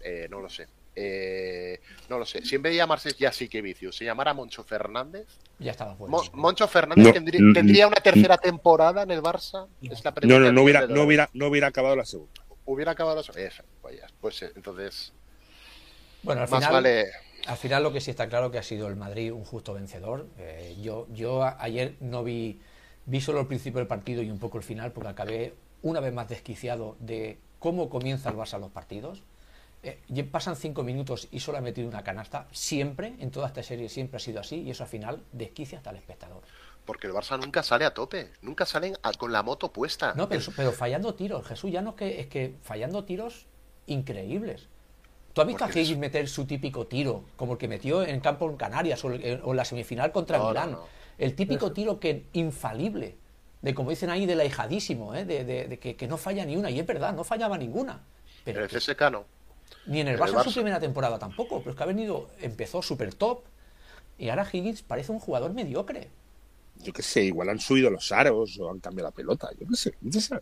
eh, 0.00 0.26
no 0.28 0.40
lo 0.40 0.48
sé. 0.50 0.66
Eh, 0.96 1.80
no 2.08 2.18
lo 2.18 2.26
sé. 2.26 2.44
Si 2.44 2.56
en 2.56 2.62
vez 2.62 2.72
de 2.72 2.78
llamarse 2.78 3.10
Vicius 3.62 3.96
se 3.96 4.04
llamara 4.04 4.34
Moncho 4.34 4.64
Fernández, 4.64 5.26
Ya 5.58 5.70
estaba 5.70 5.94
fuera. 5.94 6.10
Mo- 6.10 6.24
Moncho 6.32 6.66
Fernández 6.66 7.04
No, 7.06 7.12
tendría, 7.12 7.40
tendría 7.54 7.86
una 7.86 7.96
tercera 7.96 8.36
temporada 8.38 9.02
en 9.02 9.10
el 9.10 9.22
Barça. 9.22 9.68
Es 9.82 10.04
la 10.04 10.12
No, 10.22 10.38
no, 10.40 10.52
no 10.52 10.62
hubiera, 10.62 10.86
no 10.86 11.02
hubiera, 11.02 11.30
no 11.32 11.46
hubiera 11.46 11.68
acabado 11.68 11.96
la 11.96 12.04
segunda. 12.04 12.32
hubiera 12.64 12.92
acabado 12.92 13.16
la 13.16 13.40
Eso, 13.40 13.62
pues, 13.80 13.98
ya, 13.98 14.06
pues 14.20 14.42
eh, 14.42 14.52
entonces 14.56 15.12
Bueno, 16.22 16.42
al 16.42 16.48
más 16.48 16.58
final, 16.60 16.72
vale 16.72 17.06
al 17.46 17.56
final 17.56 17.82
lo 17.82 17.92
que 17.92 18.00
sí 18.02 18.10
está 18.10 18.28
claro 18.28 18.50
que 18.50 18.58
ha 18.58 18.62
sido 18.62 18.86
el 18.88 18.96
Madrid 18.96 19.32
un 19.32 19.44
justo 19.44 19.72
vencedor. 19.72 20.26
Eh, 20.38 20.76
yo, 20.82 21.06
yo 21.10 21.42
a- 21.42 21.56
ayer 21.60 21.94
no 22.00 22.22
vi, 22.22 22.60
vi 23.06 23.20
solo 23.20 23.40
el 23.40 23.46
principio 23.46 23.78
del 23.78 23.86
partido 23.86 24.22
y 24.22 24.30
un 24.30 24.38
poco 24.38 24.58
el 24.58 24.64
final 24.64 24.92
porque 24.92 25.08
acabé 25.08 25.54
una 25.82 26.00
vez 26.00 26.12
más 26.12 26.28
desquiciado 26.28 26.96
de 27.00 27.38
cómo 27.58 27.88
comienza 27.88 28.28
el 28.28 28.36
Barça 28.36 28.58
los 28.60 28.70
partidos. 28.70 29.22
Eh, 29.82 29.98
pasan 30.30 30.56
cinco 30.56 30.82
minutos 30.82 31.28
y 31.30 31.40
solo 31.40 31.58
ha 31.58 31.60
metido 31.62 31.88
una 31.88 32.02
canasta. 32.04 32.46
Siempre, 32.52 33.14
en 33.18 33.30
toda 33.30 33.46
esta 33.46 33.62
serie, 33.62 33.88
siempre 33.88 34.18
ha 34.18 34.20
sido 34.20 34.40
así 34.40 34.56
y 34.62 34.70
eso 34.70 34.82
al 34.82 34.88
final 34.90 35.22
desquicia 35.32 35.78
hasta 35.78 35.90
el 35.90 35.96
espectador. 35.96 36.42
porque 36.86 37.06
el 37.06 37.12
Barça 37.12 37.38
nunca 37.38 37.62
sale 37.62 37.84
a 37.84 37.94
tope, 37.94 38.30
nunca 38.42 38.66
salen 38.66 38.96
a- 39.02 39.12
con 39.12 39.30
la 39.30 39.42
moto 39.44 39.70
puesta. 39.72 40.12
No, 40.14 40.28
pero, 40.28 40.42
pero 40.56 40.72
fallando 40.72 41.14
tiros, 41.14 41.46
Jesús, 41.46 41.70
ya 41.70 41.82
no 41.82 41.90
es 41.90 41.96
que, 41.96 42.20
es 42.20 42.26
que 42.26 42.56
fallando 42.62 43.04
tiros 43.04 43.46
increíbles. 43.86 44.66
¿Tú 45.32 45.40
has 45.40 45.46
visto 45.46 45.64
Porque 45.64 45.78
a 45.78 45.82
Higgins 45.82 45.98
meter 45.98 46.28
su 46.28 46.46
típico 46.46 46.86
tiro, 46.88 47.24
como 47.36 47.52
el 47.52 47.58
que 47.58 47.68
metió 47.68 48.02
en 48.02 48.18
campo 48.20 48.50
en 48.50 48.56
Canarias 48.56 49.04
o, 49.04 49.12
el- 49.12 49.40
o 49.44 49.50
en 49.52 49.56
la 49.56 49.64
semifinal 49.64 50.10
contra 50.10 50.38
No, 50.38 50.48
Milán? 50.48 50.72
no. 50.72 50.84
El 51.18 51.36
típico 51.36 51.70
tiro 51.72 52.00
que 52.00 52.24
infalible, 52.32 53.16
de 53.62 53.74
como 53.74 53.90
dicen 53.90 54.10
ahí, 54.10 54.26
del 54.26 54.40
ahijadísimo, 54.40 55.14
¿eh? 55.14 55.24
de, 55.24 55.44
de- 55.44 55.68
de 55.68 55.78
que, 55.78 55.94
que 55.94 56.08
no 56.08 56.16
falla 56.16 56.44
ni 56.44 56.56
una, 56.56 56.70
y 56.70 56.80
es 56.80 56.86
verdad, 56.86 57.12
no 57.14 57.22
fallaba 57.24 57.56
ninguna. 57.58 58.00
Pero 58.44 58.56
Pero 58.56 58.64
el 58.64 58.70
CSK 58.70 59.10
no. 59.12 59.24
Ni 59.90 60.00
en 60.00 60.08
el 60.08 60.14
el 60.14 60.20
Barça 60.20 60.36
en 60.36 60.40
su 60.44 60.52
primera 60.52 60.80
temporada 60.80 61.18
tampoco, 61.18 61.60
pero 61.60 61.72
es 61.72 61.76
que 61.76 61.82
ha 61.84 61.86
venido, 61.86 62.28
empezó 62.40 62.82
súper 62.82 63.14
top, 63.14 63.44
y 64.18 64.30
ahora 64.30 64.46
Higgins 64.52 64.82
parece 64.82 65.12
un 65.12 65.20
jugador 65.20 65.52
mediocre. 65.54 66.10
Yo 66.76 66.92
qué 66.92 67.02
sé, 67.02 67.22
igual 67.24 67.50
han 67.50 67.60
subido 67.60 67.90
los 67.90 68.10
aros 68.12 68.58
o 68.58 68.70
han 68.70 68.80
cambiado 68.80 69.08
la 69.10 69.14
pelota. 69.14 69.50
Yo 69.58 69.66
qué 69.68 69.76
sé. 69.76 69.92
yo 70.00 70.10
qué 70.10 70.20
sé. 70.20 70.36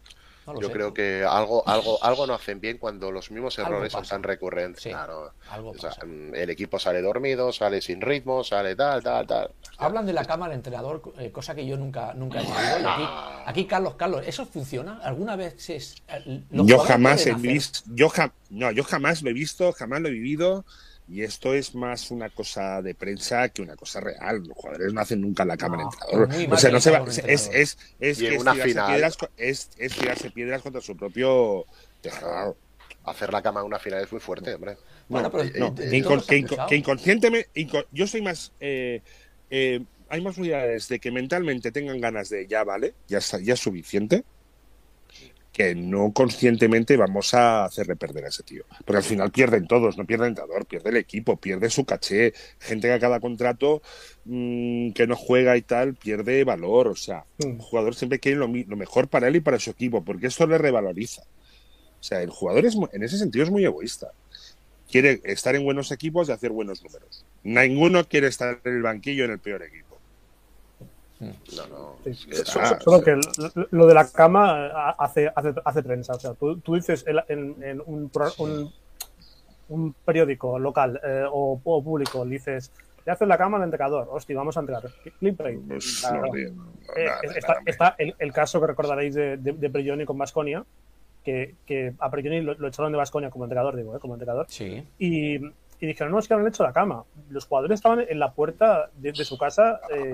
No 0.46 0.60
Yo 0.60 0.60
sé. 0.62 0.72
creo 0.72 0.94
que 0.94 1.24
algo, 1.28 1.66
algo, 1.68 2.02
algo 2.02 2.26
no 2.26 2.34
hacen 2.34 2.60
bien 2.60 2.78
cuando 2.78 3.10
los 3.12 3.30
mismos 3.30 3.58
errores 3.58 3.92
son 3.92 4.06
tan 4.06 4.22
recurrentes. 4.22 4.84
Sí, 4.84 4.90
claro. 4.90 5.34
algo 5.46 5.72
O 5.72 5.78
sea, 5.78 5.90
pasa. 5.90 6.02
el 6.32 6.50
equipo 6.50 6.78
sale 6.78 7.02
dormido, 7.02 7.52
sale 7.52 7.80
sin 7.82 8.00
ritmo, 8.00 8.44
sale 8.44 8.76
tal, 8.76 9.02
tal, 9.02 9.26
tal. 9.26 9.54
Hablan 9.80 10.06
de 10.06 10.12
la 10.12 10.24
cama 10.24 10.48
del 10.48 10.56
entrenador, 10.56 11.00
eh, 11.18 11.30
cosa 11.30 11.54
que 11.54 11.64
yo 11.64 11.76
nunca, 11.76 12.12
nunca 12.14 12.40
he 12.40 12.42
entendido. 12.44 12.80
Y 12.80 12.84
aquí, 12.84 13.02
aquí, 13.46 13.64
Carlos, 13.66 13.94
Carlos, 13.94 14.24
¿eso 14.26 14.44
funciona? 14.44 14.98
¿Alguna 15.04 15.36
vez 15.36 15.70
es, 15.70 16.02
eh, 16.08 16.42
los 16.50 16.66
Yo 16.66 16.78
jugadores 16.78 16.88
jamás 16.88 17.26
he 17.26 17.34
visto, 17.34 17.80
yo 17.94 18.08
ja- 18.08 18.32
no, 18.50 18.72
yo 18.72 18.82
jamás 18.82 19.22
lo 19.22 19.30
he 19.30 19.32
visto, 19.32 19.72
jamás 19.72 20.00
lo 20.00 20.08
he 20.08 20.12
vivido. 20.12 20.64
Y 21.10 21.22
esto 21.22 21.54
es 21.54 21.74
más 21.74 22.10
una 22.10 22.28
cosa 22.28 22.82
de 22.82 22.94
prensa 22.94 23.48
que 23.48 23.62
una 23.62 23.76
cosa 23.76 23.98
real. 24.00 24.42
Los 24.46 24.54
jugadores 24.58 24.92
no 24.92 25.00
hacen 25.00 25.22
nunca 25.22 25.44
la 25.46 25.56
cama 25.56 25.76
No, 25.78 25.90
entrenador. 25.90 26.52
O 26.52 26.56
sea, 26.58 26.70
no 26.70 26.80
se 26.80 26.90
va, 26.90 27.02
es, 27.08 27.48
es, 27.50 27.78
es, 27.98 28.18
que 28.18 28.36
una 28.36 28.54
final. 28.54 28.90
piedras, 28.92 29.16
es, 29.38 29.70
es 29.78 29.96
tirarse 29.96 30.30
piedras 30.30 30.60
contra 30.60 30.82
su 30.82 30.94
propio 30.96 31.64
tejado. 32.02 32.58
Hacer 33.04 33.32
la 33.32 33.40
cama 33.40 33.60
en 33.60 33.66
una 33.66 33.78
final 33.78 34.02
es 34.02 34.12
muy 34.12 34.20
fuerte, 34.20 34.52
hombre. 34.54 34.76
Bueno, 35.08 35.30
pero 35.30 35.44
eh, 35.44 35.52
No, 35.56 35.68
eh, 35.68 35.72
que, 35.88 36.04
incon- 36.04 36.26
que 36.26 36.36
incon- 36.44 36.66
que 36.68 36.76
inconscientemente, 36.76 37.48
inco- 37.54 37.86
yo 37.90 38.06
soy 38.06 38.20
más, 38.20 38.52
eh, 38.60 39.00
eh, 39.50 39.84
hay 40.08 40.20
más 40.20 40.32
posibilidades 40.36 40.88
de 40.88 40.98
que 41.00 41.10
mentalmente 41.10 41.70
tengan 41.72 42.00
ganas 42.00 42.28
de 42.30 42.46
ya 42.46 42.64
vale, 42.64 42.94
ya, 43.08 43.18
está, 43.18 43.38
ya 43.40 43.54
es 43.54 43.60
suficiente, 43.60 44.24
que 45.52 45.74
no 45.74 46.12
conscientemente 46.12 46.96
vamos 46.96 47.34
a 47.34 47.64
hacerle 47.64 47.96
perder 47.96 48.26
a 48.26 48.28
ese 48.28 48.44
tío. 48.44 48.64
Porque 48.84 48.98
al 48.98 49.02
final 49.02 49.32
pierden 49.32 49.66
todos, 49.66 49.98
no 49.98 50.06
pierde 50.06 50.26
el 50.26 50.28
entrenador, 50.30 50.66
pierde 50.66 50.90
el 50.90 50.96
equipo, 50.98 51.36
pierde 51.36 51.68
su 51.68 51.84
caché, 51.84 52.32
gente 52.60 52.86
que 52.86 52.92
a 52.94 53.00
cada 53.00 53.18
contrato 53.18 53.82
mmm, 54.24 54.92
que 54.92 55.06
no 55.08 55.16
juega 55.16 55.56
y 55.56 55.62
tal 55.62 55.94
pierde 55.94 56.44
valor. 56.44 56.86
O 56.88 56.94
sea, 56.96 57.24
Mm. 57.38 57.46
un 57.46 57.58
jugador 57.58 57.94
siempre 57.96 58.20
quiere 58.20 58.38
lo, 58.38 58.46
lo 58.46 58.76
mejor 58.76 59.08
para 59.08 59.26
él 59.28 59.36
y 59.36 59.40
para 59.40 59.58
su 59.58 59.70
equipo, 59.70 60.04
porque 60.04 60.28
esto 60.28 60.46
le 60.46 60.58
revaloriza. 60.58 61.22
O 62.00 62.02
sea, 62.02 62.22
el 62.22 62.30
jugador 62.30 62.64
es, 62.64 62.76
en 62.92 63.02
ese 63.02 63.18
sentido 63.18 63.44
es 63.44 63.50
muy 63.50 63.64
egoísta. 63.64 64.12
Quiere 64.90 65.20
estar 65.24 65.54
en 65.54 65.64
buenos 65.64 65.92
equipos 65.92 66.28
y 66.28 66.32
hacer 66.32 66.50
buenos 66.50 66.82
números. 66.82 67.24
Ninguno 67.44 68.04
quiere 68.04 68.28
estar 68.28 68.58
en 68.64 68.76
el 68.76 68.82
banquillo 68.82 69.24
en 69.24 69.32
el 69.32 69.38
peor 69.38 69.62
equipo. 69.62 69.96
No, 71.20 71.66
no. 71.66 71.96
Sí, 72.04 72.28
solo 72.44 73.02
que 73.02 73.16
lo, 73.16 73.66
lo 73.70 73.86
de 73.86 73.94
la 73.94 74.08
cama 74.08 74.66
eh, 74.68 74.94
hace, 74.98 75.32
hace, 75.34 75.52
hace 75.64 75.82
prensa. 75.82 76.12
O 76.14 76.20
sea, 76.20 76.34
tú, 76.34 76.58
tú 76.60 76.74
dices 76.76 77.04
en, 77.06 77.18
en- 77.28 77.62
en 77.62 77.82
un, 77.86 78.10
un, 78.38 78.72
un 79.68 79.92
periódico 80.04 80.58
local 80.58 81.00
eh, 81.04 81.24
o, 81.30 81.60
o 81.62 81.82
público, 81.82 82.24
dices, 82.24 82.70
le 83.04 83.12
haces 83.12 83.26
la 83.26 83.36
cama 83.36 83.56
al 83.58 83.64
entrenador. 83.64 84.06
Hostia, 84.10 84.36
vamos 84.36 84.56
a 84.56 84.60
no, 84.62 86.34
Eh, 86.96 87.08
está 87.66 87.94
el, 87.98 88.14
el 88.18 88.32
caso 88.32 88.60
que 88.60 88.68
recordaréis 88.68 89.14
de, 89.14 89.36
de, 89.38 89.52
de 89.52 89.70
Prigioni 89.70 90.04
con 90.04 90.16
Basconia, 90.16 90.64
que, 91.24 91.56
que 91.66 91.94
a 91.98 92.10
Prigioni 92.10 92.40
lo, 92.40 92.54
lo 92.54 92.68
echaron 92.68 92.92
de 92.92 92.98
Basconia 92.98 93.30
como 93.30 93.44
entrenador, 93.44 93.76
digo, 93.76 93.96
eh, 93.96 94.00
como 94.00 94.14
entrenador. 94.14 94.46
Sí. 94.48 94.86
Y, 94.98 95.36
y 95.80 95.86
dijeron, 95.86 96.12
no, 96.12 96.18
es 96.18 96.26
que 96.26 96.34
han 96.34 96.46
hecho 96.46 96.62
la 96.62 96.72
cama. 96.72 97.04
Los 97.30 97.44
jugadores 97.46 97.76
estaban 97.76 98.00
en 98.08 98.18
la 98.18 98.32
puerta 98.32 98.90
de, 98.96 99.12
de 99.12 99.24
su 99.24 99.36
casa 99.38 99.80
eh, 99.94 100.10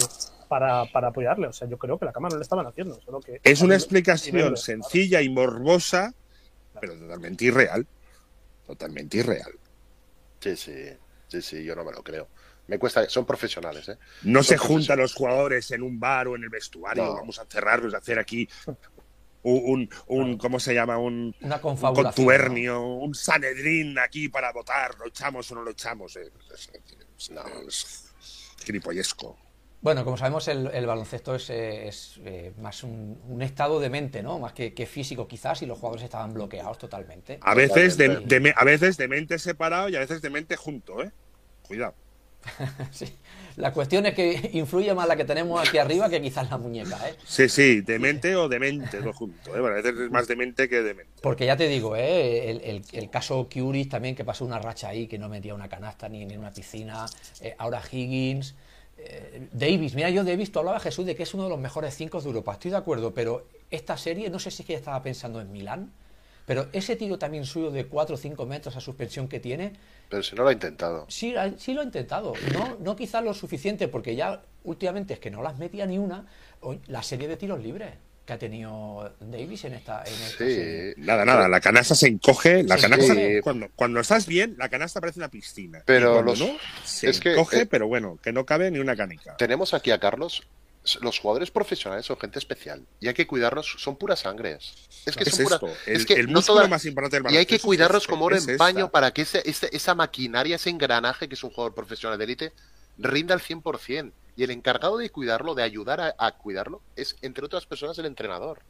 para, 0.49 0.85
para 0.93 1.09
apoyarle. 1.09 1.47
O 1.47 1.53
sea, 1.53 1.69
yo 1.69 1.79
creo 1.79 1.99
que 1.99 2.05
la 2.05 2.12
cama 2.12 2.29
no 2.29 2.37
le 2.37 2.43
estaban 2.43 2.67
haciendo. 2.67 3.01
Solo 3.01 3.21
que 3.21 3.40
Es 3.43 3.62
una 3.62 3.75
explicación 3.75 4.57
sencilla 4.57 5.23
y 5.23 5.29
morbosa, 5.31 6.12
pero 6.81 6.99
totalmente 6.99 7.45
irreal. 7.47 7.87
Totalmente 8.67 9.19
irreal. 9.19 9.53
Sí, 10.40 10.57
sí, 10.57 10.73
sí, 11.29 11.40
sí, 11.43 11.64
yo 11.64 11.75
no 11.75 11.85
me 11.85 11.93
lo 11.93 12.03
creo. 12.03 12.29
Me 12.67 12.79
cuesta, 12.79 13.07
son 13.11 13.27
profesionales, 13.27 13.88
¿eh? 13.90 13.99
No 14.23 14.43
se 14.43 14.57
juntan 14.57 14.99
los 14.99 15.12
jugadores 15.14 15.71
en 15.71 15.83
un 15.83 16.01
bar 16.01 16.29
o 16.29 16.37
en 16.37 16.45
el 16.45 16.49
vestuario, 16.49 17.05
No. 17.05 17.14
vamos 17.14 17.38
a 17.38 17.43
encerrarlos, 17.43 17.93
a 17.95 17.99
hacer 17.99 18.19
aquí 18.19 18.49
un, 19.44 19.88
un, 20.07 20.38
¿cómo 20.38 20.59
se 20.59 20.74
llama? 20.74 20.98
Un, 20.98 21.35
Una 21.40 21.61
un 21.62 21.76
contubernio, 21.76 22.83
un 22.83 23.14
sanedrín 23.14 23.98
aquí 23.98 24.28
para 24.28 24.52
votar, 24.52 24.98
lo 24.98 25.07
echamos 25.07 25.50
o 25.52 25.54
no 25.54 25.62
lo 25.62 25.70
echamos. 25.70 26.16
eh. 26.16 26.30
Es, 27.16 27.30
No. 27.30 27.42
es 27.68 28.12
gilipollesco. 28.64 29.38
Bueno, 29.80 30.02
como 30.02 30.16
sabemos, 30.16 30.48
el, 30.48 30.68
el 30.72 30.87
baloncesto 30.87 31.35
es, 31.35 31.50
eh, 31.50 31.88
es, 31.88 32.18
eh, 32.24 32.54
más 32.59 32.83
un, 32.85 33.20
un 33.28 33.42
estado 33.42 33.80
de 33.80 33.90
mente, 33.90 34.22
¿no? 34.22 34.38
Más 34.38 34.54
que, 34.54 34.72
que 34.72 34.87
físico, 34.87 35.28
quizás, 35.28 35.61
y 35.61 35.66
los 35.66 35.78
jugadores 35.78 36.04
estaban 36.04 36.33
bloqueados 36.33 36.78
totalmente. 36.78 37.38
A 37.42 37.54
veces, 37.54 37.98
de, 37.98 38.07
Totalmente. 38.09 38.35
de 38.35 38.40
me- 38.40 38.54
a 38.57 38.64
veces 38.64 38.96
de 38.96 39.09
mente 39.09 39.38
separado 39.38 39.90
y 39.90 39.96
a 39.96 40.00
veces 40.00 40.22
de 40.22 40.30
mente 40.30 40.57
junto, 40.57 41.02
¿eh? 41.02 41.12
Cuidado. 41.68 41.94
Sí. 42.90 43.07
La 43.57 43.72
cuestión 43.72 44.04
es 44.04 44.14
que 44.14 44.50
influye 44.54 44.92
más 44.94 45.07
la 45.07 45.14
que 45.14 45.24
tenemos 45.24 45.61
aquí 45.66 45.78
arriba 45.78 46.09
que 46.11 46.20
quizás 46.20 46.50
la 46.50 46.59
muñeca, 46.59 47.09
¿eh? 47.09 47.14
Sí, 47.24 47.48
sí, 47.48 47.83
demente 47.83 48.35
o 48.35 48.48
demente, 48.48 48.98
todo 48.98 49.12
junto. 49.12 49.50
¿eh? 49.57 49.61
Bueno, 49.61 49.76
a 49.76 49.80
veces 49.80 49.96
es 49.98 50.11
más 50.11 50.26
demente 50.26 50.68
que 50.68 50.83
demente. 50.83 51.12
Porque 51.22 51.46
ya 51.46 51.57
te 51.57 51.68
digo, 51.68 51.94
¿eh? 51.94 52.50
el, 52.50 52.61
el- 52.62 52.85
el 52.92 53.11
caso 53.11 53.48
Curis 53.52 53.88
también, 53.88 54.16
que 54.16 54.24
pasó 54.24 54.44
una 54.44 54.59
racha 54.59 54.88
ahí, 54.88 55.07
que 55.07 55.18
no 55.18 55.28
metía 55.28 55.54
una 55.54 55.68
canasta 55.68 56.09
ni, 56.09 56.24
ni 56.24 56.35
en 56.35 56.40
una 56.40 56.52
piscina. 56.52 57.07
eh, 57.40 57.54
ahora 57.59 57.80
Higgins. 57.92 58.57
eh, 58.98 59.48
Davis, 59.52 59.94
mira, 59.94 60.11
yo 60.11 60.24
Davis, 60.24 60.50
tú 60.50 60.59
hablabas 60.59 60.83
Jesús 60.83 61.07
de 61.07 61.14
que 61.14 61.22
es 61.22 61.33
uno 61.35 61.44
de 61.44 61.50
los 61.50 61.59
mejores 61.61 61.94
cinco 61.94 62.20
de 62.20 62.26
Europa, 62.26 62.52
estoy 62.54 62.72
de 62.72 62.76
acuerdo, 62.78 63.14
pero 63.14 63.46
esta 63.70 63.96
serie, 63.96 64.30
no 64.30 64.38
sé 64.40 64.50
si 64.50 64.62
es 64.62 64.66
que 64.66 64.72
ya 64.72 64.78
estaba 64.80 65.00
pensando 65.02 65.40
en 65.40 65.52
Milán, 65.52 65.92
pero 66.46 66.68
ese 66.72 66.96
tiro 66.96 67.18
también 67.18 67.44
suyo 67.46 67.70
de 67.70 67.87
4 67.87 68.14
o 68.14 68.18
5 68.18 68.46
metros 68.46 68.76
a 68.76 68.80
suspensión 68.80 69.28
que 69.28 69.40
tiene, 69.40 69.72
Pero 70.09 70.22
si 70.22 70.37
no 70.37 70.42
lo 70.42 70.50
ha 70.50 70.52
intentado. 70.52 71.07
Sí, 71.09 71.35
sí 71.59 71.72
lo 71.74 71.80
ha 71.80 71.85
intentado. 71.85 72.35
No, 72.52 72.76
no 72.80 72.94
quizás 72.96 73.24
lo 73.24 73.33
suficiente, 73.35 73.88
porque 73.88 74.14
ya 74.14 74.42
últimamente 74.64 75.14
es 75.14 75.20
que 75.20 75.30
no 75.30 75.42
las 75.42 75.59
metía 75.59 75.87
ni 75.87 75.98
una. 75.98 76.26
La 76.87 77.02
serie 77.02 77.26
de 77.28 77.37
tiros 77.37 77.61
libres 77.62 77.94
que 78.26 78.33
ha 78.33 78.38
tenido 78.38 79.12
Davis 79.20 79.64
en 79.66 79.74
esta, 79.74 80.02
en 80.04 80.12
esta 80.14 80.38
serie. 80.38 80.94
Sí, 80.94 81.00
Nada, 81.02 81.24
nada, 81.26 81.46
la 81.48 81.61
canasta 81.61 81.94
se 81.94 82.09
encoge, 82.09 82.62
la 82.62 82.76
Sí, 82.76 82.83
canasta, 82.83 83.14
sí. 83.14 83.40
cuando, 83.42 83.68
cuando 83.76 84.00
estás 84.00 84.26
bien, 84.26 84.54
la 84.59 84.70
canasta 84.70 84.98
parece 85.00 85.20
una 85.20 85.28
piscina. 85.28 85.83
Pero 85.85 86.22
los- 86.22 86.38
no, 86.40 86.48
se 86.85 87.11
es 87.11 87.20
que, 87.20 87.33
encoge, 87.33 87.62
eh, 87.62 87.66
pero 87.66 87.87
bueno, 87.87 88.18
que 88.22 88.33
no 88.33 88.46
cabe 88.46 88.70
ni 88.70 88.78
una 88.78 88.96
canica. 88.96 89.37
tenemos 89.37 89.74
aquí 89.74 89.90
a 89.90 89.98
Carlos. 90.00 90.42
Los 91.01 91.18
jugadores 91.18 91.51
profesionales 91.51 92.05
son 92.05 92.18
gente 92.18 92.38
especial 92.38 92.87
y 93.01 93.09
hay 93.09 93.14
que 93.14 93.27
cuidarlos, 93.27 93.75
son 93.79 93.97
puras 93.97 94.20
sangres. 94.20 94.73
Es 95.07 95.16
que 95.16 95.25
es 95.25 95.35
son 95.35 95.44
puras. 95.47 95.61
es 95.87 96.01
el, 96.01 96.07
que 96.07 96.14
el 96.14 96.27
no 96.27 96.35
músculo 96.40 96.59
toda- 96.59 96.68
más 96.68 96.85
importante 96.85 97.20
del 97.23 97.33
Y 97.33 97.38
hay 97.38 97.47
que 97.47 97.59
cuidarlos 97.59 98.07
como 98.07 98.27
oro 98.27 98.37
es 98.37 98.44
en 98.44 98.51
esta. 98.51 98.64
paño 98.64 98.90
para 98.90 99.11
que 99.12 99.23
ese, 99.23 99.42
ese- 99.49 99.70
esa 99.73 99.94
maquinaria, 99.94 100.57
ese 100.57 100.68
engranaje 100.70 101.27
que 101.29 101.35
es 101.37 101.42
un 101.42 101.51
jugador 101.51 101.75
profesional 101.75 102.18
de 102.18 102.25
élite, 102.25 102.53
rinda 102.99 103.35
al 103.35 103.40
100%. 103.40 104.12
Y 104.37 104.42
el 104.42 104.51
encargado 104.51 104.99
de 104.99 105.09
cuidarlo, 105.11 105.55
de 105.55 105.62
ayudar 105.62 106.01
a, 106.01 106.14
a 106.18 106.33
cuidarlo, 106.33 106.83
es, 106.97 107.16
entre 107.23 107.47
otras 107.47 107.64
personas, 107.66 107.97
el 107.99 108.07
entrenador. 108.07 108.61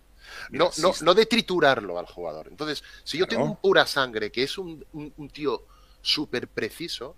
No, 0.50 0.70
sí 0.70 0.83
no, 0.83 0.92
no 1.03 1.14
de 1.14 1.27
triturarlo 1.27 1.98
al 1.98 2.07
jugador. 2.07 2.46
Entonces, 2.48 2.85
si 3.03 3.18
yo 3.18 3.27
Claro. 3.27 3.42
tengo 3.42 3.50
un 3.55 3.61
pura 3.61 3.87
sangre, 3.87 4.31
que 4.31 4.42
es 4.44 4.57
un, 4.57 4.85
un- 4.92 5.12
un 5.16 5.29
tío 5.31 5.64
súper 6.00 6.46
preciso, 6.48 7.16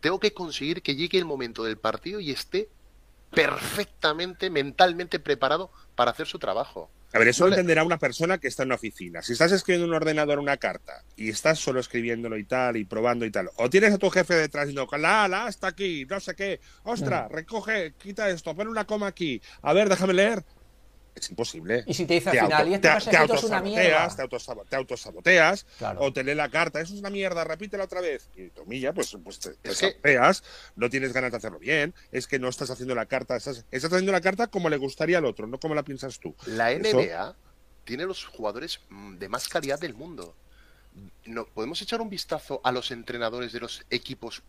tengo 0.00 0.18
que 0.18 0.32
conseguir 0.34 0.82
que 0.82 0.96
llegue 0.96 1.18
el 1.18 1.24
momento 1.26 1.62
del 1.64 1.76
partido 1.76 2.18
y 2.18 2.30
esté 2.30 2.68
perfectamente, 3.34 4.50
mentalmente 4.50 5.18
preparado 5.18 5.70
para 5.94 6.10
hacer 6.10 6.26
su 6.26 6.38
trabajo. 6.38 6.90
A 7.14 7.18
ver, 7.18 7.28
eso 7.28 7.44
No 7.44 7.50
le- 7.50 7.56
entenderá 7.56 7.84
una 7.84 7.98
persona 7.98 8.38
que 8.38 8.48
está 8.48 8.62
en 8.62 8.68
una 8.68 8.76
oficina. 8.76 9.20
Si 9.22 9.34
estás 9.34 9.52
escribiendo 9.52 9.84
en 9.84 9.90
un 9.90 9.96
ordenador 9.96 10.38
una 10.38 10.56
carta 10.56 11.02
y 11.14 11.28
estás 11.28 11.58
solo 11.58 11.78
escribiéndolo 11.78 12.38
y 12.38 12.44
tal, 12.44 12.78
y 12.78 12.84
probando 12.86 13.26
y 13.26 13.30
tal, 13.30 13.50
o 13.56 13.68
tienes 13.68 13.92
a 13.92 13.98
tu 13.98 14.08
jefe 14.08 14.34
detrás 14.34 14.66
diciendo, 14.66 14.88
la, 14.96 15.28
la, 15.28 15.44
hasta 15.44 15.66
aquí, 15.66 16.06
no 16.08 16.20
sé 16.20 16.34
qué, 16.34 16.60
ostras, 16.84 17.30
recoge, 17.30 17.92
quita 17.98 18.30
esto, 18.30 18.54
pon 18.56 18.68
una 18.68 18.86
coma 18.86 19.08
aquí, 19.08 19.42
a 19.60 19.74
ver, 19.74 19.90
déjame 19.90 20.14
leer. 20.14 20.42
Es 21.14 21.28
imposible. 21.28 21.84
Y 21.86 21.92
si 21.94 22.06
te 22.06 22.14
dice 22.14 22.30
al 22.30 22.36
final, 22.46 22.52
auto- 22.52 22.70
y 22.70 22.74
este 22.74 22.88
te- 22.88 22.96
es 22.96 23.06
una 23.06 23.18
autosaboteas, 23.20 23.62
mierda. 23.64 24.16
te, 24.16 24.22
autosabo- 24.22 24.64
te 24.66 24.76
autosaboteas, 24.76 25.66
Claro. 25.78 26.00
o 26.00 26.12
te 26.12 26.24
lee 26.24 26.34
la 26.34 26.48
carta, 26.48 26.80
eso 26.80 26.94
es 26.94 27.00
una 27.00 27.10
mierda, 27.10 27.44
repítela 27.44 27.84
otra 27.84 28.00
vez. 28.00 28.30
Y 28.34 28.48
Tomilla, 28.48 28.94
pues, 28.94 29.14
pues 29.22 29.38
te, 29.38 29.50
te 29.54 29.74
saboteas, 29.74 30.42
no 30.74 30.88
tienes 30.88 31.12
ganas 31.12 31.30
de 31.32 31.36
hacerlo 31.36 31.58
bien, 31.58 31.94
es 32.12 32.26
que 32.26 32.38
no 32.38 32.48
estás 32.48 32.70
haciendo 32.70 32.94
la 32.94 33.04
carta, 33.06 33.36
estás, 33.36 33.66
estás 33.70 33.92
haciendo 33.92 34.10
la 34.12 34.22
carta 34.22 34.46
como 34.46 34.70
le 34.70 34.78
gustaría 34.78 35.18
al 35.18 35.26
otro, 35.26 35.46
no 35.46 35.58
como 35.60 35.74
la 35.74 35.82
piensas 35.82 36.18
tú. 36.18 36.34
La 36.46 36.72
Eso- 36.72 36.98
NBA 36.98 37.36
tiene 37.84 38.06
los 38.06 38.24
jugadores 38.24 38.80
de 38.90 39.28
más 39.28 39.48
calidad 39.48 39.78
del 39.78 39.92
mundo. 39.94 40.34
No, 41.26 41.44
podemos 41.46 41.80
echar 41.82 42.00
un 42.00 42.08
vistazo 42.10 42.60
a 42.64 42.72
los 42.72 42.90
entrenadores 42.90 43.52
de 43.52 43.60
los 43.60 43.84
equipos 43.90 44.42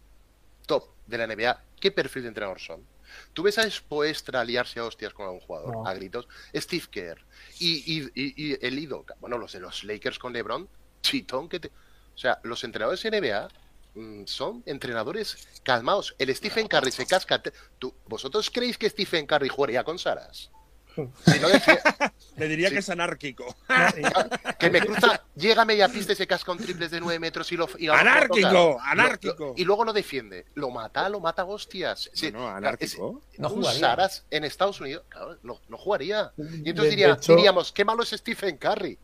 top 0.66 0.88
de 1.08 1.18
la 1.18 1.26
NBA. 1.28 1.62
¿Qué 1.80 1.92
perfil 1.92 2.24
de 2.24 2.28
entrenador 2.30 2.60
son? 2.62 2.86
Tú 3.34 3.44
ves 3.44 3.58
a 3.58 3.70
Spoestra 3.70 4.44
liarse 4.44 4.80
a 4.80 4.86
hostias 4.86 5.14
con 5.14 5.26
algún 5.26 5.42
jugador, 5.42 5.74
No. 5.74 5.88
a 5.88 5.94
gritos. 5.94 6.28
Steve 6.56 6.86
Kerr 6.92 7.26
y, 7.60 8.00
y- 8.00 8.12
y- 8.16 8.52
y 8.54 8.58
el 8.66 8.78
Ido, 8.80 9.06
bueno, 9.20 9.38
los 9.38 9.52
de 9.54 9.60
los 9.60 9.84
Lakers 9.84 10.20
con 10.20 10.34
LeBron, 10.34 10.68
chitón 11.02 11.50
que 11.50 11.60
te... 11.60 11.68
O 11.70 12.18
sea, 12.18 12.40
los 12.44 12.64
entrenadores 12.64 13.04
NBA 13.06 13.48
mm, 13.96 14.26
son 14.26 14.62
entrenadores 14.66 15.48
calmados. 15.64 16.16
El 16.20 16.34
Stephen 16.36 16.68
Curry 16.68 16.92
se 16.92 17.06
casca. 17.08 17.42
te- 17.42 17.54
¿Tú, 17.80 17.94
¿Vosotros 18.08 18.50
creéis 18.52 18.78
que 18.78 18.90
Stephen 18.90 19.26
Curry 19.26 19.50
jugaría 19.50 19.84
con 19.84 19.98
Saras? 19.98 20.52
Si 20.96 21.40
no 21.40 21.50
decía- 21.50 21.82
Le 22.38 22.48
diría 22.48 22.68
Sí. 22.70 22.74
que 22.76 22.80
es 22.80 22.90
anárquico. 22.90 23.56
que 24.60 24.70
me 24.70 24.80
cruza, 24.82 25.22
llega 25.36 25.62
a 25.62 25.66
media 25.66 25.88
pista 25.88 26.14
y 26.14 26.16
se 26.16 26.26
casca 26.28 26.52
un 26.52 26.58
triple 26.58 26.88
de 26.90 27.00
9 27.00 27.20
metros 27.20 27.52
y 27.52 27.58
lo 27.58 27.68
y 27.78 27.86
lo- 27.88 27.94
¡Anárquico! 27.94 28.50
lo 28.52 28.72
toca. 28.74 28.92
¡Anárquico! 28.92 29.46
Lo- 29.48 29.54
y 29.56 29.64
luego 29.66 29.86
lo 29.86 29.94
defiende. 29.94 30.46
Lo 30.56 30.70
mata, 30.72 31.08
lo 31.10 31.20
mata 31.20 31.44
a 31.44 31.46
hostias. 31.46 32.10
Sí, 32.14 32.32
No, 32.32 32.40
no, 32.40 32.48
anárquico. 32.50 33.22
es- 33.32 33.40
No 33.40 33.50
jugaría. 33.50 33.80
Saras 33.80 34.26
en 34.32 34.44
Estados 34.44 34.80
Unidos, 34.82 35.04
claro, 35.10 35.38
no, 35.44 35.60
no 35.70 35.78
jugaría. 35.78 36.32
Y 36.38 36.70
entonces 36.70 36.84
de 36.84 36.90
diría- 36.98 37.14
hecho- 37.14 37.36
diríamos, 37.36 37.72
qué 37.72 37.86
malo 37.86 38.04
es 38.04 38.10
Stephen 38.10 38.58
Curry. 38.58 38.98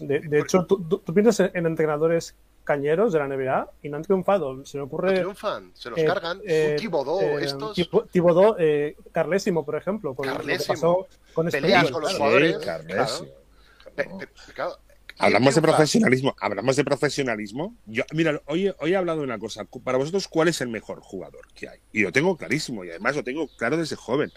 De, 0.00 0.20
de 0.20 0.40
hecho, 0.40 0.64
tú, 0.66 0.82
tú- 0.88 0.98
tú 0.98 1.14
piensas 1.14 1.40
en, 1.40 1.50
en 1.54 1.66
entrenadores 1.66 2.34
cañeros 2.64 3.12
de 3.12 3.18
la 3.18 3.28
NBA 3.28 3.70
y 3.82 3.88
no 3.88 3.96
han 3.96 4.02
triunfado. 4.02 4.64
Se 4.64 4.76
me 4.76 4.82
No 4.82 4.86
ocurre. 4.86 5.14
triunfan, 5.18 5.72
se 5.74 5.90
los 5.90 5.98
eh, 5.98 6.04
cargan. 6.04 6.40
eh, 6.46 6.76
Thibodeau, 6.78 7.20
eh, 7.38 7.44
estos 7.44 7.76
Thibodeau, 8.10 8.56
eh, 8.58 8.96
Carlésimo, 9.12 9.64
por 9.64 9.76
ejemplo. 9.76 10.14
Con 10.14 10.26
Carlésimo. 10.26 10.74
pasó 10.74 11.06
con 11.34 11.48
Peleas 11.48 11.90
con 11.90 12.02
los 12.02 12.14
jugadores, 12.14 12.56
Sí, 12.58 12.64
Carles, 12.64 12.94
claro. 12.96 13.08
sí. 13.08 13.24
Pe- 13.94 14.04
pe- 14.04 14.52
claro, 14.54 14.78
¿quién 15.06 15.16
Hablamos 15.18 15.54
de 15.54 15.62
profesionalismo. 15.62 16.34
Hablamos 16.40 16.76
de 16.76 16.84
profesionalismo. 16.84 17.76
Yo, 17.86 18.04
mira, 18.14 18.40
hoy, 18.46 18.72
hoy 18.80 18.92
he 18.92 18.96
hablado 18.96 19.18
de 19.18 19.24
una 19.24 19.38
cosa. 19.38 19.64
Para 19.84 19.98
vosotros, 19.98 20.26
¿cuál 20.28 20.48
es 20.48 20.60
el 20.60 20.68
mejor 20.68 21.00
jugador 21.00 21.42
que 21.54 21.68
hay? 21.68 21.78
Y 21.92 22.02
lo 22.02 22.12
tengo 22.12 22.36
clarísimo 22.36 22.84
y 22.84 22.90
además 22.90 23.16
lo 23.16 23.22
tengo 23.24 23.48
claro 23.56 23.76
desde 23.76 23.96
joven. 23.96 24.32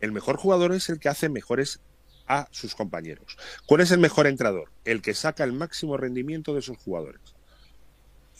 El 0.00 0.12
mejor 0.12 0.36
jugador 0.36 0.72
es 0.72 0.88
el 0.88 0.98
que 1.00 1.08
hace 1.08 1.28
mejores 1.28 1.80
a 2.28 2.46
sus 2.52 2.74
compañeros. 2.76 3.36
¿Cuál 3.66 3.80
es 3.80 3.90
el 3.90 3.98
mejor 3.98 4.26
entrenador? 4.28 4.70
El 4.84 5.02
que 5.02 5.12
saca 5.12 5.42
el 5.42 5.52
máximo 5.52 5.96
rendimiento 5.96 6.54
de 6.54 6.62
sus 6.62 6.78
jugadores. 6.78 7.20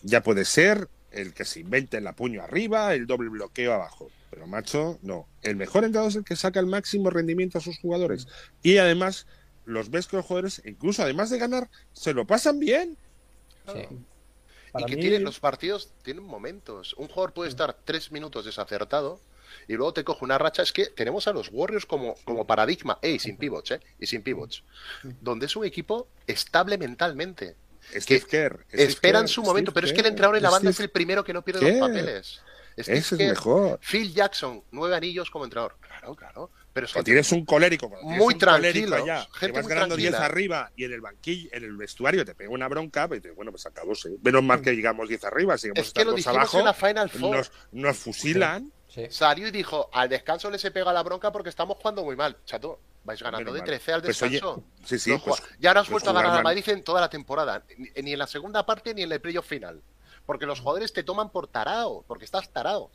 Ya 0.03 0.23
puede 0.23 0.45
ser 0.45 0.89
el 1.11 1.35
que 1.35 1.45
se 1.45 1.61
invente 1.61 2.01
la 2.01 2.15
puño 2.15 2.43
arriba, 2.43 2.95
el 2.95 3.07
doble 3.07 3.29
bloqueo 3.29 3.73
abajo. 3.75 4.11
Pero 4.31 4.47
macho, 4.47 4.99
no. 5.03 5.27
El 5.43 5.57
mejor 5.57 5.85
entrenador 5.85 6.11
es 6.11 6.17
el 6.17 6.25
que 6.25 6.37
saca 6.37 6.59
el 6.59 6.67
máximo 6.67 7.11
rendimiento 7.11 7.59
a 7.59 7.61
sus 7.61 7.79
jugadores. 7.79 8.27
Y 8.63 8.79
además, 8.79 9.27
los 9.67 9.91
ves 9.91 10.07
que 10.07 10.17
los 10.17 10.25
jugadores, 10.25 10.63
incluso 10.65 11.03
además 11.03 11.29
de 11.31 11.39
ganar, 11.39 11.69
se 11.93 12.15
lo 12.15 12.27
pasan 12.27 12.59
bien. 12.59 12.97
Sí. 13.73 13.87
Para 14.73 14.87
y 14.87 14.91
que 14.91 14.97
mí- 14.97 15.03
tienen 15.03 15.25
los 15.25 15.39
partidos 15.39 15.93
tienen 16.03 16.25
momentos. 16.25 16.95
Un 16.95 17.09
jugador 17.09 17.35
puede 17.35 17.51
estar 17.51 17.77
tres 17.85 18.11
minutos 18.11 18.47
desacertado 18.47 19.21
y 19.69 19.75
luego 19.75 19.93
te 19.93 20.03
coge 20.03 20.25
una 20.25 20.39
racha. 20.39 20.63
Es 20.63 20.73
que 20.73 20.87
tenemos 20.87 21.29
a 21.29 21.33
los 21.35 21.51
Warriors 21.53 21.85
como, 21.85 22.15
como 22.25 22.47
paradigma, 22.47 22.99
ey, 23.03 23.19
sin 23.19 23.37
pivots, 23.37 23.73
¿eh? 23.73 23.81
Y 24.01 24.07
sin 24.07 24.23
pivots. 24.23 24.65
Donde 25.21 25.45
es 25.45 25.55
un 25.57 25.67
equipo 25.67 26.09
estable 26.27 26.79
mentalmente. 26.79 27.55
Steve 27.95 28.25
Kerr. 28.29 28.65
Steve 28.69 28.83
Esperan 28.85 29.23
Kerr, 29.23 29.29
su 29.29 29.43
momento, 29.43 29.71
Steve 29.71 29.75
pero 29.75 29.87
es 29.87 29.93
que 29.93 29.99
el 29.99 30.05
Kerr, 30.05 30.11
entrenador 30.13 30.37
en 30.37 30.43
la 30.43 30.51
banda 30.51 30.71
es 30.71 30.81
el 30.81 30.91
primero 30.91 31.25
que 31.25 31.33
no 31.33 31.43
pierde 31.43 31.61
Kerr. 31.61 31.79
los 31.79 31.89
papeles. 31.89 32.41
Steve 32.79 32.99
Ese 32.99 33.15
es 33.15 33.19
Kerr, 33.19 33.29
mejor. 33.31 33.81
Phil 33.81 34.15
Jackson, 34.15 34.63
nueve 34.71 34.97
anillos 34.97 35.31
como 35.31 35.45
entrenador. 35.45 35.77
Claro, 35.81 36.15
claro. 36.15 36.51
Pero 36.73 36.87
es 36.87 36.93
Cuando 36.93 37.05
que 37.05 37.11
tienes 37.11 37.31
un 37.33 37.45
colérico, 37.45 37.89
tienes 37.89 38.19
Muy 38.19 38.33
un 38.35 38.41
colérico 38.41 38.89
tranquilo, 38.89 38.97
allá, 38.97 39.27
que 39.31 39.39
gente 39.41 39.53
vas 39.59 39.65
muy 39.65 39.75
ganando 39.75 39.95
10 39.97 40.11
tranquila. 40.11 40.27
arriba 40.27 40.73
y 40.75 40.85
en 40.85 40.93
el 40.93 41.01
banquillo, 41.03 41.51
en 41.53 41.65
el 41.65 41.77
vestuario 41.77 42.25
te 42.25 42.35
pega 42.35 42.49
una 42.51 42.67
bronca, 42.67 43.09
pues 43.09 43.21
bueno, 43.37 43.51
pues 43.51 43.67
acabóse. 43.67 44.09
Menos 44.23 44.43
mal 44.43 44.63
que 44.63 44.73
llegamos 44.73 45.07
10 45.07 45.25
arriba, 45.25 45.59
si 45.59 45.69
es 45.75 45.93
que 45.93 46.05
lo 46.05 46.15
dijimos 46.15 46.35
abajo, 46.39 46.59
en 46.61 46.65
la 46.65 46.73
Final 46.73 47.11
Four. 47.11 47.37
nos, 47.37 47.53
nos 47.73 47.97
fusilan. 47.99 48.65
Sí. 48.65 48.73
Salió 49.11 49.49
y 49.49 49.51
dijo, 49.51 49.89
al 49.93 50.09
descanso 50.09 50.51
le 50.51 50.59
se 50.59 50.71
pega 50.71 50.93
la 50.93 51.03
bronca 51.03 51.33
porque 51.33 51.49
estamos 51.49 51.77
jugando 51.79 52.05
muy 52.05 52.17
mal. 52.17 52.37
Chato, 52.45 52.79
vais 53.05 53.21
ganando 53.23 53.39
Menos 53.41 53.55
de 53.55 53.61
mal. 53.61 53.67
13 53.67 53.93
al 53.93 54.03
Pues, 54.03 54.23
oye, 54.23 54.33
descanso. 54.33 54.63
sí, 54.85 54.99
sí, 54.99 55.11
No 55.11 55.19
pues- 55.21 55.43
ya 55.59 55.73
no 55.75 55.81
has 55.81 55.87
pues 55.89 56.03
vuelto 56.05 56.11
a 56.11 56.23
ganar 56.23 56.39
al. 56.39 56.45
Madrid 56.45 56.69
en 56.69 56.85
toda 56.85 57.01
la 57.01 57.09
temporada, 57.11 57.65
ni, 57.79 57.89
ni 58.03 58.13
en 58.13 58.19
la 58.19 58.27
segunda 58.27 58.65
parte 58.67 58.95
ni 58.95 59.03
en 59.03 59.13
el 59.13 59.21
playoff 59.21 59.47
final. 59.47 59.83
Porque 60.27 60.47
los 60.47 60.61
jugadores 60.61 60.93
te 60.93 61.03
toman 61.03 61.31
por 61.31 61.49
tarao, 61.49 62.05
porque 62.07 62.25
estás 62.25 62.49
tarao. 62.51 62.91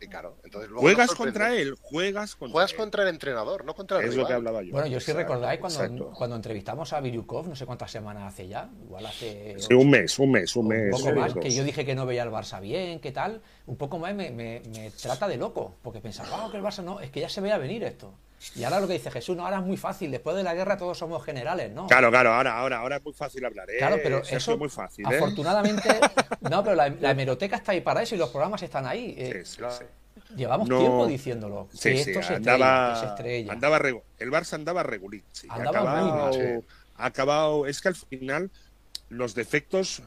Y 0.00 0.06
claro, 0.08 0.36
entonces 0.44 0.68
luego 0.68 0.82
Juegas 0.82 1.14
contra 1.14 1.54
él, 1.54 1.76
juegas 1.80 2.36
contra 2.36 2.52
Juegas 2.52 2.72
él. 2.72 2.76
contra 2.76 3.02
el 3.04 3.08
entrenador, 3.08 3.64
no 3.64 3.74
contra 3.74 4.00
el 4.00 4.06
Es 4.08 4.14
lo 4.16 4.26
que 4.26 4.32
hablaba 4.34 4.62
yo. 4.62 4.72
Bueno, 4.72 4.86
yo 4.86 5.00
sí 5.00 5.12
Exacto, 5.12 5.32
recordáis 5.32 5.60
cuando, 5.60 5.80
exacto. 5.82 6.12
cuando 6.16 6.36
entrevistamos 6.36 6.92
a 6.92 7.00
Viryukov, 7.00 7.48
no 7.48 7.56
sé 7.56 7.64
cuántas 7.64 7.90
semanas 7.90 8.24
hace 8.32 8.46
ya, 8.48 8.68
igual 8.84 9.06
hace 9.06 9.54
Sí, 9.58 9.72
un 9.72 9.88
mes, 9.88 10.18
un 10.18 10.32
mes, 10.32 10.54
un 10.56 10.62
un 10.66 10.68
mes. 10.68 10.90
poco 11.00 11.14
más, 11.14 11.32
que 11.34 11.50
yo 11.50 11.64
dije 11.64 11.84
que 11.86 11.94
no 11.94 12.04
veía 12.06 12.22
al 12.22 12.30
Barça 12.30 12.60
bien, 12.60 13.00
que 13.00 13.12
tal, 13.12 13.40
un 13.66 13.76
poco 13.76 13.98
más 13.98 14.14
me, 14.14 14.30
me- 14.30 14.60
me 14.74 14.90
trata 14.90 15.26
de 15.28 15.36
loco, 15.38 15.74
porque 15.80 16.00
pensaba, 16.00 16.28
"Ah, 16.32 16.48
que 16.50 16.56
el 16.58 16.62
Barça 16.62 16.82
no, 16.82 17.00
es 17.00 17.10
que 17.10 17.20
ya 17.20 17.28
se 17.28 17.40
veía 17.40 17.56
venir 17.56 17.82
esto. 17.84 18.12
Y 18.56 18.64
ahora 18.64 18.80
lo 18.80 18.86
que 18.86 18.94
dice 18.94 19.10
Jesús, 19.10 19.36
no, 19.36 19.44
ahora 19.44 19.58
es 19.58 19.64
muy 19.64 19.76
fácil, 19.76 20.10
después 20.10 20.36
de 20.36 20.42
la 20.42 20.54
guerra 20.54 20.76
todos 20.76 20.98
somos 20.98 21.24
generales, 21.24 21.72
¿no? 21.72 21.86
Claro, 21.86 22.10
claro, 22.10 22.32
ahora, 22.34 22.58
ahora, 22.58 22.78
ahora 22.78 22.96
es 22.96 23.04
muy 23.04 23.14
fácil 23.14 23.44
hablar, 23.44 23.68
¿eh? 23.70 23.78
Claro, 23.78 23.98
pero 24.02 24.18
Sergio, 24.24 24.36
eso, 24.38 24.58
muy 24.58 24.68
fácil, 24.68 25.06
¿eh? 25.10 25.16
afortunadamente, 25.16 25.88
no, 26.42 26.62
pero 26.62 26.76
la, 26.76 26.88
la 26.88 27.10
hemeroteca 27.12 27.56
está 27.56 27.72
ahí 27.72 27.80
para 27.80 28.02
eso 28.02 28.14
y 28.14 28.18
los 28.18 28.30
programas 28.30 28.62
están 28.62 28.86
ahí. 28.86 29.14
eh, 29.18 29.44
Sí, 29.44 29.56
sí, 29.58 29.64
sí. 29.78 29.84
Llevamos 30.36 30.68
No- 30.68 30.78
tiempo 30.78 31.06
diciéndolo, 31.06 31.68
que 31.68 31.76
Sí, 31.76 31.96
sí, 31.96 32.10
esto 32.10 32.22
se 32.22 32.34
andaba, 32.34 32.66
estrella, 32.68 32.92
que 32.94 33.00
se 33.00 33.06
estrella. 33.06 33.52
andaba 33.52 33.78
regu- 33.80 34.02
el 34.18 34.30
Barça 34.30 34.54
andaba 34.54 34.82
regulín. 34.82 35.24
Andaba 35.48 35.80
acabado, 35.80 36.64
acabado, 36.94 37.66
es 37.66 37.80
que 37.80 37.88
al 37.88 37.96
final 37.96 38.50
los 39.08 39.34
defectos 39.34 40.02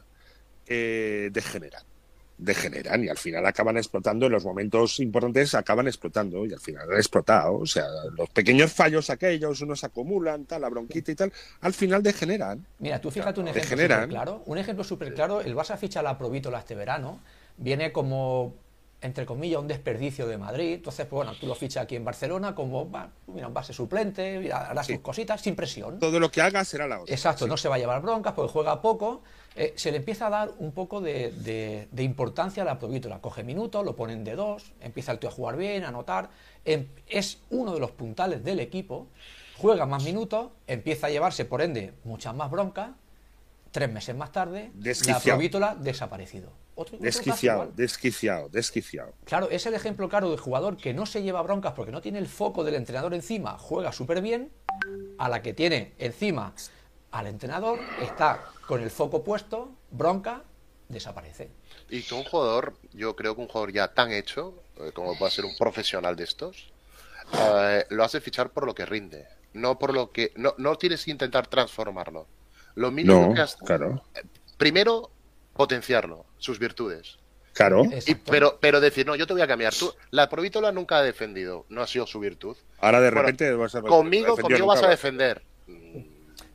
eh, 0.66 1.30
degeneran, 1.32 1.82
degeneran 2.38 3.02
y 3.04 3.08
al 3.08 3.18
final 3.18 3.44
acaban 3.46 3.76
explotando 3.76 4.26
en 4.26 4.32
los 4.32 4.44
momentos 4.44 5.00
importantes 5.00 5.54
acaban 5.54 5.88
explotando 5.88 6.46
y 6.46 6.52
al 6.52 6.60
final 6.60 6.88
han 6.90 6.96
explotado, 6.96 7.54
o 7.56 7.66
sea, 7.66 7.84
los 8.16 8.30
pequeños 8.30 8.72
fallos 8.72 9.10
aquellos, 9.10 9.60
unos 9.60 9.82
acumulan, 9.84 10.44
tal, 10.44 10.60
la 10.62 10.68
bronquita 10.68 11.10
y 11.10 11.14
tal, 11.16 11.32
al 11.60 11.74
final 11.74 12.02
degeneran. 12.02 12.64
Mira, 12.78 13.00
tú 13.00 13.10
fíjate 13.10 13.40
un 13.40 13.48
ejemplo 13.48 13.76
súper 13.76 14.08
claro. 14.08 14.42
Un 14.46 14.58
ejemplo 14.58 14.84
súper 14.84 15.14
claro, 15.14 15.40
el 15.40 15.54
Barça 15.56 15.76
ficha 15.76 16.00
la 16.00 16.16
Provítola 16.16 16.60
este 16.60 16.76
verano, 16.76 17.20
viene 17.56 17.90
como, 17.90 18.54
entre 19.00 19.26
comillas, 19.26 19.60
un 19.60 19.66
desperdicio 19.68 20.26
de 20.28 20.38
Madrid. 20.38 20.74
Entonces, 20.74 21.06
pues 21.06 21.16
bueno, 21.24 21.32
tú 21.40 21.46
lo 21.48 21.56
fichas 21.56 21.82
aquí 21.84 21.96
en 21.96 22.04
Barcelona 22.04 22.54
como, 22.54 22.88
mira, 23.26 23.48
un 23.48 23.54
base 23.54 23.72
suplente, 23.72 24.52
hará 24.52 24.84
Sí. 24.84 24.92
sus 24.94 25.02
cositas, 25.02 25.40
sin 25.40 25.56
presión. 25.56 25.98
Todo 25.98 26.20
lo 26.20 26.30
que 26.30 26.40
haga 26.40 26.64
será 26.64 26.86
la 26.86 27.00
otra. 27.00 27.12
Exacto, 27.12 27.44
sí. 27.46 27.50
no 27.50 27.56
se 27.56 27.68
va 27.68 27.74
a 27.74 27.78
llevar 27.78 28.00
broncas 28.00 28.32
porque 28.34 28.52
juega 28.52 28.80
poco. 28.80 29.22
Eh, 29.60 29.72
se 29.76 29.90
le 29.90 29.96
empieza 29.96 30.28
a 30.28 30.30
dar 30.30 30.52
un 30.58 30.70
poco 30.70 31.00
de, 31.00 31.32
de- 31.32 31.88
de 31.90 32.02
importancia 32.04 32.62
a 32.62 32.66
la 32.66 32.78
provítola. 32.78 33.20
Coge 33.20 33.42
minutos, 33.42 33.84
lo 33.84 33.96
ponen 33.96 34.22
de 34.22 34.36
dos, 34.36 34.72
empieza 34.80 35.10
el 35.10 35.18
tío 35.18 35.28
a 35.30 35.32
jugar 35.32 35.56
bien, 35.56 35.82
a 35.84 35.88
anotar. 35.88 36.30
Em- 36.64 36.86
es 37.08 37.38
uno 37.50 37.74
de 37.74 37.80
los 37.80 37.90
puntales 37.90 38.44
del 38.44 38.60
equipo. 38.60 39.08
Juega 39.56 39.84
más 39.86 40.04
minutos, 40.04 40.50
empieza 40.68 41.08
a 41.08 41.10
llevarse, 41.10 41.44
por 41.44 41.60
ende, 41.60 41.92
muchas 42.04 42.34
más 42.36 42.50
broncas. 42.50 42.90
Tres 43.72 43.90
meses 43.92 44.14
más 44.16 44.30
tarde, 44.32 44.70
la 45.06 45.18
provítola 45.34 45.74
desaparecido. 45.74 46.52
Otro- 46.76 46.94
otro 46.96 47.04
Desquiciado, 47.04 47.72
desquiciado, 47.74 48.48
desquiciado. 48.48 49.12
Claro, 49.24 49.50
es 49.50 49.66
el 49.66 49.74
ejemplo 49.74 50.08
claro 50.08 50.30
de 50.30 50.36
jugador 50.38 50.76
que 50.76 50.94
no 50.94 51.04
se 51.06 51.22
lleva 51.24 51.42
broncas 51.42 51.72
porque 51.74 51.90
no 51.90 52.00
tiene 52.00 52.18
el 52.20 52.28
foco 52.28 52.62
del 52.62 52.76
entrenador 52.76 53.12
encima, 53.14 53.58
juega 53.58 53.90
súper 53.90 54.22
bien, 54.22 54.50
a 55.18 55.28
la 55.28 55.42
que 55.42 55.52
tiene 55.52 55.92
encima 55.98 56.54
al 57.10 57.26
entrenador, 57.26 57.80
está 58.00 58.44
con 58.68 58.82
el 58.82 58.90
foco 58.90 59.24
puesto, 59.24 59.70
bronca, 59.90 60.42
desaparece. 60.90 61.48
Y 61.88 62.02
que 62.02 62.14
un 62.14 62.22
jugador, 62.24 62.74
yo 62.92 63.16
creo 63.16 63.34
que 63.34 63.40
un 63.40 63.48
jugador 63.48 63.72
ya 63.72 63.88
tan 63.94 64.12
hecho, 64.12 64.62
eh, 64.76 64.90
como 64.92 65.16
puede 65.18 65.32
ser 65.32 65.46
un 65.46 65.56
profesional 65.56 66.14
de 66.16 66.24
estos, 66.24 66.70
eh, 67.32 67.86
lo 67.88 68.04
hace 68.04 68.20
fichar 68.20 68.50
por 68.50 68.66
lo 68.66 68.74
que 68.74 68.84
rinde. 68.84 69.26
No 69.54 69.78
por 69.78 69.94
lo 69.94 70.12
que. 70.12 70.32
No, 70.36 70.54
no 70.58 70.76
tienes 70.76 71.02
que 71.06 71.10
intentar 71.10 71.46
transformarlo. 71.46 72.26
Lo 72.74 72.90
mínimo 72.90 73.28
No, 73.28 73.34
que 73.34 73.40
has. 73.40 73.56
claro, 73.56 74.02
Primero, 74.58 75.10
potenciarlo, 75.54 76.26
sus 76.36 76.58
virtudes. 76.58 77.16
claro. 77.54 77.84
Y- 78.06 78.14
pero, 78.16 78.58
pero 78.60 78.80
decir, 78.80 79.06
no, 79.06 79.16
yo 79.16 79.26
te 79.26 79.32
voy 79.32 79.40
a 79.42 79.46
cambiar. 79.46 79.74
Tú, 79.74 79.94
la 80.10 80.28
provítola 80.28 80.72
nunca 80.72 80.98
ha 80.98 81.02
defendido, 81.02 81.64
no 81.70 81.80
ha 81.80 81.86
sido 81.86 82.06
su 82.06 82.20
virtud. 82.20 82.56
Ahora 82.80 83.00
de 83.00 83.08
Bueno, 83.08 83.22
repente 83.22 83.50
vas 83.54 83.74
a 83.74 83.80
Conmigo, 83.80 84.36
conmigo 84.36 84.66
vas 84.66 84.82
a 84.82 84.88
defender. 84.90 85.42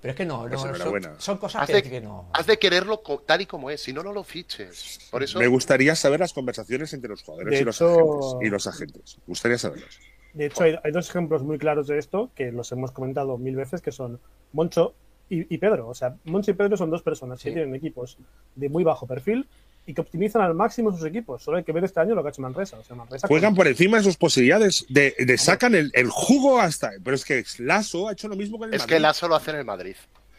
Pero 0.03 0.11
es 0.11 0.17
que 0.17 0.25
no, 0.25 0.41
Pues 0.49 0.61
no, 0.61 0.75
son, 0.75 1.01
son 1.17 1.37
cosas 1.37 1.61
Has 1.61 1.67
que, 1.67 1.75
de, 1.75 1.83
que 1.83 2.01
no. 2.01 2.29
has 2.33 2.45
de 2.45 2.59
quererlo 2.59 3.01
tal 3.25 3.39
y 3.39 3.45
como 3.45 3.69
es, 3.69 3.79
si 3.79 3.93
no, 3.93 4.03
no 4.03 4.11
lo 4.11 4.25
fiches. 4.25 4.99
Por 5.09 5.23
eso, 5.23 5.39
Me 5.39 5.47
gustaría 5.47 5.95
saber 5.95 6.19
las 6.19 6.33
conversaciones 6.33 6.91
entre 6.91 7.09
los 7.09 7.23
jugadores 7.23 7.61
y, 7.61 7.63
los 7.63 7.81
agentes, 7.81 8.35
y 8.41 8.49
los 8.49 8.67
agentes. 8.67 9.17
Me 9.19 9.31
gustaría 9.31 9.57
saberlas. 9.57 9.97
De 10.33 10.47
hecho, 10.47 10.65
hay, 10.65 10.75
hay 10.83 10.91
dos 10.91 11.09
ejemplos 11.09 11.41
muy 11.43 11.57
claros 11.57 11.87
de 11.87 11.97
esto 11.99 12.31
que 12.35 12.51
los 12.51 12.69
hemos 12.73 12.91
comentado 12.91 13.37
mil 13.37 13.55
veces, 13.55 13.81
que 13.81 13.93
son 13.93 14.19
Moncho 14.51 14.93
y, 15.29 15.55
y 15.55 15.57
Pedro. 15.57 15.87
O 15.87 15.93
sea, 15.93 16.17
Moncho 16.25 16.51
y 16.51 16.55
Pedro 16.55 16.75
son 16.75 16.89
dos 16.89 17.01
personas 17.01 17.41
que 17.41 17.51
tienen 17.51 17.73
equipos 17.73 18.17
de 18.55 18.67
muy 18.67 18.83
bajo 18.83 19.07
perfil 19.07 19.47
y 19.85 19.93
que 19.93 20.01
optimizan 20.01 20.41
al 20.41 20.53
máximo 20.53 20.91
sus 20.91 21.05
equipos. 21.05 21.43
Solo 21.43 21.57
hay 21.57 21.63
que 21.63 21.71
ver 21.71 21.83
este 21.83 21.99
año 21.99 22.15
lo 22.15 22.21
que 22.21 22.29
ha 22.29 22.31
hecho 22.31 22.41
Manresa. 22.41 22.77
O 22.79 22.83
sea, 22.83 22.95
Manresa 22.95 23.27
Juegan 23.27 23.53
por 23.53 23.67
encima 23.67 23.97
de 23.97 24.03
sus 24.03 24.17
posibilidades, 24.17 24.85
de, 24.89 25.13
de 25.17 25.37
sacan 25.37 25.75
el, 25.75 25.91
el 25.93 26.09
jugo 26.09 26.59
hasta. 26.59 26.91
Pero 27.03 27.15
es 27.15 27.25
que 27.25 27.43
Lasso 27.59 28.07
ha 28.07 28.13
hecho 28.13 28.27
lo 28.27 28.35
mismo 28.35 28.57
con 28.57 28.69
el 28.69 28.75
es 28.75 28.81
Madrid. 28.81 28.95
que 28.95 28.99
Lazo 28.99 29.27
lo 29.27 29.35
hace 29.35 29.51
en 29.51 29.57
el 29.57 29.65
Madrid. 29.65 29.95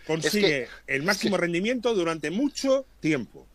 Consigue 0.06 0.68
el 0.86 1.02
máximo 1.02 1.36
rendimiento 1.36 1.94
durante 1.94 2.30
mucho 2.30 2.84
tiempo. 3.00 3.46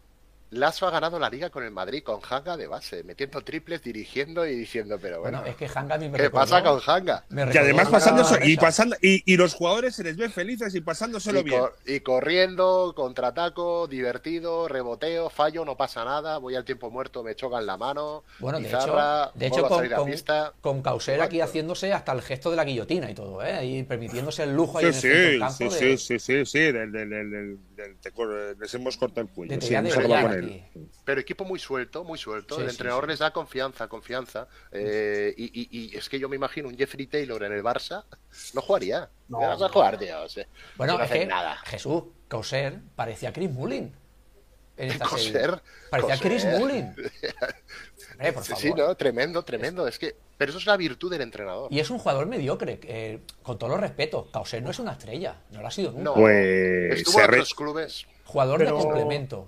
Lazo 0.51 0.87
ha 0.87 0.91
ganado 0.91 1.19
la 1.19 1.29
liga 1.29 1.49
con 1.51 1.63
el 1.63 1.69
Madrid, 1.71 2.01
con 2.03 2.19
Hanga 2.27 2.57
de 2.57 2.65
base, 2.65 3.03
metiendo 3.03 3.41
triples, 3.41 3.83
dirigiendo 3.83 4.47
y 4.47 4.55
diciendo, 4.55 4.97
pero 4.99 5.19
bueno, 5.21 5.39
Bueno, 5.41 5.51
es 5.51 5.55
que 5.57 5.69
Hanga 5.77 5.95
a 5.95 5.97
mí 5.99 6.09
me 6.09 6.17
¿qué 6.17 6.23
recordó- 6.29 6.31
pasa 6.51 6.63
con 6.63 6.79
Hanga? 6.87 7.23
me 7.29 7.53
Y 7.53 7.57
además 7.57 7.89
pasándose, 7.89 8.39
y 8.43 8.57
pasando, 8.57 8.95
y, 9.01 9.31
y 9.31 9.37
los 9.37 9.53
jugadores 9.53 9.95
se 9.95 10.03
les 10.03 10.17
ve 10.17 10.27
felices 10.29 10.73
y 10.73 10.81
pasándoselo 10.81 11.41
Y, 11.41 11.43
bien. 11.43 11.59
cor- 11.59 11.75
y 11.85 11.99
corriendo, 11.99 12.93
contraataco, 12.95 13.87
divertido, 13.87 14.67
reboteo, 14.67 15.29
fallo, 15.29 15.65
no 15.65 15.77
pasa 15.77 16.03
nada, 16.03 16.39
voy 16.39 16.55
al 16.55 16.65
tiempo 16.65 16.89
muerto, 16.89 17.23
me 17.23 17.35
chocan 17.35 17.65
la 17.67 17.77
mano, 17.77 18.23
Bueno, 18.39 18.59
de 18.59 18.67
hecho, 18.69 18.95
de 19.35 19.45
hecho 19.47 19.67
con, 19.67 19.87
con, 19.87 20.05
pista. 20.09 20.53
con 20.61 20.81
Causer 20.81 21.21
aquí 21.21 21.41
haciéndose 21.41 21.93
hasta 21.93 22.11
el 22.11 22.21
gesto 22.23 22.49
de 22.49 22.55
la 22.57 22.63
guillotina 22.63 23.11
y 23.11 23.13
todo, 23.13 23.43
¿eh? 23.43 23.63
Y 23.65 23.83
permitiéndose 23.83 24.43
el 24.43 24.55
lujo 24.55 24.79
ahí 24.79 24.91
Sí, 24.93 25.07
en 25.09 25.15
el 25.25 25.33
sí, 25.33 25.39
campo 25.39 25.57
sí, 25.71 25.85
de- 25.85 25.97
sí, 25.97 26.19
sí, 26.19 26.19
sí, 26.19 26.45
sí, 26.45 26.59
del, 26.71 26.91
del, 26.91 27.09
del, 27.09 27.29
del- 27.31 27.57
del- 27.81 27.97
te 27.99 28.11
cor- 28.11 28.55
les 28.59 28.73
hemos 28.73 28.97
cortado 28.97 29.21
el 29.21 29.29
cuello. 29.33 29.55
de 29.55 29.61
sí, 29.61 29.69
de 29.69 29.77
hemos 29.77 29.93
con 29.95 30.33
él. 30.33 30.63
Pero 31.05 31.21
equipo 31.21 31.45
muy 31.45 31.59
suelto, 31.59 32.03
muy 32.03 32.17
suelto. 32.17 32.55
Sí, 32.55 32.61
el 32.61 32.67
sí, 32.69 32.73
entrenador 32.75 33.05
sí. 33.05 33.09
les 33.11 33.19
da 33.19 33.31
confianza, 33.31 33.87
confianza. 33.87 34.47
Eh, 34.71 35.33
y, 35.37 35.45
y- 35.61 35.69
y 35.93 35.97
es 35.97 36.07
que 36.09 36.19
yo 36.19 36.29
me 36.29 36.35
imagino 36.35 36.67
un 36.67 36.77
Jeffrey 36.77 37.07
Taylor 37.07 37.43
en 37.43 37.53
el 37.53 37.63
Barça, 37.63 38.03
no 38.53 38.61
jugaría. 38.61 39.09
No. 39.27 39.39
¿Qué 39.39 39.45
vas 39.45 39.61
a 39.61 39.69
jugar, 39.69 39.97
tío? 39.97 40.21
O 40.21 40.29
sea, 40.29 40.45
Bueno, 40.77 40.93
no 40.97 41.03
es 41.03 41.09
hacen 41.09 41.21
que 41.21 41.27
nada. 41.27 41.57
Jesús, 41.65 42.03
Causer 42.27 42.79
parecía 42.95 43.31
Chris 43.33 43.49
Mullin. 43.51 43.93
En 44.77 44.91
esta 44.91 45.05
serie. 45.09 45.33
Coser, 45.33 45.61
Parecía 45.89 46.15
coser. 46.15 46.31
Chris 46.31 46.45
Mullin. 46.45 46.95
Hombre, 48.11 48.33
por 48.33 48.43
Sí, 48.43 48.49
favor. 48.49 48.61
sí, 48.63 48.73
no, 48.75 48.95
tremendo, 48.95 49.43
tremendo. 49.43 49.87
Es 49.87 49.99
que, 49.99 50.15
pero 50.37 50.49
eso 50.49 50.59
es 50.59 50.65
la 50.65 50.77
virtud 50.77 51.11
del 51.11 51.21
entrenador. 51.21 51.71
Y 51.71 51.79
es 51.79 51.89
un 51.89 51.99
jugador 51.99 52.25
mediocre, 52.27 52.79
eh, 52.83 53.19
con 53.43 53.57
todo 53.57 53.69
los 53.71 53.79
respetos. 53.79 54.27
Causer 54.31 54.61
no 54.63 54.71
es 54.71 54.79
una 54.79 54.93
estrella, 54.93 55.35
no 55.51 55.61
lo 55.61 55.67
ha 55.67 55.71
sido 55.71 55.91
nunca. 55.91 56.03
No, 56.03 56.13
Pues 56.15 56.95
estuvo 56.97 57.15
se 57.19 57.21
en 57.25 57.27
re- 57.27 57.37
otros 57.37 57.55
clubes. 57.55 58.05
Jugador 58.25 58.59
Pero- 58.59 58.77
de 58.77 58.83
complemento. 58.83 59.47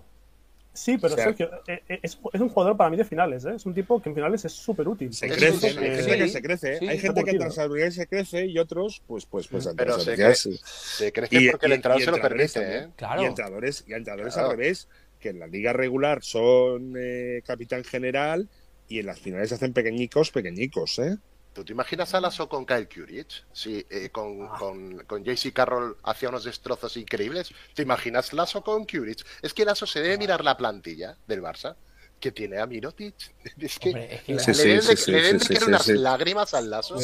Sí, 0.74 0.97
pero 0.97 1.14
O 1.14 1.18
sea- 1.18 1.26
Sergio, 1.26 1.51
eh, 1.68 1.84
eh, 1.89 1.99
es, 2.01 2.18
es 2.32 2.39
un 2.39 2.47
jugador 2.47 2.78
para 2.78 2.89
mí 2.89 2.95
de 2.95 3.03
finales. 3.03 3.43
¿eh? 3.43 3.51
Es 3.57 3.66
un 3.66 3.74
tipo 3.74 4.01
que 4.01 4.07
en 4.07 4.16
finales 4.16 4.45
es 4.45 4.53
súper 4.53 4.88
útil. 4.88 5.14
Se 5.14 5.28
crece, 5.28 5.68
hay 5.68 5.74
gente 5.74 6.18
que 6.18 6.28
se 6.30 6.41
crece, 6.41 6.80
sí, 6.80 6.88
hay 6.88 6.97
gente 6.97 7.24
que 7.26 7.34
tras 7.38 7.57
habilidad 7.59 7.89
se 7.89 8.07
crece 8.07 8.45
y 8.45 8.57
otros, 8.57 9.01
pues, 9.05 9.26
pues, 9.26 9.49
pues, 9.49 9.68
Pero 9.76 9.99
se 9.99 10.16
sí. 10.36 10.57
Se 10.64 11.12
crece 11.12 11.49
porque 11.51 11.66
el 11.66 11.74
entrenador 11.74 12.03
se 12.05 12.12
lo 12.12 12.22
permite, 12.22 12.47
también. 12.62 12.84
¿eh? 12.86 12.89
Claro. 12.95 13.22
Y 13.22 13.26
entrenadores, 13.26 13.84
y 13.86 13.93
entrenadores 13.93 14.34
Claro. 14.34 14.49
al 14.51 14.57
revés, 14.57 14.88
que 15.22 15.30
en 15.30 15.39
la 15.39 15.47
liga 15.47 15.72
regular 15.72 16.22
son 16.24 16.95
eh, 16.97 17.41
capitán 17.45 17.86
general 17.86 18.49
y 18.89 18.99
en 18.99 19.05
las 19.05 19.19
finales 19.19 19.49
se 19.49 19.55
hacen 19.55 19.72
pequeñicos, 19.72 20.32
pequeñicos, 20.32 20.99
¿eh? 20.99 21.17
¿Tú 21.53 21.63
te 21.65 21.74
imaginas 21.74 22.13
a 22.13 22.22
Lasso 22.22 22.47
con 22.47 22.65
Kyle 22.65 22.88
Curich? 22.88 23.43
Sí, 23.51 23.86
eh, 23.89 24.09
con, 24.09 24.47
con, 24.47 24.99
con 25.05 25.24
JC 25.24 25.51
Carroll 25.53 25.97
hacía 26.03 26.30
unos 26.30 26.45
destrozos 26.45 26.95
increíbles. 26.95 27.53
¿Te 27.76 27.82
imaginas 27.84 28.32
Lasso 28.34 28.63
con 28.63 28.86
Curich? 28.86 29.24
Es 29.41 29.53
que 29.53 29.65
Lasso 29.65 29.86
se 29.86 29.99
debe 30.01 30.17
mirar 30.17 30.43
la 30.45 30.55
plantilla 30.57 31.17
del 31.28 31.41
Barça 31.41 31.76
que 32.22 32.32
tiene 32.32 32.57
a 32.59 32.65
Mirotic. 32.67 33.15
Es 33.59 33.80
que, 33.80 33.89
Hombre, 33.89 34.22
le, 34.28 34.39
Sí, 34.39 34.51
deben 34.53 34.80
de- 34.88 34.95
sí, 34.95 35.45
sí, 35.45 35.53
de 35.59 35.65
unas 35.65 35.88
lágrimas 35.88 36.53
al 36.53 36.69
Lasso. 36.69 36.95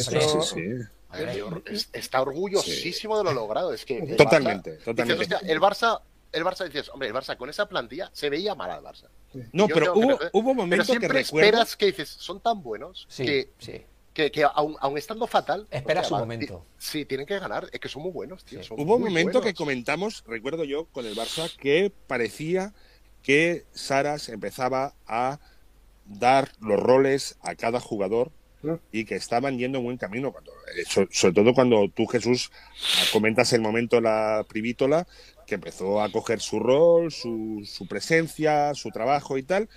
Está 1.92 2.20
orgullosísimo 2.22 3.18
de 3.18 3.24
lo 3.24 3.32
logrado. 3.34 3.72
Es 3.72 3.84
que 3.84 3.98
el 3.98 4.16
Totalmente, 4.16 4.78
Barça- 4.78 4.84
totalmente. 4.84 5.22
dices, 5.24 5.34
hostia, 5.36 5.52
el 5.52 5.60
Barça, 5.60 6.00
el 6.32 6.44
Barça 6.44 6.64
dices, 6.64 6.88
hombre, 6.90 7.08
el 7.08 7.14
Barça 7.14 7.36
con 7.36 7.48
esa 7.50 7.68
plantilla 7.68 8.10
se 8.12 8.28
veía 8.30 8.54
mal 8.54 8.70
al 8.70 8.82
Barça. 8.82 9.08
No, 9.52 9.66
pero 9.68 9.92
que 9.92 9.98
hubo, 9.98 10.14
hubo 10.14 10.20
Pero 10.32 10.54
momentos 10.54 10.86
que 10.86 10.92
siempre 10.92 11.08
recuerdo. 11.22 11.46
esperas 11.48 11.76
que 11.76 11.86
dices, 11.86 12.08
son 12.08 12.40
tan 12.40 12.62
buenos 12.62 13.06
Sí, 13.08 13.24
que, 13.24 13.50
sí. 13.58 13.82
que, 14.14 14.30
que 14.30 14.44
aun, 14.44 14.76
aun 14.80 14.96
estando 14.98 15.26
fatal. 15.26 15.66
Espera 15.70 16.02
su 16.04 16.16
momento. 16.16 16.64
Sí, 16.78 17.04
tienen 17.04 17.26
que 17.26 17.38
ganar. 17.38 17.68
Es 17.72 17.80
que 17.80 17.88
son 17.88 18.02
muy 18.02 18.12
buenos, 18.12 18.44
tío. 18.44 18.62
Sí. 18.62 18.68
son 18.68 18.80
Hubo 18.80 18.96
un 18.96 19.02
momento 19.02 19.40
que 19.40 19.54
comentamos, 19.54 20.24
recuerdo 20.26 20.64
yo, 20.64 20.86
con 20.86 21.04
el 21.06 21.14
Barça, 21.14 21.54
que 21.56 21.92
parecía 22.06 22.72
que 23.22 23.64
Saras 23.72 24.28
empezaba 24.28 24.94
a 25.06 25.38
dar 26.06 26.50
los 26.60 26.80
roles 26.80 27.36
a 27.42 27.54
cada 27.54 27.80
jugador 27.80 28.30
Mm. 28.62 28.72
y 28.90 29.04
que 29.04 29.14
estaban 29.14 29.56
yendo 29.58 29.78
en 29.78 29.84
buen 29.84 29.98
camino. 29.98 30.32
Cuando, 30.32 30.50
eh, 30.76 30.84
so- 30.88 31.06
sobre 31.12 31.34
todo 31.34 31.54
cuando 31.54 31.88
tú, 31.94 32.06
Jesús, 32.06 32.50
comentas 33.12 33.52
el 33.52 33.60
momento 33.60 34.00
la 34.00 34.44
privítola, 34.48 35.06
que 35.48 35.54
empezó 35.54 36.02
a 36.02 36.12
coger 36.12 36.40
su 36.40 36.60
rol, 36.60 37.10
su, 37.10 37.62
su 37.66 37.88
presencia, 37.88 38.74
su 38.74 38.90
trabajo 38.90 39.38
y 39.38 39.42
tal. 39.42 39.68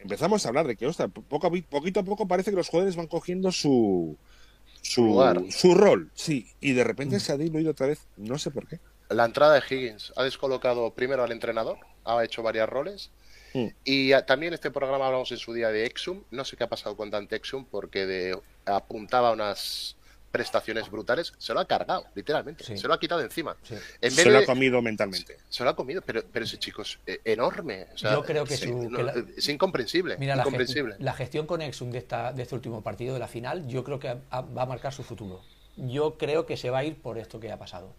Empezamos 0.00 0.44
a 0.44 0.48
hablar 0.48 0.66
de 0.66 0.76
que, 0.76 0.86
ostras, 0.86 1.08
poco 1.28 1.46
a, 1.46 1.50
poquito 1.70 2.00
a 2.00 2.02
poco 2.02 2.26
parece 2.26 2.50
que 2.50 2.56
los 2.56 2.68
jugadores 2.68 2.96
van 2.96 3.06
cogiendo 3.06 3.52
su, 3.52 4.18
su, 4.82 5.04
lugar. 5.04 5.40
su 5.50 5.74
rol, 5.74 6.10
sí, 6.14 6.52
y 6.60 6.72
de 6.72 6.84
repente 6.84 7.20
se 7.20 7.32
ha 7.32 7.36
diluido 7.38 7.70
otra 7.70 7.86
vez, 7.86 8.00
no 8.16 8.38
sé 8.38 8.50
por 8.50 8.66
qué. 8.66 8.80
La 9.08 9.24
entrada 9.24 9.54
de 9.54 9.62
Higgins 9.70 10.12
ha 10.16 10.24
descolocado 10.24 10.92
primero 10.92 11.22
al 11.22 11.32
entrenador, 11.32 11.78
ha 12.04 12.22
hecho 12.24 12.42
varios 12.42 12.68
roles. 12.68 13.10
Mm. 13.54 13.68
Y 13.84 14.12
ah, 14.12 14.26
también 14.26 14.52
este 14.52 14.72
programa 14.72 15.06
hablamos 15.06 15.30
en 15.30 15.38
su 15.38 15.52
día 15.52 15.68
de 15.68 15.86
Exum. 15.86 16.24
No 16.32 16.44
sé 16.44 16.56
qué 16.56 16.64
ha 16.64 16.68
pasado 16.68 16.96
con 16.96 17.10
Dante 17.10 17.36
Exum 17.36 17.64
porque 17.64 18.04
de, 18.04 18.38
apuntaba 18.66 19.30
unas 19.30 19.96
prestaciones 20.34 20.90
brutales. 20.90 21.32
Se 21.38 21.54
lo 21.54 21.60
ha 21.60 21.64
cargado, 21.64 22.06
literalmente. 22.16 22.64
Sí. 22.64 22.76
Se 22.76 22.88
lo 22.88 22.94
ha 22.94 22.98
quitado 22.98 23.20
de 23.20 23.26
encima. 23.26 23.56
Sí. 23.62 23.74
En 23.74 23.80
vez 24.00 24.14
Se 24.16 24.24
lo 24.26 24.32
de- 24.38 24.42
ha 24.42 24.46
comido 24.46 24.82
mentalmente. 24.82 25.38
Se 25.48 25.62
lo 25.62 25.70
ha 25.70 25.76
comido, 25.76 26.02
pero, 26.02 26.24
pero 26.32 26.44
ese 26.44 26.58
chico 26.58 26.82
es 26.82 26.98
eh, 27.06 27.20
enorme. 27.24 27.86
O 27.94 27.96
sea, 27.98 28.14
Yo 28.14 28.24
creo 28.24 28.44
que 28.44 28.56
sí, 28.56 28.66
su- 28.66 28.90
no, 28.90 28.96
que 28.98 29.02
la- 29.04 29.14
es 29.36 29.48
incomprensible. 29.48 30.16
Mira, 30.18 30.34
la, 30.34 30.42
ge- 30.42 30.48
incomprensible. 30.48 30.96
la 30.98 31.12
gestión 31.12 31.46
con 31.46 31.62
Exum 31.62 31.92
de, 31.92 31.98
esta, 31.98 32.32
de 32.32 32.42
este 32.42 32.56
último 32.56 32.82
partido 32.82 33.14
de 33.14 33.20
la 33.20 33.28
final, 33.28 33.68
yo 33.68 33.84
creo 33.84 34.00
que 34.00 34.08
va 34.12 34.62
a 34.62 34.66
marcar 34.66 34.92
su 34.92 35.04
futuro. 35.04 35.40
Yo 35.76 36.18
creo 36.18 36.46
que 36.46 36.56
se 36.56 36.68
va 36.70 36.78
a 36.78 36.84
ir 36.84 37.00
por 37.00 37.16
esto 37.16 37.38
que 37.38 37.52
ha 37.52 37.58
pasado. 37.58 37.94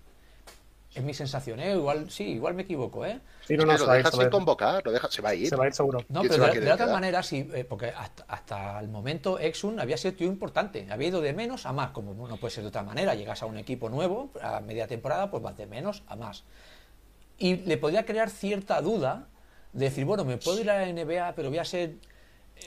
Es 0.96 1.04
mi 1.04 1.14
sensación, 1.14 1.60
¿eh? 1.60 1.74
Igual, 1.74 2.10
sí, 2.10 2.24
igual 2.24 2.54
me 2.54 2.62
equivoco, 2.62 3.06
¿eh? 3.06 3.20
Sí, 3.46 3.58
no, 3.58 3.66
no, 3.66 3.74
se 3.74 3.80
lo 3.80 3.88
va 3.88 3.94
a 3.94 3.98
ir, 3.98 4.06
dejas 4.06 4.20
sin 4.20 4.30
convocar, 4.30 4.82
lo 4.86 4.94
deja, 4.94 5.12
se 5.12 5.22
va 5.22 5.30
a 5.30 5.36
ir. 5.36 5.50
Se 5.50 5.58
va 5.58 5.66
a 5.66 5.68
ir 5.68 5.74
seguro. 5.74 6.00
No, 6.08 6.22
¿Quién 6.22 6.32
pero 6.32 6.48
de, 6.54 6.72
otra 6.72 6.88
manera, 6.88 7.22
sí, 7.22 7.50
eh, 7.54 7.66
porque 7.66 7.88
hasta, 7.88 8.24
hasta 8.30 8.80
el 8.80 8.88
momento 8.88 9.38
Exum 9.38 9.78
había 9.78 9.98
sido 9.98 10.14
tío 10.14 10.28
importante, 10.28 10.88
había 10.90 11.10
ido 11.10 11.20
de 11.20 11.34
menos 11.34 11.66
a 11.66 11.74
más, 11.74 11.92
como 11.92 12.14
no 12.14 12.38
puede 12.38 12.54
ser 12.54 12.64
de 12.64 12.70
otra 12.70 12.84
manera, 12.84 13.14
llegas 13.14 13.44
a 13.44 13.46
un 13.46 13.58
equipo 13.58 13.90
nuevo, 13.90 14.32
a 14.42 14.62
media 14.62 14.88
temporada, 14.88 15.30
pues 15.30 15.44
vas 15.44 15.58
de 15.58 15.68
menos 15.68 16.02
a 16.08 16.16
más. 16.16 16.46
Y 17.38 17.58
le 17.58 17.78
podría 17.78 18.06
crear 18.06 18.30
cierta 18.30 18.82
duda 18.82 19.28
de 19.74 19.86
decir, 19.86 20.06
bueno, 20.06 20.24
me 20.24 20.38
puedo 20.38 20.62
ir 20.62 20.70
a 20.70 20.80
la 20.80 20.92
NBA, 20.92 21.36
pero 21.36 21.50
voy 21.50 21.58
a 21.58 21.66
ser 21.66 21.96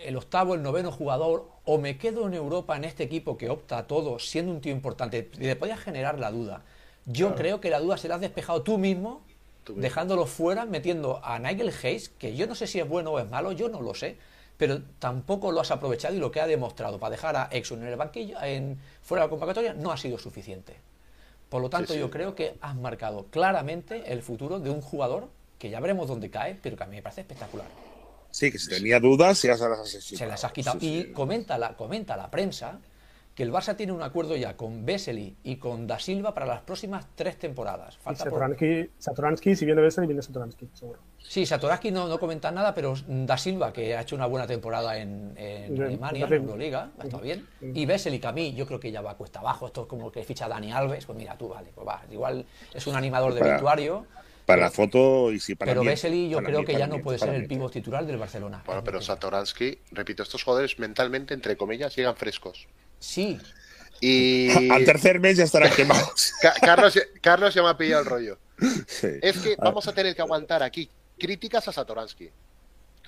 el 0.04 0.16
octavo, 0.16 0.54
el 0.54 0.62
noveno 0.62 0.92
jugador, 0.92 1.48
o 1.64 1.78
me 1.78 1.96
quedo 1.96 2.26
en 2.26 2.34
Europa 2.34 2.76
en 2.76 2.84
este 2.84 3.04
equipo 3.04 3.38
que 3.38 3.48
opta 3.48 3.78
a 3.78 3.86
todo, 3.86 4.18
siendo 4.18 4.52
un 4.52 4.60
tío 4.60 4.72
importante, 4.72 5.30
le 5.38 5.56
podía 5.56 5.76
generar 5.76 6.18
la 6.18 6.30
duda. 6.30 6.62
Yo 7.10 7.34
creo 7.34 7.60
que 7.60 7.70
la 7.70 7.80
duda 7.80 7.96
se 7.96 8.06
la 8.06 8.16
has 8.16 8.20
despejado 8.20 8.62
tú 8.62 8.78
mismo, 8.78 9.22
Tú 9.64 9.72
mismo. 9.72 9.82
dejándolo 9.82 10.26
fuera, 10.26 10.66
metiendo 10.66 11.20
a 11.24 11.38
Nigel 11.38 11.72
Hayes, 11.82 12.10
que 12.10 12.36
yo 12.36 12.46
no 12.46 12.54
sé 12.54 12.66
si 12.66 12.78
es 12.78 12.88
bueno 12.88 13.12
o 13.12 13.18
es 13.18 13.28
malo, 13.28 13.52
yo 13.52 13.68
no 13.68 13.80
lo 13.80 13.94
sé, 13.94 14.16
pero 14.58 14.82
tampoco 14.98 15.50
lo 15.50 15.60
has 15.60 15.70
aprovechado 15.70 16.14
y 16.14 16.18
lo 16.18 16.30
que 16.30 16.40
ha 16.40 16.46
demostrado 16.46 16.98
para 16.98 17.12
dejar 17.12 17.36
a 17.36 17.48
Exxon 17.50 17.82
en 17.82 17.88
el 17.88 17.96
banquillo, 17.96 18.40
en, 18.42 18.78
fuera 19.02 19.22
de 19.22 19.26
la 19.26 19.30
convocatoria, 19.30 19.72
no 19.72 19.90
ha 19.90 19.96
sido 19.96 20.18
suficiente. 20.18 20.76
Por 21.48 21.62
lo 21.62 21.70
tanto, 21.70 21.94
sí. 21.94 21.98
yo 21.98 22.10
creo 22.10 22.34
que 22.34 22.58
has 22.60 22.76
marcado 22.76 23.26
claramente 23.30 24.12
el 24.12 24.22
futuro 24.22 24.60
de 24.60 24.68
un 24.68 24.82
jugador 24.82 25.28
que 25.58 25.70
ya 25.70 25.80
veremos 25.80 26.06
dónde 26.08 26.30
cae, 26.30 26.58
pero 26.62 26.76
que 26.76 26.82
a 26.82 26.86
mí 26.86 26.96
me 26.96 27.02
parece 27.02 27.22
espectacular. 27.22 27.66
Sí, 28.30 28.52
que 28.52 28.58
si 28.58 28.68
tenía 28.68 29.00
dudas, 29.00 29.40
ya 29.42 29.56
se 29.56 29.68
las 29.68 29.78
has 29.78 29.88
Se 29.88 30.26
las 30.26 30.44
has 30.44 30.52
quitado. 30.52 30.78
Sí, 30.78 31.08
y 31.08 31.12
comenta 31.12 31.56
la, 31.56 31.74
comenta 31.74 32.16
la 32.16 32.30
prensa 32.30 32.78
que 33.38 33.44
el 33.44 33.52
Barça 33.52 33.76
tiene 33.76 33.92
un 33.92 34.02
acuerdo 34.02 34.34
ya 34.34 34.56
con 34.56 34.84
Vesely 34.84 35.36
y 35.44 35.58
con 35.58 35.86
Da 35.86 36.00
Silva 36.00 36.34
para 36.34 36.44
las 36.44 36.60
próximas 36.62 37.06
tres 37.14 37.38
temporadas. 37.38 37.96
Falta 37.98 38.24
por- 38.24 38.32
Satoransky, 38.32 38.90
Satoransky, 38.98 39.54
si 39.54 39.64
viene 39.64 39.80
Bessel, 39.80 40.06
viene 40.08 40.22
Satoransky, 40.22 40.68
seguro. 40.74 40.98
Sí, 41.18 41.46
Satoransky 41.46 41.92
no, 41.92 42.08
no 42.08 42.18
comenta 42.18 42.50
nada, 42.50 42.74
pero 42.74 42.94
Da 43.06 43.38
Silva, 43.38 43.72
que 43.72 43.94
ha 43.96 44.00
hecho 44.00 44.16
una 44.16 44.26
buena 44.26 44.48
temporada 44.48 44.98
en, 44.98 45.34
en 45.36 45.72
Bien, 45.72 45.84
Alemania, 45.86 46.24
en 46.24 46.30
bien. 46.30 46.42
Euroliga, 46.42 46.90
ha 46.98 47.04
estado 47.04 47.22
bien. 47.22 47.46
Y 47.60 47.86
Vesely, 47.86 48.18
que 48.18 48.26
a 48.26 48.32
mí 48.32 48.54
yo 48.54 48.66
creo 48.66 48.80
que 48.80 48.90
ya 48.90 49.02
va 49.02 49.16
cuesta 49.16 49.38
abajo. 49.38 49.68
Esto 49.68 49.82
es 49.82 49.86
como 49.86 50.10
que 50.10 50.24
ficha 50.24 50.46
a 50.46 50.48
Dani 50.48 50.72
Alves. 50.72 51.06
Pues 51.06 51.16
mira, 51.16 51.38
tú, 51.38 51.48
vale, 51.48 51.70
pues 51.72 51.86
va. 51.86 52.02
Igual 52.10 52.44
es 52.74 52.86
un 52.88 52.96
animador 52.96 53.34
de 53.34 53.38
Para- 53.38 53.52
vestuario. 53.52 54.04
Para 54.46 54.62
la 54.62 54.70
foto 54.72 55.30
y 55.30 55.38
sí, 55.38 55.54
para 55.54 55.70
Pero 55.70 55.84
Vesely 55.84 56.28
yo 56.28 56.42
creo 56.42 56.58
mí, 56.60 56.64
que 56.64 56.72
ya 56.76 56.88
no 56.88 57.00
puede 57.02 57.18
ser 57.20 57.34
el 57.34 57.46
pívot 57.46 57.70
titular 57.70 58.04
del 58.04 58.16
Barcelona. 58.16 58.64
Bueno, 58.66 58.82
pero 58.82 59.00
Satoransky, 59.00 59.78
repito, 59.92 60.24
estos 60.24 60.42
jugadores 60.42 60.76
mentalmente, 60.80 61.34
entre 61.34 61.56
comillas, 61.56 61.94
llegan 61.94 62.16
frescos. 62.16 62.66
Sí, 62.98 63.38
Y 64.00 64.48
Al 64.70 64.84
tercer 64.84 65.20
mes 65.20 65.36
ya 65.36 65.44
estarán 65.44 65.72
quemados. 65.74 66.32
Ca- 66.42 66.54
Carlos, 66.60 66.98
Carlos 67.20 67.54
ya 67.54 67.62
me 67.62 67.68
ha 67.68 67.76
pillado 67.76 68.02
el 68.02 68.06
rollo. 68.08 68.38
Sí. 68.86 69.08
Es 69.22 69.38
que 69.38 69.56
vamos 69.56 69.86
a 69.88 69.92
tener 69.92 70.14
que 70.16 70.22
aguantar 70.22 70.62
aquí 70.62 70.90
críticas 71.18 71.66
a 71.68 71.72
Satoransky. 71.72 72.30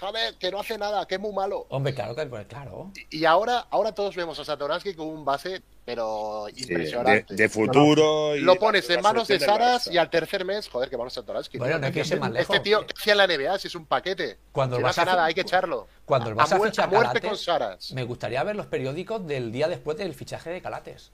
Joder, 0.01 0.35
que 0.37 0.51
no 0.51 0.61
hace 0.61 0.79
nada, 0.79 1.07
que 1.07 1.17
es 1.17 1.21
muy 1.21 1.33
malo. 1.33 1.67
hombre, 1.69 1.95
claro 1.95 2.17
que 2.17 2.25
pues, 2.25 2.47
claro. 2.47 2.91
Y 3.11 3.27
ahora, 3.27 3.67
ahora 3.71 3.93
todos 3.93 4.17
vemos 4.17 4.39
a 4.39 4.45
Satoransky 4.47 4.95
como 4.95 5.11
un 5.13 5.27
base, 5.27 5.61
pero 5.85 6.47
Sí, 6.55 6.63
impresionante. 6.63 7.35
de, 7.35 7.43
de 7.43 7.49
futuro. 7.51 8.35
y 8.35 8.41
Lo 8.41 8.57
pones 8.57 8.89
la 8.89 8.95
en 8.95 9.03
manos 9.03 9.29
de 9.29 9.39
Saras 9.39 9.89
y 9.89 9.99
al 9.99 10.09
tercer 10.09 10.47
mes, 10.47 10.69
joder, 10.71 10.89
que 10.89 10.97
vamos 10.97 11.13
a 11.13 11.21
Satoransky. 11.21 11.59
Bueno, 11.59 11.79
no 11.79 11.87
hay 11.87 11.93
que 11.93 11.99
irse 12.01 12.17
más 12.17 12.31
lejos. 12.31 12.49
Este 12.57 12.65
tío, 12.65 12.87
¿qué 12.87 12.95
hacía 12.99 13.13
en 13.13 13.19
la 13.19 13.27
NBA 13.27 13.59
si 13.59 13.69
es 13.69 13.75
un 13.75 13.85
paquete? 13.85 14.39
Cuando 14.53 14.77
Si 14.77 14.79
el 14.79 14.83
no 14.85 14.89
hace 14.89 15.05
nada, 15.05 15.25
hay 15.27 15.35
que 15.35 15.43
echarlo. 15.43 15.87
Cuando 16.07 16.31
el 16.31 16.41
A- 16.41 16.43
a 16.43 16.47
Barça 16.47 16.57
muer- 16.59 16.71
ficha 16.71 16.85
a 16.85 16.87
muerte 16.87 17.07
Calates, 17.21 17.29
con 17.29 17.37
Saras. 17.39 17.93
me 17.93 18.05
gustaría 18.05 18.43
ver 18.43 18.57
los 18.57 18.67
periódicos 18.67 19.27
del 19.27 19.53
día 19.53 19.69
después 19.69 19.99
del 19.99 20.15
fichaje 20.15 20.49
de 20.49 20.63
Calates. 20.63 21.11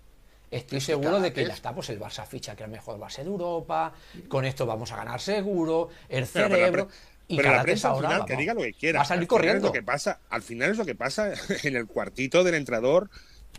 Estoy 0.48 0.80
seguro 0.80 1.18
de 1.18 1.32
que 1.32 1.44
ya 1.44 1.54
está, 1.54 1.74
pues 1.74 1.88
el 1.90 1.98
Barça 1.98 2.24
ficha 2.24 2.54
que 2.54 2.62
es 2.62 2.66
el 2.66 2.70
mejor 2.72 3.00
base 3.00 3.24
de 3.24 3.28
Europa, 3.30 3.92
con 4.28 4.44
esto 4.44 4.64
vamos 4.64 4.92
a 4.92 4.96
ganar 4.96 5.20
seguro, 5.20 5.88
el 6.08 6.24
Pero, 6.24 6.30
pero 6.32 6.48
la 6.48 6.54
cerebro. 6.54 6.88
Y 7.28 7.36
pero 7.36 7.50
la 7.52 7.62
prensa 7.62 7.88
al 7.90 7.96
final 7.96 8.24
que 8.24 8.36
diga 8.36 8.54
lo 8.54 8.62
que 8.62 8.74
quiera. 8.74 8.98
va 8.98 9.02
a 9.02 9.04
salir 9.04 9.28
Al 9.28 9.28
final 9.28 9.56
es 9.56 9.62
corriendo. 9.62 9.66
lo 9.66 9.72
que 9.72 9.82
pasa, 9.82 10.20
al 10.30 10.42
final 10.42 10.70
es 10.70 10.78
lo 10.78 10.84
que 10.86 10.94
pasa 10.94 11.32
en 11.64 11.76
el 11.76 11.86
cuartito 11.86 12.44
del 12.44 12.54
entrenador 12.54 13.10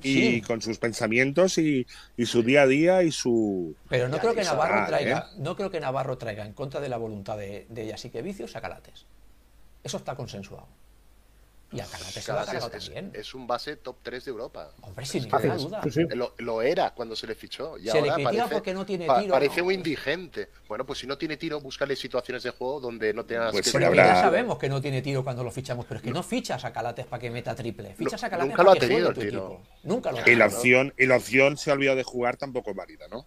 y 0.03 0.13
Sí. 0.13 0.41
con 0.41 0.61
sus 0.61 0.77
pensamientos 0.79 1.57
y, 1.57 1.87
y 2.15 2.25
su 2.27 2.43
día 2.43 2.63
a 2.63 2.67
día 2.67 3.03
y 3.03 3.11
su. 3.11 3.75
Pero 3.89 4.07
no 4.09 4.17
Ya 4.17 4.21
creo 4.21 4.35
que 4.35 4.43
Navarro 4.43 4.85
traiga, 4.87 5.19
¿eh? 5.19 5.23
no 5.39 5.55
creo 5.55 5.69
que 5.71 5.79
Navarro 5.79 6.17
traiga 6.17 6.45
en 6.45 6.53
contra 6.53 6.79
de 6.79 6.89
la 6.89 6.97
voluntad 6.97 7.37
de, 7.37 7.65
de 7.69 7.87
Yasique 7.87 8.21
Vicios 8.21 8.55
a 8.55 8.61
Calates. 8.61 9.05
Eso 9.83 9.97
está 9.97 10.15
consensuado. 10.15 10.67
Y 11.69 11.81
a 11.81 11.85
Calates 11.85 12.23
se 12.23 12.31
lo 12.31 12.39
ha 12.39 12.45
cargado 12.45 12.71
es, 12.73 12.85
también. 12.85 13.11
es 13.13 13.33
un 13.35 13.45
base 13.45 13.75
top 13.75 13.97
3 14.01 14.23
de 14.23 14.31
Europa. 14.31 14.71
Hombre, 14.81 15.05
sin 15.05 15.23
ninguna 15.23 15.55
duda. 15.57 15.81
Sí, 15.83 15.91
sí. 15.91 16.01
Lo, 16.15 16.33
lo 16.37 16.61
era 16.61 16.91
cuando 16.93 17.13
se 17.13 17.27
le 17.27 17.35
fichó. 17.35 17.77
Y 17.77 17.89
Se 17.89 18.01
le 18.01 18.09
ahora 18.09 18.23
parece, 18.23 18.47
porque 18.53 18.73
no 18.73 18.85
tiene 18.85 19.05
pa- 19.05 19.19
tiro, 19.19 19.33
Parece 19.33 19.59
¿no? 19.59 19.67
un 19.67 19.73
indigente. 19.73 20.49
Bueno, 20.69 20.85
pues 20.85 20.99
si 20.99 21.07
no 21.07 21.17
tiene 21.17 21.35
tiro, 21.35 21.59
búscale 21.59 21.97
situaciones 21.97 22.43
de 22.43 22.51
juego 22.51 22.79
donde 22.79 23.13
no 23.13 23.25
tengas 23.25 23.51
Pues 23.51 23.65
que 23.65 23.69
sí, 23.71 23.77
Pero 23.77 23.87
habrá- 23.87 24.07
ya 24.07 24.21
sabemos 24.21 24.57
que 24.57 24.69
no 24.69 24.79
tiene 24.81 25.01
tiro 25.01 25.25
cuando 25.25 25.43
lo 25.43 25.51
fichamos, 25.51 25.85
pero 25.85 25.97
es 25.97 26.03
que 26.05 26.11
no, 26.11 26.23
fichas 26.23 26.63
a 26.63 26.71
Calates 26.71 27.05
para 27.05 27.19
que 27.19 27.29
meta 27.29 27.53
triple, 27.53 27.93
fichas 27.95 28.23
a 28.23 28.29
Calates 28.29 28.49
nunca 28.51 28.63
lo 28.63 28.69
para 28.69 28.77
ha 28.77 28.79
que 28.79 28.87
tenido 28.87 29.07
juegue 29.07 29.15
tu 29.15 29.21
el 29.21 29.29
tiro. 29.29 29.45
equipo. 29.53 29.63
Nunca 29.83 30.11
lo 30.13 30.17
ha 30.19 30.21
Y 30.21 30.35
la 30.35 30.45
tenido. 30.45 30.57
opción, 30.57 30.93
y 30.97 31.05
la 31.05 31.17
opción 31.17 31.57
se 31.57 31.69
ha 31.69 31.73
olvidado 31.73 31.97
de 31.97 32.03
jugar 32.03 32.37
tampoco 32.37 32.69
es 32.71 32.77
válida, 32.77 33.07
¿no? 33.09 33.25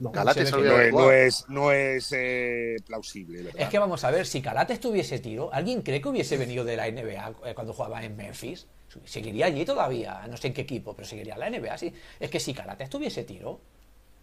No. 0.00 0.10
Se 0.32 0.54
olvidó 0.54 0.76
No 0.76 0.80
es, 0.82 0.92
no 0.92 1.10
es, 1.12 1.44
no 1.48 1.72
es 1.72 2.12
eh, 2.16 2.76
plausible, 2.86 3.42
¿verdad? 3.42 3.60
Es 3.60 3.68
que 3.68 3.78
vamos 3.78 4.02
a 4.02 4.10
ver, 4.10 4.26
si 4.26 4.40
Calates 4.42 4.80
tuviese 4.80 5.18
tiro, 5.18 5.50
¿alguien 5.52 5.82
cree 5.82 6.00
que 6.00 6.08
hubiese 6.08 6.36
venido 6.36 6.64
de 6.64 6.76
la 6.76 6.90
NBA 6.90 7.34
eh, 7.44 7.54
cuando 7.54 7.72
jugaba 7.72 8.02
en 8.02 8.16
Memphis? 8.16 8.66
Seguiría 9.04 9.46
allí 9.46 9.64
todavía, 9.64 10.26
no 10.28 10.36
sé 10.36 10.48
en 10.48 10.54
qué 10.54 10.62
equipo, 10.62 10.94
pero 10.94 11.06
seguiría 11.06 11.34
en 11.34 11.40
la 11.40 11.50
NBA. 11.50 11.78
Sí. 11.78 11.92
Es 12.18 12.28
que 12.30 12.40
si 12.40 12.52
Calates 12.54 12.90
tuviese 12.90 13.22
tiro, 13.24 13.60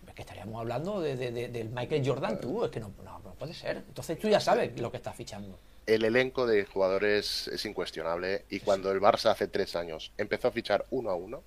es 0.07 0.13
que 0.13 0.23
estaríamos 0.23 0.59
hablando 0.59 0.99
de, 0.99 1.15
de- 1.15 1.31
de- 1.31 1.47
del 1.49 1.69
Michael 1.69 2.03
Jordan, 2.05 2.41
tú, 2.41 2.65
es 2.65 2.71
que 2.71 2.79
no, 2.81 2.91
no, 3.05 3.19
no 3.19 3.33
puede 3.35 3.53
ser. 3.53 3.77
Entonces 3.87 4.19
tú 4.19 4.27
ya 4.27 4.39
sabes 4.39 4.77
lo 4.79 4.91
que 4.91 4.97
estás 4.97 5.15
fichando. 5.15 5.57
El 5.85 6.03
elenco 6.03 6.45
de 6.47 6.65
jugadores 6.65 7.47
es 7.47 7.63
incuestionable. 7.65 8.43
Y 8.49 8.59
cuando 8.59 8.91
el 8.91 8.99
Barça 8.99 9.29
hace 9.31 9.47
tres 9.47 9.75
años 9.77 10.11
empezó 10.17 10.49
a 10.49 10.51
fichar 10.51 10.85
uno 10.89 11.11
a 11.11 11.15
uno, 11.15 11.43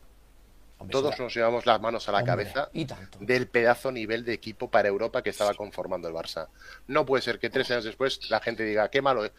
Hombre, 0.80 0.92
todos 0.92 1.18
nos 1.18 1.34
llevamos 1.34 1.66
las 1.66 1.80
manos 1.80 2.08
a 2.08 2.12
la 2.12 2.18
Hombre, 2.18 2.32
cabeza 2.32 2.68
y 2.72 2.84
tanto. 2.86 3.18
del 3.20 3.46
pedazo 3.48 3.92
nivel 3.92 4.24
de 4.24 4.32
equipo 4.32 4.70
para 4.70 4.88
Europa 4.88 5.22
que 5.22 5.30
estaba 5.30 5.54
conformando 5.54 6.08
el 6.08 6.14
Barça. 6.14 6.48
No 6.86 7.04
puede 7.06 7.22
ser 7.22 7.38
que 7.38 7.50
tres 7.50 7.70
años 7.70 7.84
después 7.84 8.28
la 8.30 8.40
gente 8.40 8.64
diga, 8.64 8.90
qué 8.90 9.02
malo 9.02 9.24
es. 9.24 9.32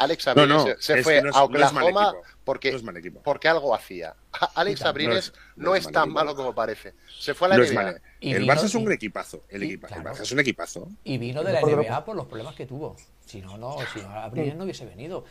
Alex 0.00 0.28
Abrines 0.28 0.48
no, 0.48 0.64
se, 0.64 0.76
se 0.80 0.98
es 1.00 1.04
fue 1.04 1.14
que 1.16 1.22
no 1.22 1.30
es- 1.30 1.34
a 1.36 1.42
Oklahoma 1.42 2.14
porque, 2.44 3.48
algo 3.48 3.74
hacía. 3.74 4.14
Alex 4.54 4.82
Abrines 4.82 5.12
no 5.12 5.18
es- 5.18 5.32
no 5.56 5.64
no 5.70 5.74
es, 5.74 5.80
es 5.80 5.86
mal 5.86 5.92
tan 5.92 6.12
malo 6.12 6.36
como 6.36 6.54
parece. 6.54 6.94
Se 7.18 7.34
fue 7.34 7.48
a 7.48 7.50
la 7.50 7.56
NBA. 7.56 8.00
Y 8.20 8.32
el 8.32 8.42
vino- 8.42 8.54
Barça 8.54 8.64
es 8.66 8.74
un 8.76 8.88
y- 8.90 8.94
equipazo. 8.94 9.42
El, 9.48 9.64
y, 9.64 9.66
equipa- 9.66 9.88
el 9.88 9.94
claro. 9.94 10.10
Barça 10.16 10.22
es 10.22 10.30
un 10.30 10.38
equipazo. 10.38 10.88
Y 11.02 11.18
vino 11.18 11.42
de 11.42 11.52
la 11.52 11.60
NBA 11.60 12.04
por 12.04 12.14
los 12.14 12.26
problemas 12.26 12.54
que 12.54 12.64
tuvo. 12.64 12.94
Si 13.26 13.40
no, 13.42 13.58
no, 13.58 13.76
si 13.92 14.00
no, 14.00 14.08
Abrines 14.10 14.54
no 14.54 14.62
hubiese 14.64 14.86
venido. 14.86 15.24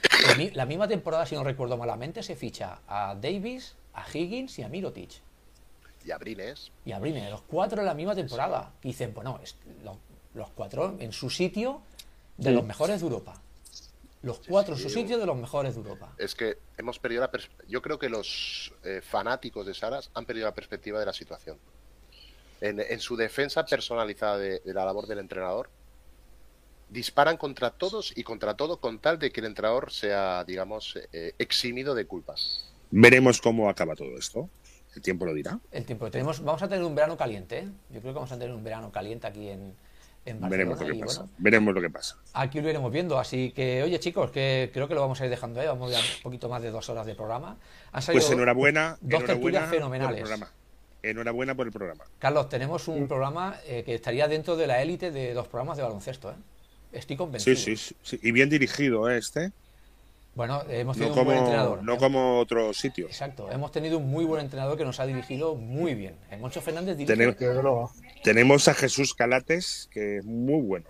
La 0.54 0.66
misma 0.66 0.88
temporada, 0.90 1.26
si 1.26 1.36
no 1.36 1.44
recuerdo 1.46 1.78
malamente, 1.78 2.22
se 2.22 2.36
ficha 2.36 2.82
a 2.90 3.16
Davis, 3.20 3.76
a 3.94 4.06
Higgins 4.14 4.60
y 4.60 4.64
a 4.64 4.68
Mirotic. 4.68 5.12
Y 6.08 6.12
Abrines. 6.12 6.72
Y 6.86 6.94
Abrines, 6.94 7.30
los 7.30 7.42
cuatro 7.42 7.82
en 7.82 7.86
la 7.86 7.94
misma 7.94 8.16
temporada. 8.16 8.72
Y 8.82 8.88
dicen, 8.90 9.14
bueno, 9.14 9.42
es- 9.44 9.58
lo- 9.84 10.00
los 10.36 10.50
cuatro 10.52 10.96
en 11.00 11.12
su 11.12 11.30
sitio 11.30 11.82
de 12.38 12.52
los 12.52 12.64
mejores 12.64 13.02
de 13.02 13.08
Europa. 13.08 13.42
Los 14.22 14.40
cuatro 14.48 14.76
en 14.76 14.80
su 14.82 14.90
sitio 14.90 15.18
de 15.18 15.26
los 15.26 15.36
mejores 15.36 15.76
de 15.76 15.82
Europa. 15.82 16.14
Es 16.18 16.34
que 16.34 16.58
hemos 16.78 16.98
perdido 16.98 17.22
la 17.22 17.32
Yo 17.68 17.82
creo 17.82 18.00
que 18.00 18.08
los 18.08 18.74
eh, 18.86 19.02
fanáticos 19.04 19.66
de 19.66 19.74
Saras 19.74 20.10
han 20.14 20.26
perdido 20.26 20.46
la 20.48 20.54
perspectiva 20.56 20.98
de 21.00 21.06
la 21.06 21.14
situación. 21.14 21.58
En, 22.62 22.80
en 22.80 23.00
su 23.02 23.18
defensa 23.18 23.66
personalizada 23.66 24.38
de, 24.38 24.60
de 24.60 24.74
la 24.74 24.86
labor 24.86 25.08
del 25.08 25.20
entrenador, 25.20 25.70
disparan 26.90 27.36
contra 27.36 27.70
todos 27.72 28.14
y 28.16 28.24
contra 28.24 28.56
todo 28.56 28.80
con 28.80 29.00
tal 29.00 29.20
de 29.20 29.32
que 29.32 29.42
el 29.42 29.48
entrenador 29.48 29.92
sea, 29.92 30.46
digamos, 30.46 30.98
eh, 31.12 31.34
eximido 31.38 31.94
de 31.96 32.06
culpas. 32.08 32.64
Veremos 32.92 33.42
cómo 33.42 33.70
acaba 33.70 33.94
todo 33.96 34.18
esto. 34.18 34.50
El 34.98 35.04
tiempo 35.04 35.26
lo 35.28 35.34
dirá. 35.36 35.60
El 35.72 35.86
tiempo 35.86 36.10
tenemos, 36.10 36.44
vamos 36.44 36.64
a 36.64 36.68
tener 36.68 36.84
un 36.84 36.96
verano 36.96 37.16
caliente. 37.16 37.60
¿eh? 37.60 37.68
Yo 37.92 38.00
creo 38.02 38.14
que 38.14 38.16
vamos 38.16 38.32
a 38.32 38.40
tener 38.40 38.52
un 38.54 38.64
verano 38.64 38.92
caliente 38.92 39.28
aquí 39.28 39.48
en, 39.48 39.76
en 40.26 40.42
Barcelona. 40.42 40.50
Veremos 40.50 40.80
lo 40.82 40.88
que 40.88 40.96
y 40.96 41.00
pasa. 41.02 41.20
bueno, 41.20 41.34
Veremos 41.38 41.76
lo 41.76 41.82
que 41.82 41.90
pasa. 41.92 42.18
Aquí 42.34 42.62
lo 42.62 42.70
iremos 42.70 42.92
viendo, 42.92 43.20
así 43.20 43.52
que, 43.52 43.84
oye 43.84 44.00
chicos, 44.00 44.32
que 44.32 44.72
creo 44.74 44.88
que 44.88 44.96
lo 44.96 45.02
vamos 45.02 45.22
a 45.22 45.26
ir 45.26 45.30
dejando, 45.30 45.62
¿eh? 45.62 45.68
vamos 45.68 45.92
ya 45.92 46.00
un 46.00 46.24
poquito 46.24 46.50
más 46.50 46.64
de 46.64 46.72
dos 46.72 46.90
horas 46.90 47.06
de 47.06 47.14
programa. 47.14 47.58
Han 47.92 48.02
salido 48.02 48.24
Pues 48.24 48.34
enhorabuena. 48.34 48.98
dos 49.02 49.22
enhorabuena 49.22 49.28
tertulias 49.28 49.64
por 49.66 49.74
el 49.74 49.80
fenomenales. 49.80 50.20
programa. 50.22 50.52
Enhorabuena 51.04 51.54
por 51.56 51.68
el 51.68 51.72
programa. 51.74 52.04
Carlos, 52.18 52.50
tenemos 52.50 52.88
un 52.88 53.08
programa 53.08 53.56
eh, 53.68 53.84
que 53.86 53.94
estaría 53.94 54.28
dentro 54.28 54.56
de 54.58 54.66
la 54.66 54.82
élite 54.82 55.12
de 55.12 55.36
los 55.36 55.48
programas 55.48 55.78
de 55.78 55.84
baloncesto, 55.84 56.32
¿eh? 56.32 56.36
Estoy 56.92 57.16
convencido. 57.18 57.56
Sí, 57.56 57.78
sí, 57.78 57.96
sí. 58.02 58.20
Y 58.24 58.32
bien 58.32 58.50
dirigido 58.50 59.08
¿eh, 59.12 59.20
este. 59.20 59.52
Bueno, 60.38 60.62
hemos 60.70 60.96
tenido 60.96 61.16
No 61.16 61.22
un 61.22 61.26
buen 61.26 61.38
como, 61.40 61.48
entrenador. 61.48 61.84
no 61.84 61.98
como 61.98 62.40
otros 62.40 62.78
sitios. 62.78 63.10
Exacto, 63.10 63.50
hemos 63.52 63.72
tenido 63.72 63.98
un 63.98 64.08
muy 64.08 64.24
buen 64.24 64.40
entrenador 64.42 64.78
que 64.78 64.86
nos 64.86 65.00
ha 65.00 65.08
dirigido 65.08 65.56
muy 65.56 65.96
bien. 65.96 66.16
Eh, 66.30 66.38
Moncho 66.38 66.62
Fernández 66.62 66.96
dirige, 66.96 67.12
Tenemos- 68.24 68.68
a 68.68 68.74
Jesús 68.76 69.16
Calates, 69.16 69.90
que 69.92 70.18
es 70.18 70.26
muy 70.26 70.62
bueno. 70.62 70.86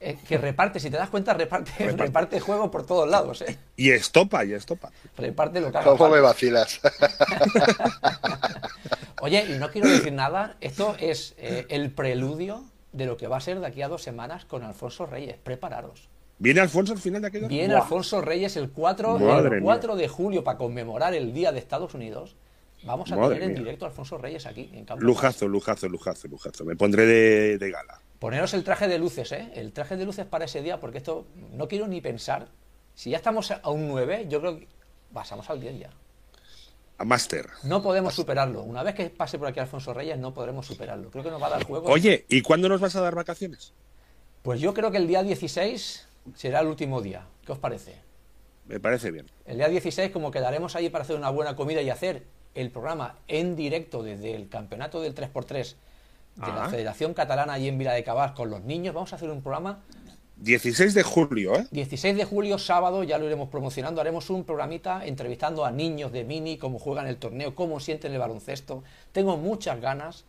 eh, 0.00 0.16
que 0.28 0.36
reparte, 0.38 0.80
si 0.80 0.90
te 0.90 0.96
das 0.96 1.10
cuenta, 1.10 1.32
reparte, 1.34 1.70
reparte. 1.78 2.02
Reparte. 2.06 2.40
juego 2.40 2.70
por 2.72 2.84
todos 2.86 3.08
lados, 3.08 3.42
¿eh? 3.42 3.56
Y 3.76 3.90
estopa, 3.92 4.44
y 4.44 4.52
estopa. 4.52 4.90
reparte 5.16 5.60
lo 5.60 5.70
que 5.70 5.78
haga 5.78 5.96
¿Cómo 5.96 6.08
me 6.10 6.20
vacilas? 6.20 6.80
Oye, 9.20 9.44
y 9.48 9.58
no 9.58 9.70
quiero 9.70 9.88
decir 9.88 10.12
nada, 10.12 10.56
esto 10.60 10.96
es 10.98 11.34
eh, 11.38 11.66
el 11.68 11.92
preludio 11.92 12.64
de 12.92 13.06
lo 13.06 13.16
que 13.16 13.28
va 13.28 13.36
a 13.36 13.40
ser 13.40 13.60
de 13.60 13.66
aquí 13.66 13.80
a 13.82 13.88
dos 13.88 14.02
semanas 14.02 14.44
con 14.44 14.64
Alfonso 14.64 15.06
Reyes. 15.06 15.36
Prepararos. 15.36 16.08
¿Viene 16.38 16.60
Alfonso 16.60 16.92
al 16.92 16.98
final 16.98 17.20
de 17.22 17.28
aquello? 17.28 17.48
Viene 17.48 17.74
Buah. 17.74 17.82
Alfonso 17.82 18.20
Reyes 18.20 18.56
el 18.56 18.70
4, 18.70 19.18
Madre 19.18 19.44
el 19.56 19.62
mía. 19.62 19.62
4 19.62 19.96
de 19.96 20.08
julio 20.08 20.44
para 20.44 20.58
conmemorar 20.58 21.14
el 21.14 21.32
Día 21.32 21.50
de 21.52 21.58
Estados 21.58 21.94
Unidos. 21.94 22.36
Vamos 22.84 23.10
a 23.10 23.16
Madre 23.16 23.34
tener 23.36 23.42
en 23.48 23.54
mía. 23.54 23.62
directo 23.64 23.84
a 23.84 23.88
Alfonso 23.88 24.18
Reyes 24.18 24.46
aquí 24.46 24.70
en 24.72 24.84
Campo. 24.84 25.04
Lujazo, 25.04 25.48
lujazo, 25.48 25.88
lujazo, 25.88 26.28
lujazo. 26.28 26.64
Me 26.64 26.76
pondré 26.76 27.06
de, 27.06 27.58
de 27.58 27.70
gala. 27.70 28.00
Poneros 28.20 28.54
el 28.54 28.62
traje 28.64 28.86
de 28.88 28.98
luces, 28.98 29.32
¿eh? 29.32 29.50
El 29.54 29.72
traje 29.72 29.96
de 29.96 30.04
luces 30.04 30.26
para 30.26 30.44
ese 30.44 30.62
día, 30.62 30.78
porque 30.80 30.98
esto 30.98 31.26
no 31.52 31.66
quiero 31.68 31.88
ni 31.88 32.00
pensar. 32.00 32.48
Si 32.94 33.10
ya 33.10 33.16
estamos 33.16 33.50
a 33.50 33.68
un 33.70 33.88
9, 33.88 34.26
yo 34.28 34.40
creo 34.40 34.58
que 34.58 34.68
pasamos 35.12 35.48
al 35.50 35.60
10 35.60 35.78
ya. 35.80 35.90
A 36.98 37.04
Master. 37.04 37.46
No 37.62 37.80
podemos 37.80 38.14
superarlo. 38.14 38.62
Una 38.64 38.82
vez 38.82 38.94
que 38.96 39.08
pase 39.10 39.38
por 39.38 39.46
aquí 39.46 39.60
Alfonso 39.60 39.94
Reyes, 39.94 40.18
no 40.18 40.34
podremos 40.34 40.66
superarlo. 40.66 41.10
Creo 41.10 41.22
que 41.22 41.30
nos 41.30 41.40
va 41.40 41.46
a 41.46 41.50
dar 41.50 41.64
juego. 41.64 41.88
Oye, 41.88 42.26
¿y 42.28 42.42
cuándo 42.42 42.68
nos 42.68 42.80
vas 42.80 42.96
a 42.96 43.00
dar 43.00 43.14
vacaciones? 43.14 43.72
Pues 44.42 44.60
yo 44.60 44.74
creo 44.74 44.90
que 44.90 44.96
el 44.96 45.06
día 45.06 45.22
16 45.22 46.07
será 46.34 46.60
el 46.60 46.66
último 46.68 47.00
día. 47.00 47.26
¿Qué 47.44 47.52
os 47.52 47.58
parece? 47.58 47.96
Me 48.66 48.80
parece 48.80 49.10
bien. 49.10 49.26
El 49.46 49.56
día 49.56 49.68
16, 49.68 50.10
como 50.10 50.30
quedaremos 50.30 50.76
allí 50.76 50.90
para 50.90 51.02
hacer 51.04 51.16
una 51.16 51.30
buena 51.30 51.56
comida 51.56 51.80
y 51.82 51.90
hacer 51.90 52.24
el 52.54 52.70
programa 52.70 53.16
en 53.28 53.56
directo 53.56 54.02
desde 54.02 54.34
el 54.34 54.48
campeonato 54.48 55.00
del 55.00 55.14
3x3 55.14 55.74
de 56.36 56.46
la 56.46 56.64
Ah. 56.64 56.68
Federación 56.68 57.14
Catalana 57.14 57.54
allí 57.54 57.68
en 57.68 57.78
Vila 57.78 57.92
de 57.94 58.04
Cabas 58.04 58.32
con 58.32 58.50
los 58.50 58.62
niños, 58.62 58.94
vamos 58.94 59.12
a 59.12 59.16
hacer 59.16 59.30
un 59.30 59.42
programa 59.42 59.80
16 60.36 60.94
de 60.94 61.02
julio, 61.02 61.56
¿eh? 61.56 61.66
16 61.72 62.16
de 62.16 62.24
julio, 62.24 62.58
sábado, 62.58 63.02
ya 63.02 63.18
lo 63.18 63.26
iremos 63.26 63.48
promocionando. 63.48 64.00
Haremos 64.00 64.30
un 64.30 64.44
programita 64.44 65.04
entrevistando 65.04 65.64
a 65.64 65.72
niños 65.72 66.12
de 66.12 66.22
mini, 66.22 66.58
cómo 66.58 66.78
juegan 66.78 67.08
el 67.08 67.16
torneo, 67.16 67.56
cómo 67.56 67.80
sienten 67.80 68.12
el 68.12 68.18
baloncesto. 68.20 68.84
Tengo 69.10 69.36
muchas 69.36 69.80
ganas 69.80 70.24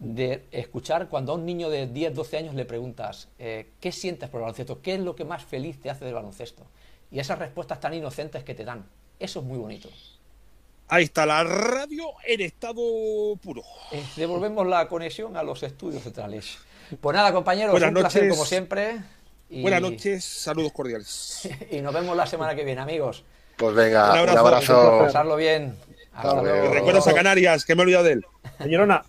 de 0.00 0.46
escuchar 0.50 1.08
cuando 1.08 1.32
a 1.32 1.34
un 1.36 1.44
niño 1.46 1.68
de 1.70 1.86
10, 1.86 2.14
12 2.14 2.36
años 2.38 2.54
le 2.54 2.64
preguntas, 2.64 3.28
eh, 3.38 3.68
¿qué 3.80 3.92
sientes 3.92 4.28
por 4.30 4.38
el 4.40 4.42
baloncesto? 4.42 4.80
¿Qué 4.80 4.94
es 4.94 5.00
lo 5.00 5.14
que 5.14 5.24
más 5.24 5.44
feliz 5.44 5.78
te 5.80 5.90
hace 5.90 6.06
del 6.06 6.14
baloncesto? 6.14 6.66
Y 7.12 7.20
esas 7.20 7.38
respuestas 7.38 7.80
tan 7.80 7.92
inocentes 7.94 8.42
que 8.42 8.54
te 8.54 8.64
dan. 8.64 8.86
Eso 9.18 9.40
es 9.40 9.44
muy 9.46 9.58
bonito. 9.58 9.88
Ahí 10.88 11.04
está 11.04 11.26
la 11.26 11.44
radio 11.44 12.04
en 12.26 12.40
estado 12.40 12.80
puro. 13.42 13.62
Eh, 13.92 14.02
devolvemos 14.16 14.66
la 14.66 14.88
conexión 14.88 15.36
a 15.36 15.42
los 15.42 15.62
estudios 15.62 16.02
centrales. 16.02 16.56
Pues 17.00 17.14
nada, 17.14 17.32
compañeros, 17.32 17.72
Buenas 17.72 17.88
un 17.90 17.94
placer 17.94 18.22
noches. 18.22 18.36
como 18.36 18.46
siempre. 18.46 18.96
Y, 19.50 19.62
Buenas 19.62 19.82
noches, 19.82 20.24
saludos 20.24 20.72
cordiales. 20.72 21.48
Y 21.70 21.80
nos 21.82 21.92
vemos 21.92 22.16
la 22.16 22.26
semana 22.26 22.54
que 22.56 22.64
viene, 22.64 22.80
amigos. 22.80 23.22
Pues 23.56 23.74
venga, 23.74 24.06
Un 24.14 24.20
un 24.20 24.28
abrazo. 24.30 24.40
abrazo. 24.74 24.98
Pasarlo 25.04 25.36
bien. 25.36 25.76
Hasta 26.14 26.40
luego. 26.42 26.72
Recuerdos 26.72 27.06
a 27.06 27.14
Canarias, 27.14 27.64
que 27.66 27.74
me 27.74 27.82
he 27.82 27.84
olvidado 27.84 28.04
de 28.04 28.12
él. 28.12 28.26
Girona. 28.60 29.04